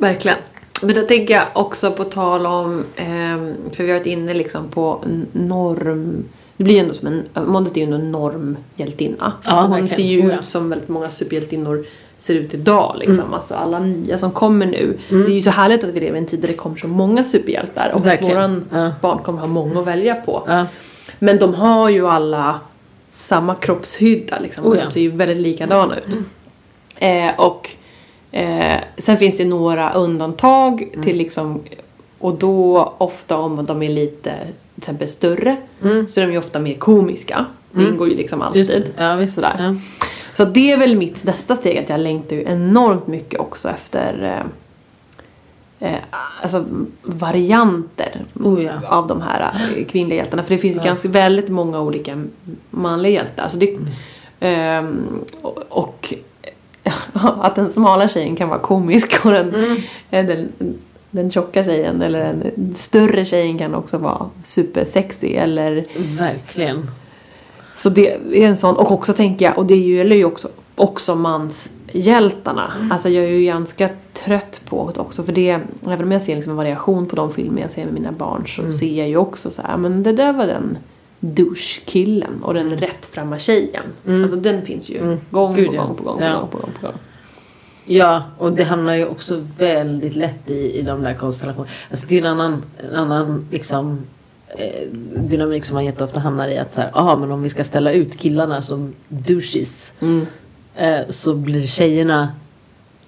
[0.00, 0.38] Verkligen.
[0.82, 4.68] Men då tänker jag också på tal om, ehm, för vi har varit inne liksom
[4.68, 6.24] på norm.
[6.56, 9.32] Det blir ju ändå som en, Måndet är ju en normhjältinna.
[9.46, 9.88] Ja, Hon verkligen.
[9.96, 10.40] ser ju Oh, ja.
[10.40, 11.84] ut som väldigt många superhjältinnor
[12.18, 12.96] ser ut idag.
[12.98, 13.34] Liksom.
[13.34, 14.98] Alltså alla nya som kommer nu.
[15.10, 15.24] Mm.
[15.26, 16.88] Det är ju så härligt att vi lever i en tid där det kommer så
[16.88, 17.90] många superhjältar.
[17.94, 18.34] Och att Verkligen.
[18.36, 18.92] våran Ja.
[19.00, 20.42] barn kommer ha många att välja på.
[20.46, 20.66] Ja.
[21.18, 22.60] Men de har ju alla
[23.08, 24.66] samma kroppshydda liksom.
[24.66, 24.84] Oh ja.
[24.84, 26.16] De ser ju väldigt likadana ut.
[26.96, 27.70] Eh, och
[28.32, 31.02] eh, sen finns det några undantag Mm.
[31.04, 31.60] till liksom
[32.18, 34.30] och då ofta om de är lite
[34.74, 35.56] till exempel större
[36.08, 37.46] så är de ju ofta mer komiska.
[37.72, 38.48] Det ingår ju liksom Mm.
[38.48, 38.90] Alltid.
[38.96, 39.34] Ja, visst.
[39.34, 39.54] Sådär.
[39.58, 39.74] Ja.
[40.34, 44.42] Så det är väl mitt nästa steg att jag längtar ju enormt mycket också efter
[45.80, 45.98] eh, eh,
[46.42, 46.64] alltså
[47.02, 48.72] varianter Oh ja.
[48.88, 50.42] av de här eh, kvinnliga hjältarna.
[50.42, 52.24] För det finns ju ganska väldigt många olika
[52.70, 53.48] manliga hjältar.
[53.48, 53.78] Så det,
[54.40, 56.14] ehm, och, och
[57.12, 59.76] att den smala tjejen kan vara komisk och den, Mm.
[60.10, 60.52] eh, den,
[61.10, 65.84] den tjocka tjejen eller den större tjejen kan också vara supersexy eller
[66.18, 66.90] Verkligen.
[67.76, 71.14] så det är en sån, och också tänker jag, och det gäller ju också, också
[71.14, 72.72] manshjältarna.
[72.90, 73.88] Alltså jag är ju ganska
[74.24, 77.32] trött på det också för det, även om jag ser liksom en variation på de
[77.32, 80.12] filmer jag ser med mina barn så ser jag ju också så här, men det
[80.12, 80.78] där var den
[81.20, 83.86] douche-killen och den rättframma tjejen.
[84.06, 85.84] Alltså den finns ju gång Gud, på ja.
[85.84, 86.38] gång på gång på Ja.
[86.40, 86.96] gång på gång på gång.
[87.84, 91.72] Ja, och det hamnar ju också väldigt lätt i, i de där konstellationerna.
[91.90, 93.98] Alltså det är en annan, en annan liksom
[94.48, 97.64] eh, dynamik som man jätteofta hamnar i att så här, aha, men om vi ska
[97.64, 99.92] ställa ut killarna som douches
[100.76, 102.32] eh, så blir tjejerna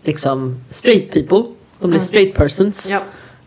[0.05, 1.43] liksom straight people.
[1.79, 2.91] De blir straight persons.
[2.91, 3.01] Ja.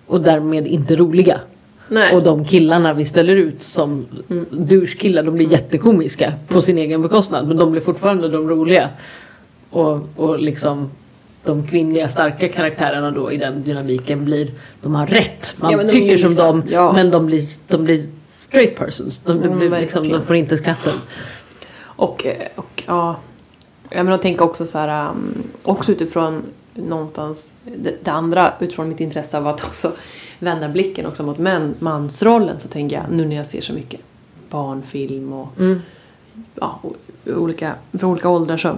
[0.08, 1.40] Och därmed inte roliga.
[1.88, 2.16] Nej.
[2.16, 4.06] Och de killarna vi ställer ut som
[4.52, 7.48] douche-killar de blir jättekomiska på sin egen bekostnad.
[7.48, 8.90] Men de blir fortfarande de roliga.
[9.70, 10.90] Och, och liksom
[11.44, 14.48] de kvinnliga starka karaktärerna då i den dynamiken blir,
[14.82, 15.56] de har rätt.
[15.58, 16.94] Man Ja, tycker som liksom- dem ja.
[16.94, 19.20] men de blir, de blir straight persons.
[19.20, 20.94] De, de, Mm, blir liksom, de får inte skratten.
[21.80, 22.26] Och,
[22.56, 23.16] och ja,
[23.90, 26.42] jag menar tänka också så här, um, också utifrån
[26.74, 29.92] någonstans det, det andra utifrån mitt intresse av att också
[30.40, 34.02] vända blicken också mot män, mansrollen så tänker jag nu när jag ser så mycket
[34.50, 35.82] barnfilm och Mm.
[36.56, 38.78] ja, o- olika, för olika åldrar så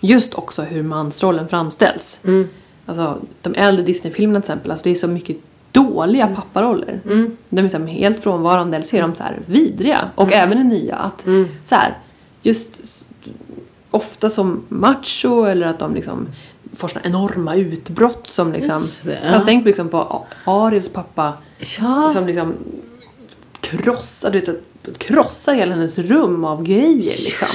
[0.00, 2.20] just också hur mansrollen framställs.
[2.24, 2.48] Mm.
[2.86, 5.36] Alltså de äldre Disney-filmerna till exempel, alltså det är så mycket
[5.72, 7.00] dåliga papparoller.
[7.04, 7.36] Mm.
[7.48, 10.10] De är liksom helt frånvarande eller så är de så här vidriga.
[10.14, 11.48] Och även den nya att Mm.
[11.64, 11.98] så här,
[12.42, 12.80] just
[13.90, 16.28] ofta som macho eller att de liksom
[16.76, 18.82] får såna enorma utbrott som liksom.
[19.04, 19.32] Det, ja.
[19.32, 21.32] Fast tänk liksom på A- Ariels pappa
[21.78, 22.10] Ja.
[22.14, 22.54] som liksom
[23.60, 27.48] krossar, du vet, krossar hela hennes rum av grejer liksom.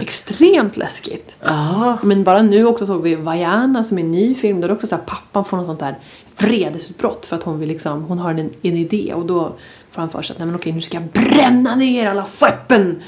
[0.00, 1.36] Extremt läskigt.
[1.42, 1.98] Ja.
[2.02, 4.60] Men bara nu också såg vi Vaiana som är en ny film.
[4.60, 5.98] Där också så här, pappan får något sånt där
[6.38, 9.52] vredesutbrott för att hon vill liksom, hon har en, en idé och då
[9.90, 13.02] får han för sig att nej men okej nu ska jag bränna ner alla skeppen.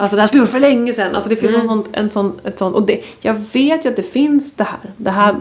[0.00, 1.14] Alltså det här gjort för länge sedan.
[1.14, 3.96] Alltså det finns en sånt, en sån, ett sånt, och det, jag vet ju att
[3.96, 4.92] det finns det här.
[4.96, 5.34] Det här,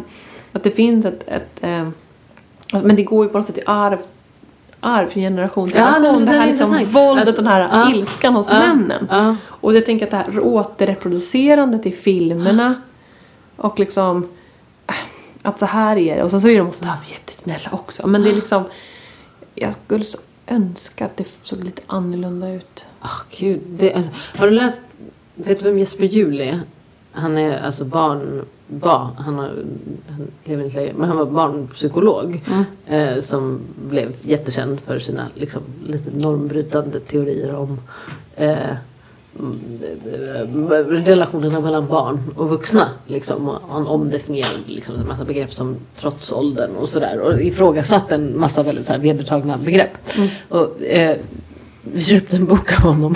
[0.51, 1.87] att det finns ett, ett eh,
[2.71, 3.97] alltså, men det går ju på något sätt i arv
[4.79, 6.19] arv från generation till Ja, generation.
[6.19, 7.91] det- det, det är här liksom våldet, Alltså, den här ja.
[7.95, 8.59] ilskan hos Ja.
[8.59, 9.07] männen.
[9.11, 9.35] Ja.
[9.47, 12.81] Och jag tänker att det här återreproducerandet i filmerna
[13.55, 14.27] och liksom
[14.87, 14.95] äh,
[15.41, 16.23] att så här är det.
[16.23, 18.07] Och sen så är de ofta jättesnälla också.
[18.07, 18.63] Men det är liksom
[19.55, 20.17] jag skulle så
[20.47, 22.85] önska att det såg lite annorlunda ut.
[22.99, 23.61] Ah, gud.
[23.69, 24.81] Det, alltså, har du läst,
[25.35, 26.61] vet du vem Jesper Juhl är?
[27.11, 29.65] Han är alltså barn, var, han, har,
[30.09, 32.43] han lever inte längre, men han var barnpsykolog.
[32.85, 37.79] Eh, som blev jättekänd för sina liksom, lite normbrytande teorier om
[38.35, 38.75] mm, eh,
[41.05, 42.89] relationerna mellan barn och vuxna.
[43.07, 43.57] Liksom.
[43.69, 47.19] Han omdefinierade liksom en massa begrepp som trotsåldern och sådär.
[47.19, 49.91] Och ifrågasatte en massa väldigt så här vedertagna begrepp.
[50.49, 51.17] Och, eh,
[51.81, 53.15] vi köpte en bok av honom.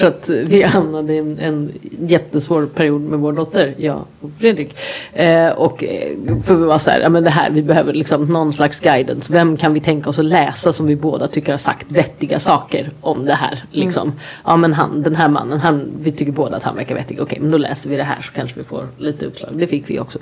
[0.00, 4.76] För att vi hamnade i en, en jättesvår period med vår dotter, jag och Fredrik.
[5.12, 6.12] Eh, och eh,
[6.44, 9.32] för vi var så här, ja men det här, vi behöver liksom någon slags guidance.
[9.32, 12.90] Vem kan vi tänka oss att läsa som vi båda tycker har sagt vettiga saker
[13.00, 13.64] om det här?
[13.70, 14.12] Liksom.
[14.44, 17.20] Ja men han, den här mannen, han, vi tycker båda att han verkar vettig.
[17.22, 19.50] Okej men då läser vi det här så kanske vi får lite uppslag.
[19.54, 20.18] Det fick vi också.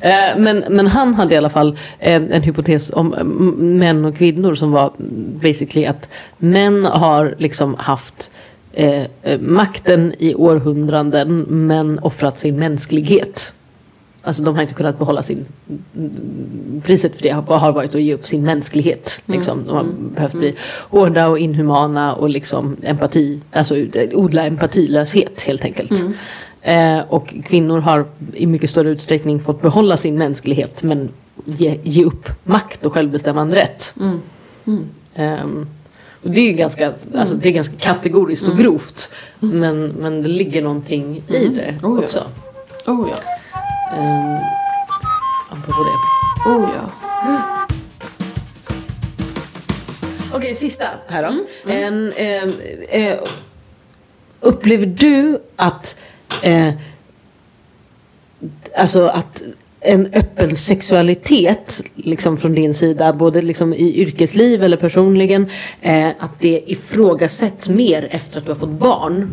[0.00, 4.04] Eh, men, men han hade i alla fall eh, en hypotes om eh, m- män
[4.04, 4.92] och kvinnor som var
[5.42, 6.08] basically att
[6.38, 8.30] män har liksom haft
[8.72, 13.52] eh, eh, makten i århundraden men offrat sin mänsklighet.
[14.22, 15.46] Alltså de har inte kunnat behålla sin...
[16.82, 19.22] Priset för det har, varit att ge upp sin mänsklighet.
[19.26, 19.64] Liksom.
[19.66, 20.54] De har behövt bli
[20.90, 23.74] hårda och inhumana och liksom empati, alltså
[24.12, 25.92] odla empatilöshet helt enkelt.
[26.62, 31.08] Eh, och kvinnor har i mycket större utsträckning fått behålla sin mänsklighet men
[31.44, 33.94] ge, ge upp makt och självbestämmande rätt.
[35.14, 35.66] Ehm,
[36.22, 39.10] och det är ganska, alltså det är ganska kategoriskt och grovt.
[39.40, 42.04] Men, men det ligger någonting i det Oh, ja.
[42.04, 42.26] också.
[42.86, 43.16] Oh ja.
[43.96, 44.38] Um,
[45.50, 46.50] apropå det.
[46.50, 46.90] Oh ja.
[50.34, 51.44] Okej, sista här då.
[51.70, 52.52] En, ehm,
[52.88, 53.18] eh,
[54.40, 55.96] upplever du att
[56.42, 56.74] eh,
[58.76, 59.42] alltså att
[59.80, 65.46] en öppen sexualitet liksom från din sida, både liksom i yrkesliv eller personligen,
[65.80, 69.30] eh, att det ifrågasätts mer efter att du har fått barn?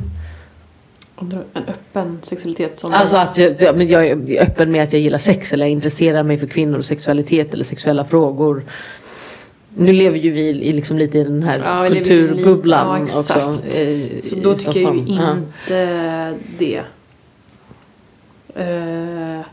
[1.19, 2.93] En öppen sexualitet som...
[2.93, 6.37] Alltså att jag, jag är öppen med att jag gillar sex eller jag intresserar mig
[6.37, 8.63] för kvinnor och sexualitet eller sexuella frågor.
[9.75, 13.57] Nu lever ju vi i liksom lite i den här Ja, kulturbubblan li- ja, också.
[14.29, 16.81] Så då tycker jag ju inte det.
[18.55, 19.45] Eh, eh,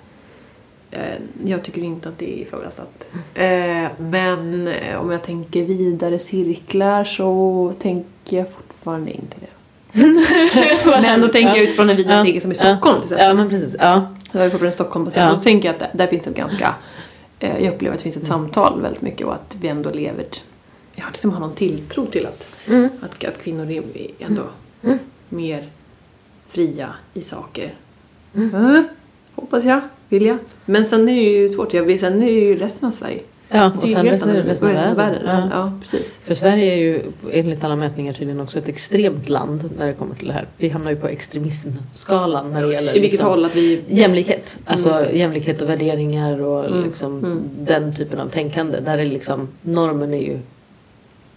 [1.45, 3.09] jag tycker inte att det är ifrågasatt.
[3.35, 9.47] Eh, men eh, om jag tänker vidare cirklar så tänker jag fortfarande inte det.
[10.85, 12.25] men då tänker jag utifrån en vidare Ja.
[12.25, 12.55] cirkel som i.
[12.55, 13.27] Stockholm till exempel.
[13.27, 13.77] Ja men precis.
[13.79, 14.15] Ja.
[14.33, 15.29] Jag är fortfarande Stockholmbaserad.
[15.29, 15.35] Ja.
[15.37, 16.75] Då tänker jag att där, finns ett ganska...
[17.39, 20.25] Eh, jag upplever att det finns ett samtal väldigt mycket och att vi ändå lever...
[20.95, 22.89] Ja, liksom har någon tilltro till att, Mm.
[23.03, 23.83] att, att kvinnor är
[24.19, 24.43] ändå
[24.83, 24.99] Mm.
[25.29, 25.69] mer
[26.49, 27.75] fria i saker.
[28.35, 28.89] Mm.
[29.35, 30.39] Hoppas jag, vill jag.
[30.65, 31.75] Men sen är det ju svårt.
[31.75, 33.21] Jag vet, sen är det ju resten av Sverige.
[33.49, 35.23] Ja, och sen resten resten av världen.
[35.27, 35.49] Ja.
[35.51, 36.19] Ja, precis.
[36.25, 37.03] För Sverige är ju
[37.33, 40.47] enligt alla mätningar tydligen också ett extremt land när det kommer till det här.
[40.57, 43.81] Vi hamnar ju på extremismskalan när det gäller I vilket liksom, håll att vi...
[43.89, 44.59] jämlikhet.
[44.65, 45.19] Alltså det.
[45.19, 47.43] jämlikhet och värderingar och Mm, liksom mm.
[47.59, 48.81] den typen av tänkande.
[48.81, 50.39] Där är liksom normen är ju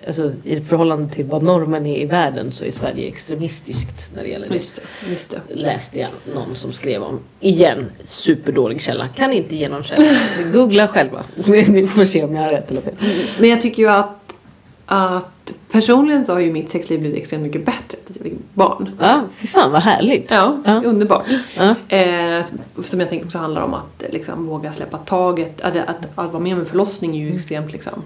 [0.08, 4.30] Alltså i förhållande till vad normen är i världen så är Sverige extremistiskt när det
[4.30, 4.56] gäller det.
[4.56, 5.56] Just det, just det.
[5.56, 7.20] Läste jag någon som skrev om.
[7.40, 9.08] Igen, superdålig källa.
[9.08, 10.10] Kan inte ge någon källa.
[10.54, 11.24] Googla själva.
[11.68, 12.94] Ni får se om jag har rätt eller fel.
[13.40, 14.34] Men jag tycker ju att,
[14.86, 18.90] att personligen så har ju mitt sexliv blivit extremt mycket bättre att jag fick barn.
[19.00, 20.32] Ja, fy fan vad härligt.
[20.32, 20.82] Ja, Ja.
[20.86, 21.26] underbart.
[21.58, 21.76] Ja.
[21.98, 22.46] Eh,
[22.86, 25.62] som- jag tänker också handlar om att liksom, våga släppa taget.
[25.62, 27.36] Att, att, att vara med om en förlossning är ju Mm.
[27.38, 28.04] extremt liksom...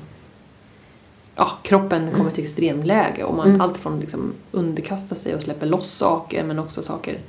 [1.41, 3.61] Ja, kroppen kommer till extremläge och man Mm.
[3.61, 7.19] allt från liksom underkasta sig och släpper loss saker men också saker...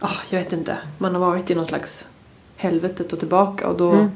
[0.00, 0.78] Ah, jag vet inte.
[0.98, 2.04] Man har varit i någon slags
[2.56, 4.10] helvetet och tillbaka och då Mm.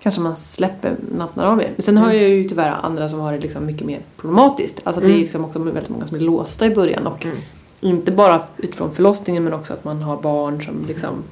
[0.00, 1.72] kanske man släpper, nattnar av mer.
[1.76, 2.16] Men sen har Mm.
[2.22, 4.80] jag ju tyvärr andra som har det liksom mycket mer problematiskt.
[4.84, 5.22] Alltså det är Mm.
[5.22, 7.36] liksom också väldigt många som är låsta i början och Mm.
[7.80, 11.22] inte bara utifrån förlossningen men också att man har barn som liksom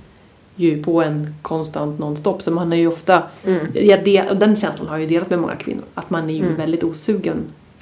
[0.57, 2.43] ju på en konstant nonstop.
[2.43, 3.67] Så man är ju ofta, Mm.
[3.75, 5.85] jag del, och den känslan har jag ju delat med många kvinnor.
[5.95, 6.57] Att man är ju Mm.
[6.57, 7.37] väldigt osugen.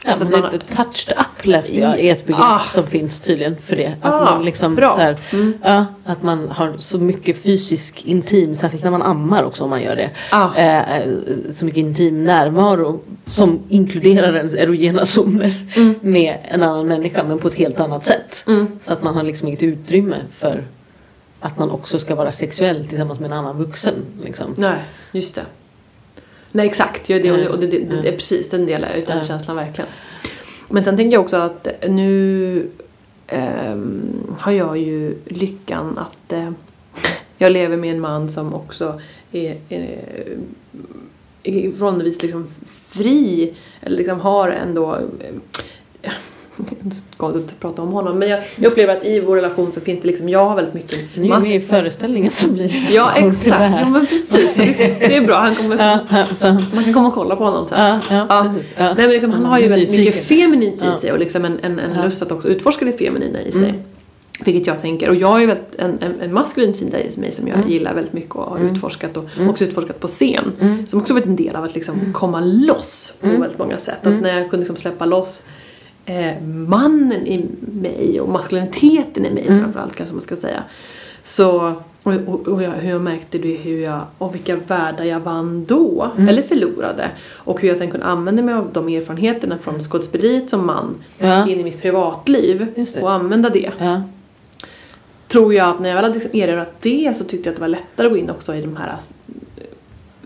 [0.05, 2.61] Ja, Alltså att man det, touched up läste jag är ett begrepp Ah.
[2.75, 3.93] som finns tydligen för det.
[4.01, 4.97] Att Ah, man liksom bra.
[4.97, 5.53] Här, Mm.
[5.63, 9.83] ja, att man har så mycket fysisk intim, särskilt när man ammar också om man
[9.83, 10.11] gör det.
[10.31, 10.55] Ah.
[10.57, 11.03] Eh,
[11.53, 15.95] så mycket intim närvaro som inkluderar ens erogena zoner Mm.
[16.01, 18.45] med en annan människa men på ett helt annat sätt.
[18.49, 18.67] Mm.
[18.85, 20.65] Så att man har liksom inget utrymme för
[21.41, 23.95] att man också ska vara sexuell tillsammans med en annan vuxen.
[24.25, 24.55] Liksom.
[24.57, 24.79] Nej,
[25.13, 25.45] just det.
[26.53, 27.49] Nej exakt, ja, det, Nej.
[27.49, 29.25] och det, det, det, är precis den delar jag ut, den Ja.
[29.25, 29.91] känslan verkligen.
[30.69, 32.71] Men sen tänker jag också att nu
[33.27, 36.51] ehm, har jag ju lyckan att eh,
[37.39, 39.01] jag lever med en man som också
[39.33, 40.39] är, är,
[41.43, 42.47] är förhållandevis liksom
[42.89, 44.95] fri, eller liksom har ändå
[46.03, 46.13] eh,
[47.17, 50.01] konstigt att prata om honom men jag, jag upplever att i vår relation så finns
[50.01, 53.75] det liksom, jag har väldigt mycket Nu är vi i föreställningen som blir Ja exakt,
[53.81, 54.55] ja, men precis.
[54.57, 55.77] Det, är bra, han kommer,
[56.75, 57.79] man kan komma och kolla på honom sen.
[57.81, 58.53] ja, ja, Ja.
[58.77, 61.59] Nej men liksom, han har ju Mm, väldigt mycket feminint i sig och liksom en,
[61.63, 63.69] en, en lust att också utforska det feminina i sig.
[63.69, 63.81] Mm.
[64.45, 67.33] Vilket jag tänker, och jag har ju väldigt en, en, en maskulin sida i mig
[67.33, 67.71] som jag Mm.
[67.71, 68.73] gillar väldigt mycket och har Mm.
[68.75, 69.51] utforskat och Mm.
[69.51, 70.53] också utforskat på scen.
[70.61, 70.87] Mm.
[70.87, 73.41] Som också varit en del av att liksom komma loss på Mm.
[73.41, 74.07] väldigt många sätt.
[74.07, 74.17] Mm.
[74.17, 75.43] Att när jag kunde liksom släppa loss
[76.05, 79.63] eh, mannen i mig och maskuliniteten i mig Mm.
[79.63, 80.63] framförallt kanske man ska säga.
[81.25, 85.21] Så, och, och, och jag, hur jag märkte det, hur jag, och vilka världar jag
[85.21, 86.29] vann då, Mm.
[86.29, 87.09] eller förlorade.
[87.31, 91.49] Och hur jag sen kunde använda mig av de erfarenheterna från skådespeleriet som man Ja.
[91.49, 92.67] in i mitt privatliv
[93.03, 93.71] och använda det.
[93.79, 94.03] Ja.
[95.29, 97.61] Tror jag att när jag väl hade liksom erövrat det så tyckte jag att det
[97.61, 98.95] var lättare att gå in också i de här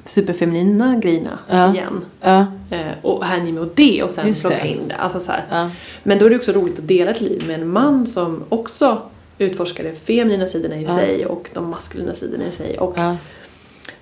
[0.04, 1.72] superfeminina grejerna Ja.
[1.74, 2.04] igen.
[2.20, 2.46] Ja.
[2.70, 4.68] Eh, och hänge mig åt det och sen Just plocka det.
[4.68, 4.94] in det.
[4.94, 5.32] Alltså så.
[5.50, 5.70] Ja.
[6.02, 9.02] Men då är det också roligt att dela ett liv med en man som också
[9.38, 12.78] utforskar de feminina sidorna i sig och de maskulina sidorna i sig.
[12.78, 12.98] Och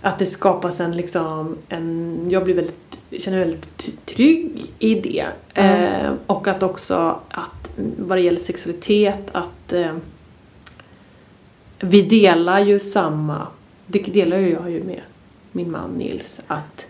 [0.01, 5.25] att det skapas en liksom, en, jag blir väldigt, känner mig väldigt trygg i det.
[5.55, 9.93] Eh, och att också att vad det gäller sexualitet att eh,
[11.81, 13.47] vi delar ju samma,
[13.87, 15.01] det delar ju jag ju med
[15.53, 16.87] min man Nils, att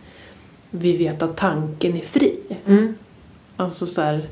[0.70, 2.38] vi vet att tanken är fri.
[2.66, 2.94] Mm.
[3.56, 4.28] Alltså så här,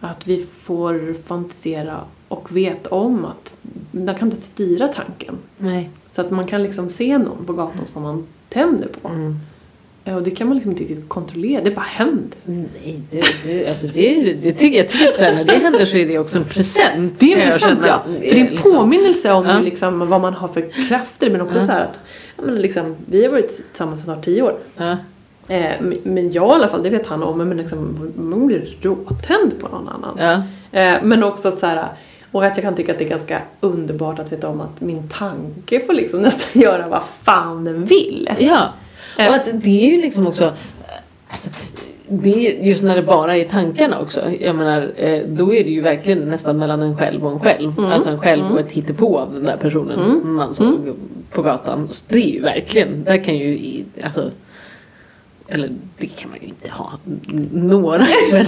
[0.00, 3.56] att vi får fantisera och vet om att
[3.90, 5.34] man kan inte styra tanken.
[5.58, 5.90] Nej.
[6.08, 9.08] Så att man kan liksom se någon på gatan som man tänder på.
[9.08, 9.36] Mm.
[10.04, 12.38] Ja, Och det kan man liksom inte riktigt kontrollera, det bara händer.
[12.44, 15.96] Nej, det, det, alltså det, det tycker jag tycker att sen när det händer så
[15.96, 17.20] är det också en present.
[17.20, 18.02] Det är en present ja.
[18.04, 19.60] För det är en liksom- påminnelse om Ja.
[19.60, 21.60] liksom, vad man har för krafter men också Ja.
[21.66, 21.98] så här att
[22.36, 24.58] men liksom, vi har varit tillsammans i snart tio år.
[24.76, 24.96] Ja.
[25.48, 29.60] Eh, men- jag i alla fall, det vet han om, men liksom, man blir råtänd
[29.60, 30.16] på någon annan.
[30.18, 30.32] Ja.
[30.80, 31.88] Eh, men också att så här,
[32.32, 35.08] och att jag kan tycka att det är ganska underbart att veta om att min
[35.08, 38.28] tanke får liksom nästan göra vad fan den vill.
[38.38, 38.68] ja.
[39.18, 39.26] Eh.
[39.28, 40.52] Och att det är ju liksom också
[41.28, 41.50] alltså,
[42.22, 44.20] det är just när det bara är tankarna också.
[44.40, 47.72] Jag menar, eh, då är det ju verkligen nästan mellan en själv och en själv.
[47.78, 47.92] Mm.
[47.92, 48.52] Alltså en själv Mm.
[48.52, 50.34] och ett hittepå av den där personen Mm.
[50.34, 50.96] man såg
[51.30, 51.88] på gatan.
[51.92, 54.30] Så det är ju verkligen, där kan ju, alltså
[55.48, 55.68] eller
[55.98, 56.90] det kan man ju inte ha
[57.52, 57.98] några
[58.32, 58.46] nej,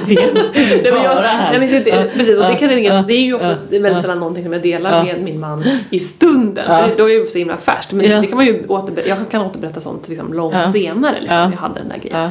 [1.85, 4.53] det, precis, och det, kan, jag- ja, det är ju oftast väldigt sällan någonting som
[4.53, 6.65] jag delar med min man i stunden.
[6.69, 6.87] Ja.
[6.97, 7.93] Då är det så himla färskt.
[7.93, 11.21] Men det kan man ju återberätta, jag kan återberätta sånt liksom långt senare.
[11.21, 11.51] Liksom, Ja.
[11.51, 12.31] Jag hade den där grejen.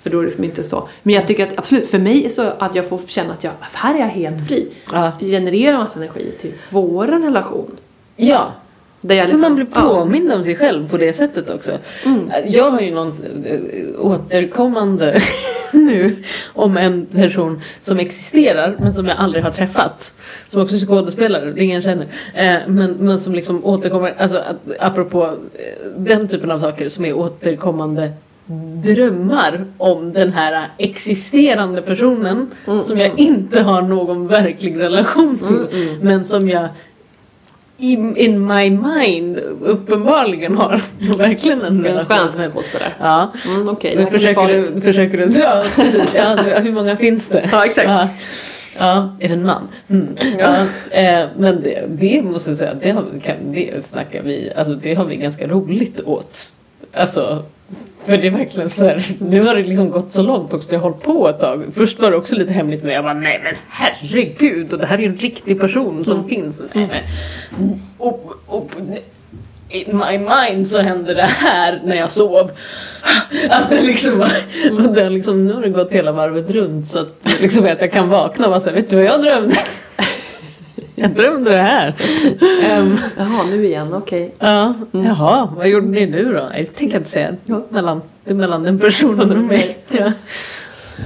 [0.00, 0.02] Ja.
[0.02, 0.88] För då är det liksom inte så.
[1.02, 3.52] Men jag tycker att absolut, för mig är så att jag får känna att jag,
[3.60, 4.68] här är jag helt fri.
[4.92, 5.12] Ja.
[5.20, 7.76] Generera massa energi till vår relation.
[8.16, 8.52] ja,
[9.00, 9.80] Där jag för liksom, man blir ja.
[9.80, 11.72] påmind om sig själv på det sättet också.
[12.06, 12.30] Mm.
[12.46, 13.12] Jag har ju någon
[13.44, 13.60] eh,
[14.00, 15.20] återkommande
[15.72, 16.22] nu
[16.52, 20.12] om en person som existerar men som jag aldrig har träffat.
[20.50, 22.06] Som också är skådespelare, det är ingen jag känner.
[22.34, 24.42] Eh, men, men som liksom återkommer, alltså
[24.80, 25.24] apropå
[25.54, 28.12] eh, den typen av saker som är återkommande
[28.82, 33.18] drömmar om den här existerande personen Mm, som jag mm.
[33.18, 35.46] inte har någon verklig relation till.
[35.46, 35.98] Mm, mm.
[36.00, 36.68] Men som jag
[37.80, 40.82] in, in my mind uppenbarligen har
[41.18, 42.46] verkligen en En relation svensk med.
[42.46, 42.92] skådespelare.
[43.00, 43.32] Ja.
[43.46, 45.38] Mm, Men bli försöker, du, försöker du?
[45.38, 46.14] Ja, precis.
[46.14, 47.48] Ja, hur många finns det?
[47.52, 47.88] Ja, exakt.
[47.88, 48.08] Ja,
[48.78, 49.68] ja är det en man?
[49.88, 50.08] Mm.
[50.38, 50.54] Ja.
[50.90, 54.94] eh, men det, det måste jag säga, det, har, kan, det snackar vi, alltså det
[54.94, 56.52] har vi ganska roligt åt.
[56.92, 57.44] Alltså,
[58.04, 60.76] för det är verkligen så här, nu har det liksom gått så långt också, det
[60.76, 61.64] har hållit på ett tag.
[61.74, 64.98] Först var det också lite hemligt men jag bara nej men herregud och det här
[64.98, 66.62] är ju en riktig person som finns.
[66.72, 68.70] Nej, men, och, och,
[69.68, 72.50] in my mind så hände det här när jag sov.
[73.50, 74.24] Att det liksom
[74.72, 77.92] och det liksom, nu har det gått hela varvet runt så att, liksom, att jag
[77.92, 79.54] kan vakna och bara säga, vet du vad jag drömde?
[81.00, 81.94] Jag drömde det här.
[82.64, 84.34] Ehm, Jaha, nu igen, okej.
[84.38, 86.48] ja, jaha, vad gjorde ni nu då?
[86.56, 87.36] Jag tänker inte säga.
[87.68, 89.78] Mellan, det är mellan den personen och mig.
[89.88, 90.12] Ja.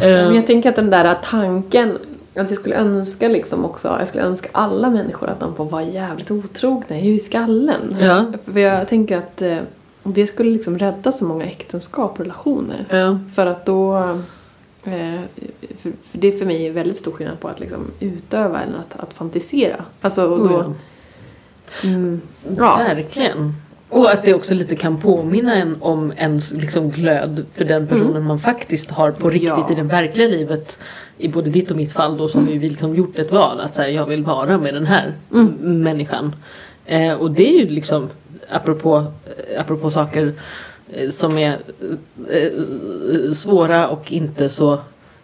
[0.01, 1.99] Men Ehm, jag tänker att den där tanken
[2.37, 5.83] att jag skulle önska liksom också, jag skulle önska alla människor att de får vara
[5.83, 7.97] jävligt otrogna i skallen.
[8.01, 8.25] Ja.
[8.53, 9.57] För jag tänker att eh,
[10.03, 12.87] det skulle liksom rädda så många äktenskap och relationer.
[12.91, 13.19] ja.
[13.35, 14.19] För att då,
[14.85, 15.19] för,
[15.83, 19.15] för det är för mig väldigt stor skillnad på att liksom utöva än att, att
[19.15, 19.85] fantisera.
[20.01, 20.73] Alltså och då, Oh,
[21.85, 22.21] mm,
[22.57, 22.77] ja.
[22.77, 23.53] Verkligen.
[23.89, 28.11] Och att det också lite kan påminna en om ens liksom glöd för den personen
[28.11, 28.25] Mm.
[28.27, 29.69] man faktiskt har på riktigt Ja.
[29.73, 30.79] i det verkliga livet.
[31.19, 33.83] I både ditt och mitt fall då som vi liksom gjort ett val att så
[33.83, 35.83] här, jag vill vara med den här Mm.
[35.83, 36.35] människan.
[36.87, 38.09] Eh, och det är ju liksom
[38.51, 40.33] apropå, eh, apropå saker eh,
[40.93, 41.59] Eh, som är
[42.31, 44.79] eh, eh, svåra och inte så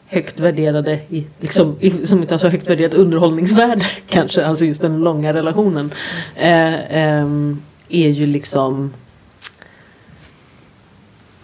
[0.07, 4.82] högt värderade i, liksom, i, som inte har så högt värderat underhållningsvärde kanske, alltså just
[4.82, 5.95] den långa relationen.
[6.35, 7.27] Eh, eh,
[7.89, 8.93] är ju liksom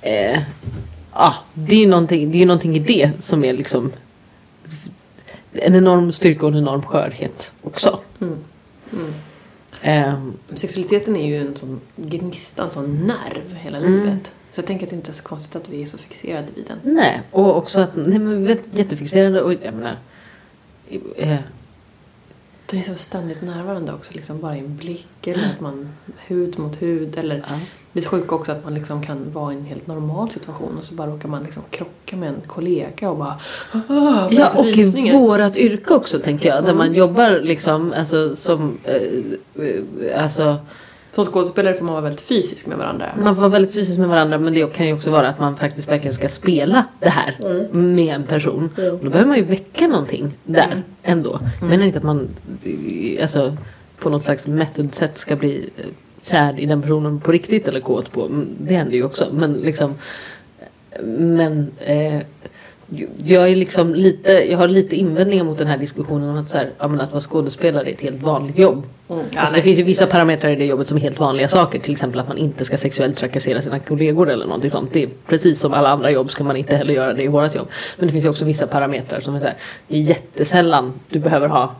[0.00, 0.40] eh,
[1.10, 3.92] ah, det är ju någonting, det är någonting i det som är liksom
[5.52, 8.00] en enorm styrka och en enorm skörhet också.
[8.20, 8.38] Mm.
[8.92, 9.14] Mm.
[9.82, 13.92] Ehm, Sexualiteten är ju en sån gnista, en sån nerv hela Mm.
[13.92, 14.32] livet.
[14.52, 16.64] Så jag tänker att det inte är så konstigt att vi är så fixerade vid
[16.66, 16.94] den.
[16.94, 19.96] nej, och också att nej, men vi är jättefixerade och jag menar
[21.16, 21.36] eh,
[22.70, 25.88] Det är så ständigt närvarande också, liksom bara i en blick eller att man
[26.26, 27.60] hud mot hud eller ja.
[27.92, 30.84] det är sjukt också att man liksom kan vara i en helt normal situation och
[30.84, 33.40] så bara råkar man liksom krocka med en kollega och bara
[33.88, 36.64] "Åh, Ja och lite i rysningar." vårat yrke också tänker jag.
[36.64, 40.56] Där man jobbar liksom alltså som eh, eh, alltså
[41.16, 43.06] Som skådespelare får man vara väldigt fysisk med varandra.
[43.22, 45.56] man får vara väldigt fysisk med varandra men det kan ju också vara att man
[45.56, 47.36] faktiskt verkligen ska spela det här
[47.76, 48.70] med en person.
[48.76, 50.82] Och då behöver man ju väcka någonting där Mm.
[51.02, 51.40] ändå.
[51.60, 52.28] Jag menar inte att man
[53.22, 53.56] alltså,
[53.98, 55.84] på något slags method-sätt ska bli eh,
[56.22, 58.26] kär i den personen på riktigt eller kåt på.
[58.26, 59.26] Mm, Det händer ju också.
[59.32, 59.94] Men liksom
[61.06, 62.20] men eh,
[63.24, 66.56] jag är liksom lite, jag har lite invändningar mot den här diskussionen om att, så
[66.56, 68.82] här, ja, men att vara skådespelare är ett helt vanligt jobb.
[69.08, 69.24] Mm.
[69.36, 71.78] Alltså, det finns ju vissa parametrar i det jobbet som är helt vanliga saker.
[71.78, 74.92] Till exempel att man inte ska sexuellt trakassera sina kollegor eller någonting sånt.
[74.92, 77.54] Det är precis som alla andra jobb ska man inte heller göra det i vårat
[77.54, 77.68] jobb.
[77.96, 79.56] Men det finns ju också vissa parametrar som är så här,
[79.88, 81.74] det är jättesällan du behöver ha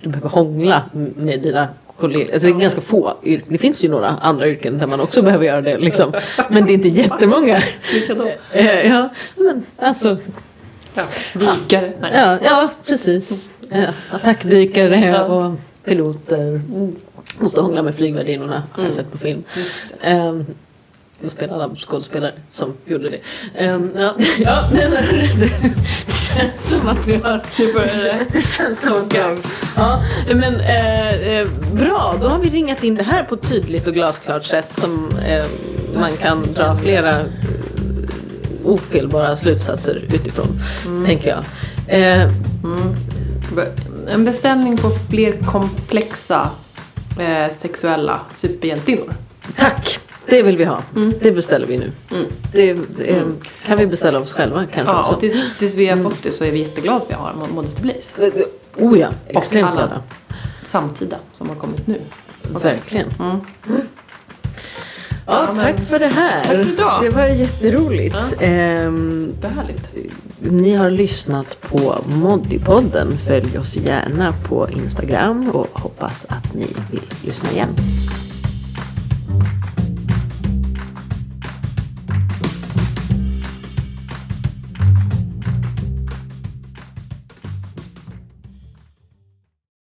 [0.00, 0.82] du behöver hångla
[1.16, 1.68] med dina
[1.98, 3.52] kollegor, alltså det är ganska få yrken.
[3.52, 6.12] Det finns ju några andra yrken där man också behöver göra det liksom.
[6.50, 7.62] Men det är inte jättemånga.
[8.52, 10.16] Eh, ja, men alltså.
[10.94, 11.04] Ja.
[11.34, 11.92] Dykare.
[12.00, 13.50] Ja, ja precis.
[13.70, 15.52] Ja, attackdykare och
[15.84, 16.60] piloter.
[17.38, 19.44] Måste hångla med flygvärdinnorna har jag sett på film.
[21.26, 23.20] Spelar alla skådespelare som gjorde det.
[23.68, 27.42] Um, ja, ja, men det känns som att vi har...
[28.32, 29.38] Det känns som gang.
[29.76, 30.02] Ja,
[30.34, 33.94] men eh, eh, bra, då har vi ringat in det här på ett tydligt och
[33.94, 35.44] glasklart sätt som eh,
[35.94, 37.26] man kan dra flera eh,
[38.64, 40.60] ofelbara slutsatser utifrån,
[41.06, 41.44] tänker jag.
[41.86, 42.30] Eh,
[44.10, 46.50] En beställning på fler komplexa
[47.20, 49.14] eh, sexuella superhjältinnor.
[49.56, 50.00] tack!
[50.30, 50.82] Det vill vi ha.
[51.20, 51.92] Det beställer vi nu.
[52.52, 53.22] Det, det
[53.66, 55.12] kan vi beställa oss själva kanske Ja, också.
[55.12, 57.54] och tills, tills vi har fått det så är vi jätteglada att vi har Mo-
[57.54, 58.40] Modesty Blaze.
[58.76, 60.02] Oh ja, extremt glada.
[60.66, 62.00] Samtida som har kommit nu.
[62.62, 63.06] Verkligen.
[63.20, 63.36] Mm.
[65.26, 66.44] Ja, tack för det här.
[66.44, 67.02] Tack för idag.
[67.02, 68.16] Det var jätteroligt.
[68.40, 68.46] Ja.
[68.46, 69.32] Ehm,
[70.40, 73.18] ni har lyssnat på Moddypodden.
[73.18, 77.68] Följ oss gärna på Instagram och hoppas att ni vill lyssna igen.